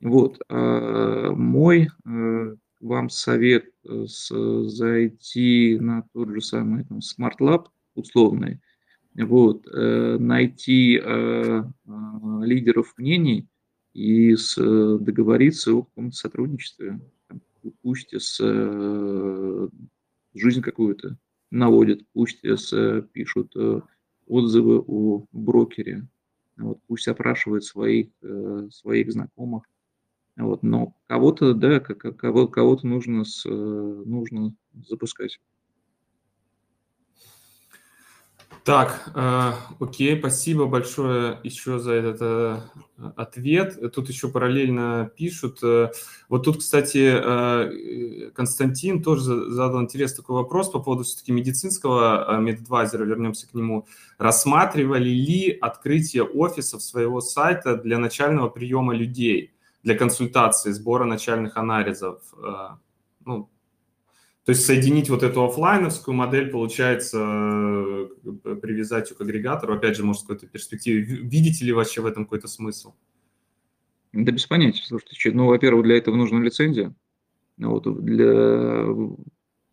Вот. 0.00 0.40
А 0.48 1.32
мой 1.32 1.88
э, 2.06 2.56
вам 2.80 3.10
совет 3.10 3.66
зайти 3.84 5.78
на 5.78 6.02
тот 6.14 6.30
же 6.30 6.40
самый 6.40 6.84
там, 6.84 7.00
Smart 7.00 7.38
Lab 7.40 7.66
условный, 7.94 8.60
вот, 9.16 9.66
найти 9.66 10.94
лидеров 10.94 12.94
мнений 12.96 13.48
и 13.92 14.36
договориться 14.54 15.72
о 15.72 15.82
каком-то 15.82 16.16
сотрудничестве 16.16 17.00
пусть 17.88 18.12
с 18.12 18.38
э, 18.38 19.68
жизнь 20.34 20.60
какую-то 20.60 21.16
наводят, 21.50 22.02
пусть 22.12 22.44
с, 22.44 23.00
пишут 23.14 23.56
э, 23.56 23.80
отзывы 24.26 24.84
о 24.86 25.24
брокере, 25.32 26.06
вот, 26.58 26.80
пусть 26.86 27.08
опрашивают 27.08 27.64
своих, 27.64 28.08
э, 28.20 28.68
своих 28.70 29.10
знакомых, 29.10 29.62
вот, 30.36 30.62
но 30.62 30.96
кого-то, 31.06 31.54
да, 31.54 31.80
кого, 31.80 32.46
кого-то 32.46 32.86
нужно, 32.86 33.24
с, 33.24 33.48
нужно 33.48 34.54
запускать. 34.86 35.40
Так, 38.68 39.10
э, 39.14 39.52
окей, 39.80 40.18
спасибо 40.18 40.66
большое 40.66 41.40
еще 41.42 41.78
за 41.78 41.92
этот 41.94 42.18
э, 42.20 42.60
ответ. 43.16 43.94
Тут 43.94 44.10
еще 44.10 44.28
параллельно 44.28 45.10
пишут. 45.16 45.60
Э, 45.62 45.90
вот 46.28 46.44
тут, 46.44 46.58
кстати, 46.58 47.14
э, 47.18 48.30
Константин 48.32 49.02
тоже 49.02 49.50
задал 49.50 49.80
интересный 49.80 50.18
такой 50.18 50.36
вопрос 50.36 50.68
по 50.68 50.80
поводу 50.80 51.04
все-таки 51.04 51.32
медицинского 51.32 52.36
э, 52.36 52.40
медадвайзера, 52.42 53.04
вернемся 53.04 53.48
к 53.48 53.54
нему. 53.54 53.86
Рассматривали 54.18 55.08
ли 55.08 55.56
открытие 55.58 56.24
офисов 56.24 56.82
своего 56.82 57.22
сайта 57.22 57.74
для 57.74 57.96
начального 57.96 58.50
приема 58.50 58.94
людей, 58.94 59.54
для 59.82 59.96
консультации, 59.96 60.72
сбора 60.72 61.06
начальных 61.06 61.56
анализов? 61.56 62.20
Э, 62.36 62.76
ну, 63.24 63.48
то 64.48 64.52
есть 64.52 64.64
соединить 64.64 65.10
вот 65.10 65.22
эту 65.22 65.44
офлайновскую 65.44 66.14
модель, 66.14 66.50
получается, 66.50 67.18
э, 67.20 68.54
привязать 68.62 69.10
ее 69.10 69.16
к 69.16 69.20
агрегатору, 69.20 69.74
опять 69.74 69.94
же, 69.94 70.06
может, 70.06 70.22
с 70.22 70.24
какой-то 70.24 70.46
перспективе. 70.46 71.02
Видите 71.02 71.66
ли 71.66 71.72
вообще 71.74 72.00
в 72.00 72.06
этом 72.06 72.24
какой-то 72.24 72.48
смысл? 72.48 72.94
Да 74.14 74.32
без 74.32 74.46
понятия. 74.46 74.82
Слушайте, 74.86 75.32
ну, 75.32 75.48
во-первых, 75.48 75.84
для 75.84 75.98
этого 75.98 76.16
нужна 76.16 76.40
лицензия. 76.40 76.94
Ну, 77.58 77.72
вот 77.72 78.02
для, 78.02 78.86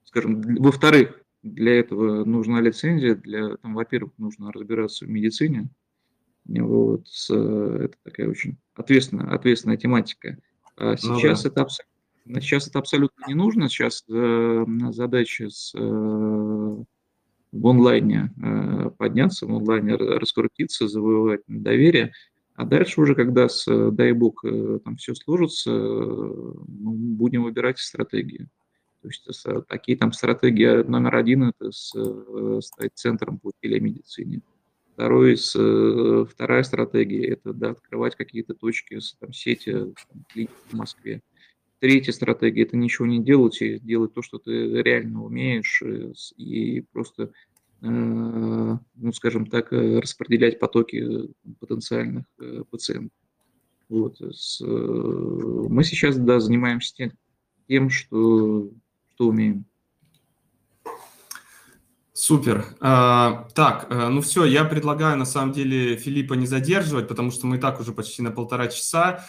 скажем, 0.03 0.41
во-вторых, 0.41 1.22
для 1.41 1.80
этого 1.80 2.26
нужна 2.26 2.60
лицензия. 2.60 3.15
Для, 3.15 3.56
там, 3.56 3.76
во-первых, 3.76 4.11
нужно 4.18 4.52
разбираться 4.52 5.06
в 5.06 5.10
медицине. 5.10 5.69
Вот, 6.43 7.07
с, 7.07 7.34
это 7.34 7.95
такая 8.03 8.27
очень 8.27 8.57
ответственная, 8.73 9.34
ответственная 9.34 9.77
тематика. 9.77 10.38
А 10.76 10.97
сейчас 10.97 11.45
ну, 11.45 11.49
да. 11.49 11.49
это 11.49 11.61
абсолютно 11.61 11.94
Сейчас 12.27 12.68
это 12.68 12.80
абсолютно 12.80 13.26
не 13.27 13.35
нужно. 13.35 13.69
Сейчас 13.69 14.03
э, 14.10 14.65
задача 14.91 15.49
с, 15.49 15.73
э, 15.76 15.80
в 15.80 17.68
онлайне 17.68 18.34
э, 18.41 18.89
подняться, 18.97 19.45
в 19.45 19.56
онлайне 19.56 19.95
раскрутиться, 19.95 20.88
завоевать 20.88 21.41
доверие. 21.47 22.14
А 22.56 22.65
дальше 22.65 23.02
уже, 23.02 23.15
когда, 23.15 23.47
с, 23.47 23.65
дай 23.91 24.14
бог, 24.14 24.43
э, 24.43 24.80
там 24.84 24.95
все 24.95 25.14
сложится, 25.14 25.72
э, 25.72 26.53
будем 26.65 27.43
выбирать 27.43 27.77
стратегии. 27.77 28.47
То 29.02 29.07
есть 29.10 29.23
с, 29.30 29.61
такие 29.68 29.95
там 29.97 30.11
стратегии 30.11 30.81
номер 30.84 31.15
один– 31.18 31.43
это 31.60 31.72
с, 31.72 31.93
э, 31.95 32.60
стать 32.64 32.91
центром 32.95 33.38
по 33.38 33.52
телемедицине. 33.61 34.41
Второй, 34.93 35.38
с, 35.38 35.53
э, 35.56 36.26
вторая 36.27 36.64
стратегия– 36.64 37.27
это 37.34 37.53
да, 37.53 37.72
открывать 37.72 38.15
какие-то 38.15 38.56
точки, 38.56 38.97
там, 39.19 39.31
сети 39.31 39.73
там, 39.73 40.47
в 40.69 40.73
Москве. 40.73 41.22
Третья 41.80 42.14
стратегия– 42.14 42.64
это 42.64 42.77
ничего 42.77 43.06
не 43.06 43.22
делать 43.23 43.61
и 43.61 43.80
делать 43.80 44.14
то, 44.14 44.22
что 44.22 44.39
ты 44.39 44.81
реально 44.81 45.23
умеешь, 45.23 45.81
э, 45.84 46.14
и 46.38 46.81
просто, 46.91 47.31
э, 47.81 47.88
ну, 47.88 49.14
скажем 49.14 49.45
так, 49.45 49.73
э, 49.73 49.99
распределять 49.99 50.60
потоки 50.60 51.30
потенциальных 51.60 52.26
пациентов. 52.69 53.11
Вот. 53.89 54.19
Мы 54.19 55.84
сейчас, 55.84 56.18
да, 56.18 56.39
занимаемся 56.39 57.11
тем, 57.68 57.89
что, 57.89 58.72
что 59.14 59.27
умеем. 59.27 59.65
Супер. 62.17 62.63
А, 62.79 63.45
так, 63.55 63.87
ну 63.89 64.21
все, 64.21 64.45
я 64.45 64.63
предлагаю 64.63 65.17
на 65.17 65.25
самом 65.25 65.51
деле 65.51 65.97
Филиппа 65.97 66.33
не 66.35 66.47
задерживать, 66.47 67.09
потому 67.09 67.29
что 67.29 67.45
мы 67.45 67.57
и 67.57 67.59
так 67.59 67.81
уже 67.81 67.91
почти 67.91 68.21
на 68.21 68.31
полтора 68.31 68.67
часа. 68.67 69.25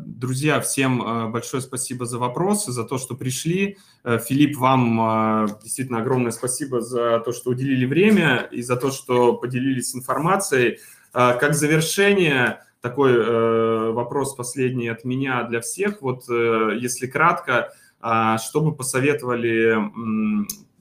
Друзья, 0.00 0.60
всем 0.60 1.32
большое 1.32 1.62
спасибо 1.62 2.04
за 2.04 2.18
вопросы, 2.18 2.70
за 2.70 2.84
то, 2.84 2.98
что 2.98 3.14
пришли. 3.14 3.78
Филипп, 4.04 4.58
вам 4.58 5.48
действительно 5.62 6.00
огромное 6.00 6.32
спасибо 6.32 6.82
за 6.82 7.18
то, 7.20 7.32
что 7.32 7.52
уделили 7.52 7.86
время 7.86 8.46
и 8.52 8.60
за 8.60 8.76
то, 8.76 8.90
что 8.90 9.32
поделились 9.32 9.96
информацией. 9.96 10.80
Как 11.12 11.54
завершение, 11.54 12.60
такой 12.82 13.92
вопрос 13.94 14.34
последний 14.34 14.88
от 14.88 15.06
меня 15.06 15.44
для 15.44 15.62
всех. 15.62 16.02
Вот 16.02 16.28
если 16.28 17.06
кратко, 17.06 17.72
что 17.98 18.60
бы 18.60 18.74
посоветовали 18.74 19.78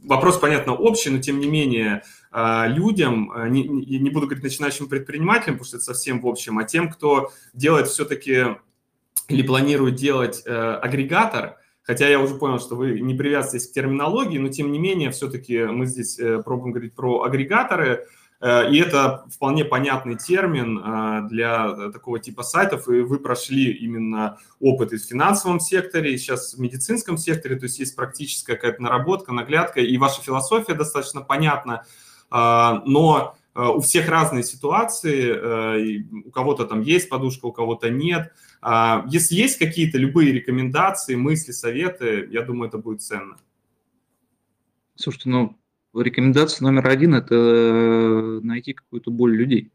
вопрос, 0.07 0.37
понятно, 0.37 0.73
общий, 0.73 1.09
но 1.09 1.19
тем 1.19 1.39
не 1.39 1.47
менее 1.47 2.03
а, 2.31 2.67
людям, 2.67 3.31
а, 3.33 3.47
не, 3.47 3.63
не 3.63 4.09
буду 4.09 4.27
говорить 4.27 4.43
начинающим 4.43 4.87
предпринимателям, 4.87 5.55
потому 5.55 5.65
что 5.65 5.77
это 5.77 5.85
совсем 5.85 6.21
в 6.21 6.27
общем, 6.27 6.57
а 6.57 6.63
тем, 6.63 6.89
кто 6.89 7.31
делает 7.53 7.87
все-таки 7.87 8.57
или 9.27 9.41
планирует 9.41 9.95
делать 9.95 10.43
э, 10.45 10.51
агрегатор, 10.51 11.57
хотя 11.81 12.07
я 12.07 12.19
уже 12.19 12.35
понял, 12.35 12.59
что 12.59 12.75
вы 12.75 12.99
не 12.99 13.15
привязываетесь 13.15 13.69
к 13.69 13.73
терминологии, 13.73 14.37
но 14.37 14.49
тем 14.49 14.71
не 14.71 14.79
менее 14.79 15.11
все-таки 15.11 15.63
мы 15.63 15.85
здесь 15.87 16.19
э, 16.19 16.43
пробуем 16.43 16.73
говорить 16.73 16.93
про 16.93 17.23
агрегаторы, 17.23 18.07
и 18.45 18.77
это 18.77 19.25
вполне 19.33 19.65
понятный 19.65 20.15
термин 20.15 20.77
э, 20.77 21.27
для 21.29 21.91
такого 21.91 22.19
типа 22.19 22.43
сайтов, 22.43 22.87
и 22.87 22.99
вы 22.99 23.17
прошли 23.17 23.71
именно 23.71 24.37
опыт 24.59 24.93
и 24.93 24.97
в 24.97 25.03
финансовом 25.03 25.59
секторе, 25.59 26.13
и 26.13 26.17
сейчас 26.17 26.53
в 26.53 26.59
медицинском 26.59 27.17
секторе, 27.17 27.55
то 27.55 27.63
есть 27.63 27.79
есть 27.79 27.95
практическая 27.95 28.53
какая-то 28.53 28.83
наработка, 28.83 29.33
наглядка, 29.33 29.79
и 29.81 29.97
ваша 29.97 30.21
философия 30.21 30.75
достаточно 30.75 31.21
понятна, 31.21 31.85
э, 32.31 32.35
но 32.85 33.35
у 33.57 33.79
всех 33.79 34.09
разные 34.09 34.43
ситуации, 34.43 36.03
у 36.27 36.29
кого-то 36.29 36.65
там 36.65 36.81
есть 36.81 37.07
подушка, 37.07 37.45
у 37.45 37.53
кого-то 37.53 37.89
нет. 37.89 38.33
Если 39.07 39.33
есть 39.33 39.57
какие-то 39.57 39.97
любые 39.97 40.33
рекомендации, 40.33 41.15
мысли, 41.15 41.53
советы, 41.53 42.27
я 42.31 42.41
думаю, 42.41 42.67
это 42.67 42.79
будет 42.79 43.01
ценно. 43.01 43.37
Слушайте, 44.95 45.29
ну, 45.29 45.57
Рекомендация 46.01 46.65
номер 46.65 46.89
один– 46.89 47.15
это 47.15 47.35
э, 47.35 48.39
найти 48.43 48.73
какую-то 48.73 49.11
боль 49.11 49.35
людей. 49.35 49.71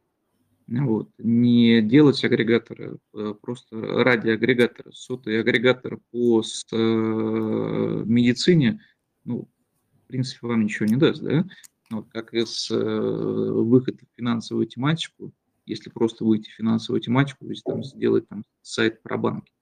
Вот. 0.66 1.08
Не 1.18 1.80
делать 1.80 2.22
агрегаторы 2.22 2.98
э, 3.14 3.34
просто 3.40 3.76
ради 4.04 4.28
агрегатора. 4.28 4.92
Сотый 4.92 5.40
агрегатор 5.40 5.98
по 6.10 6.42
э, 6.42 8.02
медицине, 8.04 8.80
ну, 9.24 9.48
в 10.04 10.06
принципе, 10.08 10.46
вам 10.46 10.64
ничего 10.64 10.86
не 10.86 10.96
даст, 10.96 11.22
да? 11.22 11.46
Вот, 11.90 12.06
как 12.10 12.34
и 12.34 12.44
с 12.44 12.68
выхода 12.70 13.98
в 13.98 14.16
финансовую 14.16 14.66
тематику, 14.66 15.32
если 15.64 15.88
просто 15.90 16.24
выйти 16.24 16.50
в 16.50 16.54
финансовую 16.54 17.00
тематику, 17.00 17.46
то 17.46 17.50
есть 17.50 17.64
там 17.64 17.82
сделать 17.82 18.28
там 18.28 18.44
сайт 18.62 19.02
про 19.02 19.16
банки. 19.16 19.52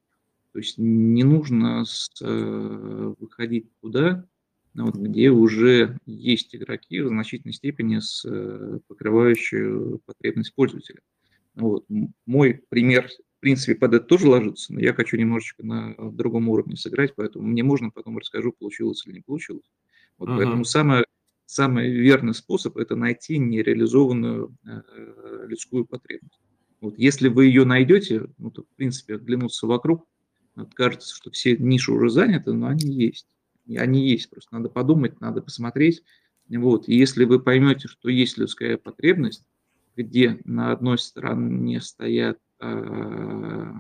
То 0.53 0.59
есть 0.59 0.77
не 0.77 1.25
нужно 1.25 1.87
с, 1.87 2.11
выходить 2.21 3.71
туда, 3.81 4.27
вот, 4.85 4.97
где 4.97 5.31
уже 5.31 5.99
есть 6.07 6.55
игроки 6.55 7.01
в 7.01 7.09
значительной 7.09 7.53
степени 7.53 7.99
с 7.99 8.25
э, 8.25 8.79
покрывающие 8.87 9.99
потребность 10.05 10.55
пользователя. 10.55 11.01
Вот. 11.55 11.85
Мой 12.27 12.63
пример, 12.69 13.09
в 13.09 13.41
принципе, 13.41 13.75
под 13.75 13.95
это 13.95 14.07
тоже 14.07 14.29
ложится, 14.29 14.73
но 14.73 14.81
я 14.81 14.95
хочу 14.95 15.17
немножечко 15.17 15.65
на 15.65 15.95
другом 16.13 16.49
уровне 16.49 16.77
сыграть, 16.77 17.15
поэтому 17.17 17.47
мне 17.47 17.63
можно 17.63 17.91
потом 17.91 18.19
расскажу, 18.19 18.53
получилось 18.53 19.05
или 19.07 19.15
не 19.15 19.21
получилось. 19.21 19.69
Вот, 20.19 20.29
uh-huh. 20.29 20.37
Поэтому 20.37 20.65
самое, 20.65 21.05
самый 21.47 21.91
верный 21.91 22.35
способ– 22.35 22.77
это 22.79 22.95
найти 22.95 23.39
нереализованную 23.39 24.57
э, 24.65 25.47
людскую 25.49 25.87
потребность. 25.87 26.41
Вот, 26.81 26.97
если 26.99 27.29
вы 27.29 27.47
ее 27.47 27.65
найдете, 27.65 28.27
ну, 28.39 28.51
то, 28.51 28.63
в 28.63 28.77
принципе, 28.77 29.17
оглянуться 29.17 29.67
вокруг, 29.67 30.07
вот, 30.55 30.75
кажется, 30.75 31.15
что 31.15 31.31
все 31.31 31.57
ниши 31.57 31.91
уже 31.93 32.11
заняты, 32.11 32.53
но 32.53 32.69
они 32.69 32.93
есть 32.93 33.27
они 33.77 34.09
есть, 34.09 34.31
просто 34.31 34.55
надо 34.55 34.69
подумать, 34.69 35.21
надо 35.21 35.43
посмотреть. 35.43 36.03
Вот. 36.49 36.89
И 36.89 36.97
если 36.97 37.25
вы 37.25 37.41
поймете, 37.41 37.89
что 37.89 38.09
есть 38.09 38.39
людская 38.39 38.79
потребность, 38.79 39.45
где 39.97 40.41
на 40.45 40.73
одной 40.73 40.99
стороне 40.99 41.81
стоят 41.81 42.39
э, 42.61 43.73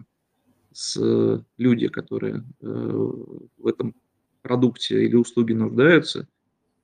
с 0.73 1.44
люди, 1.56 1.89
которые 1.89 2.44
э, 2.60 2.66
в 2.66 3.66
этом 3.66 3.94
продукте 4.43 5.05
или 5.05 5.15
услуге 5.15 5.55
нуждаются, 5.55 6.28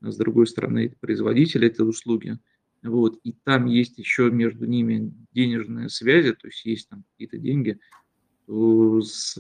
а 0.01 0.11
с 0.11 0.17
другой 0.17 0.47
стороны 0.47 0.87
это 0.87 0.97
производитель 1.01 1.67
этой 1.67 1.89
услуги, 1.89 2.39
вот, 2.83 3.19
и 3.25 3.33
там 3.33 3.67
есть 3.67 3.99
еще 3.99 4.31
между 4.31 4.67
ними 4.67 5.13
денежные 5.33 5.89
связи, 5.89 6.33
то 6.33 6.49
есть 6.49 6.65
есть 6.65 6.89
там 6.89 7.05
какие-то 7.13 7.39
деньги, 7.39 7.79
то 8.47 9.01
с, 9.01 9.39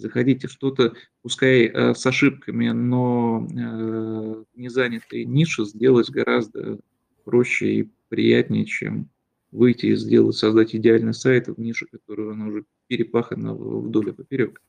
заходите, 0.00 0.40
заходите 0.40 0.48
что-то, 0.48 0.94
пускай 1.22 1.66
э, 1.66 1.94
с 1.94 2.04
ошибками, 2.06 2.70
но 2.70 3.46
э, 3.50 4.44
не 4.54 4.68
занятой 4.68 5.24
ниши 5.24 5.64
сделать 5.64 6.10
гораздо 6.10 6.78
проще 7.24 7.74
и 7.74 7.90
приятнее, 8.08 8.64
чем 8.64 9.08
выйти 9.52 9.86
и 9.86 9.96
сделать, 9.96 10.36
создать 10.36 10.74
идеальный 10.74 11.14
сайт 11.14 11.48
в 11.48 11.58
нише, 11.58 11.86
которую 11.86 12.32
она 12.32 12.46
уже 12.46 12.64
перепахана 12.86 13.54
вдоль 13.54 14.10
и 14.10 14.12
поперек. 14.12 14.60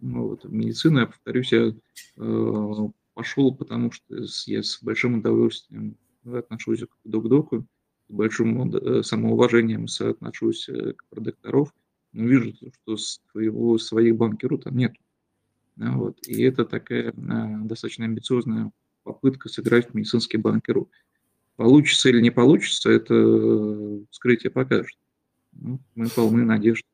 Ну, 0.00 0.28
вот, 0.28 0.44
в 0.44 0.52
медицину, 0.52 1.00
я 1.00 1.06
повторюсь, 1.06 1.52
я 1.52 1.72
э, 2.16 2.74
пошел, 3.14 3.54
потому 3.54 3.92
что 3.92 4.24
я 4.46 4.62
с 4.62 4.82
большим 4.82 5.18
удовольствием 5.18 5.96
отношусь 6.24 6.80
к 6.80 6.88
док-доку, 7.04 7.66
с 8.08 8.12
большим 8.12 8.74
э, 8.74 9.02
самоуважением 9.02 9.86
отношусь 10.00 10.68
э, 10.68 10.94
к 10.94 11.04
продукторов, 11.08 11.72
но 12.12 12.24
вижу, 12.26 12.54
что 12.54 12.96
своего, 12.96 13.78
своих 13.78 14.16
банкиров 14.16 14.62
там 14.64 14.76
нет. 14.76 14.92
Да, 15.76 15.92
вот. 15.92 16.18
И 16.26 16.42
это 16.42 16.64
такая 16.64 17.10
а, 17.10 17.58
достаточно 17.64 18.04
амбициозная 18.04 18.70
попытка 19.02 19.48
сыграть 19.48 19.90
в 19.90 19.94
медицинский 19.94 20.36
банкиру. 20.36 20.90
Получится 21.56 22.08
или 22.08 22.20
не 22.20 22.30
получится, 22.30 22.90
это 22.90 24.00
вскрытие 24.10 24.50
покажет. 24.50 24.98
Ну, 25.52 25.80
мы 25.94 26.08
полны 26.08 26.44
надежд. 26.44 26.84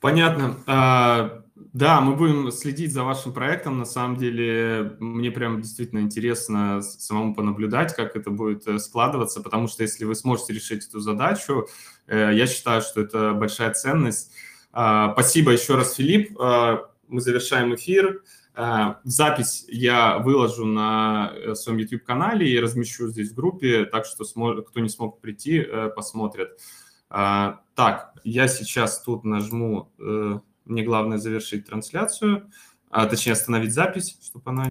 Понятно. 0.00 0.56
А, 0.66 1.42
да, 1.72 2.00
мы 2.00 2.14
будем 2.14 2.52
следить 2.52 2.92
за 2.92 3.02
вашим 3.02 3.32
проектом. 3.32 3.78
На 3.78 3.84
самом 3.84 4.16
деле, 4.16 4.96
мне 5.00 5.30
прям 5.30 5.60
действительно 5.60 6.00
интересно 6.00 6.82
самому 6.82 7.34
понаблюдать, 7.34 7.94
как 7.94 8.14
это 8.14 8.30
будет 8.30 8.66
э, 8.68 8.78
складываться, 8.78 9.40
потому 9.40 9.66
что 9.66 9.82
если 9.82 10.04
вы 10.04 10.14
сможете 10.14 10.52
решить 10.52 10.86
эту 10.86 11.00
задачу, 11.00 11.66
э, 12.06 12.30
я 12.32 12.46
считаю, 12.46 12.80
что 12.80 13.00
это 13.00 13.32
большая 13.32 13.72
ценность. 13.72 14.32
А, 14.72 15.12
спасибо 15.14 15.50
еще 15.50 15.74
раз, 15.74 15.94
Филипп. 15.94 16.36
А, 16.40 16.90
мы 17.08 17.20
завершаем 17.20 17.74
эфир. 17.74 18.22
Запись 19.04 19.66
я 19.68 20.18
выложу 20.18 20.64
на 20.64 21.32
э, 21.32 21.54
своем 21.54 21.78
YouTube-канале 21.78 22.48
и 22.48 22.58
размещу 22.58 23.06
здесь 23.08 23.30
в 23.30 23.34
группе, 23.34 23.84
так 23.84 24.04
что 24.04 24.24
кто 24.24 24.80
не 24.80 24.88
смог 24.88 25.20
прийти, 25.20 25.64
посмотрят. 25.94 26.58
А, 27.10 27.60
так, 27.74 28.14
я 28.24 28.48
сейчас 28.48 29.00
тут 29.02 29.24
нажму, 29.24 29.90
э, 29.98 30.40
мне 30.64 30.82
главное 30.82 31.18
завершить 31.18 31.66
трансляцию, 31.66 32.50
а, 32.90 33.06
точнее 33.06 33.32
остановить 33.32 33.72
запись, 33.72 34.18
чтобы 34.22 34.50
она 34.50 34.66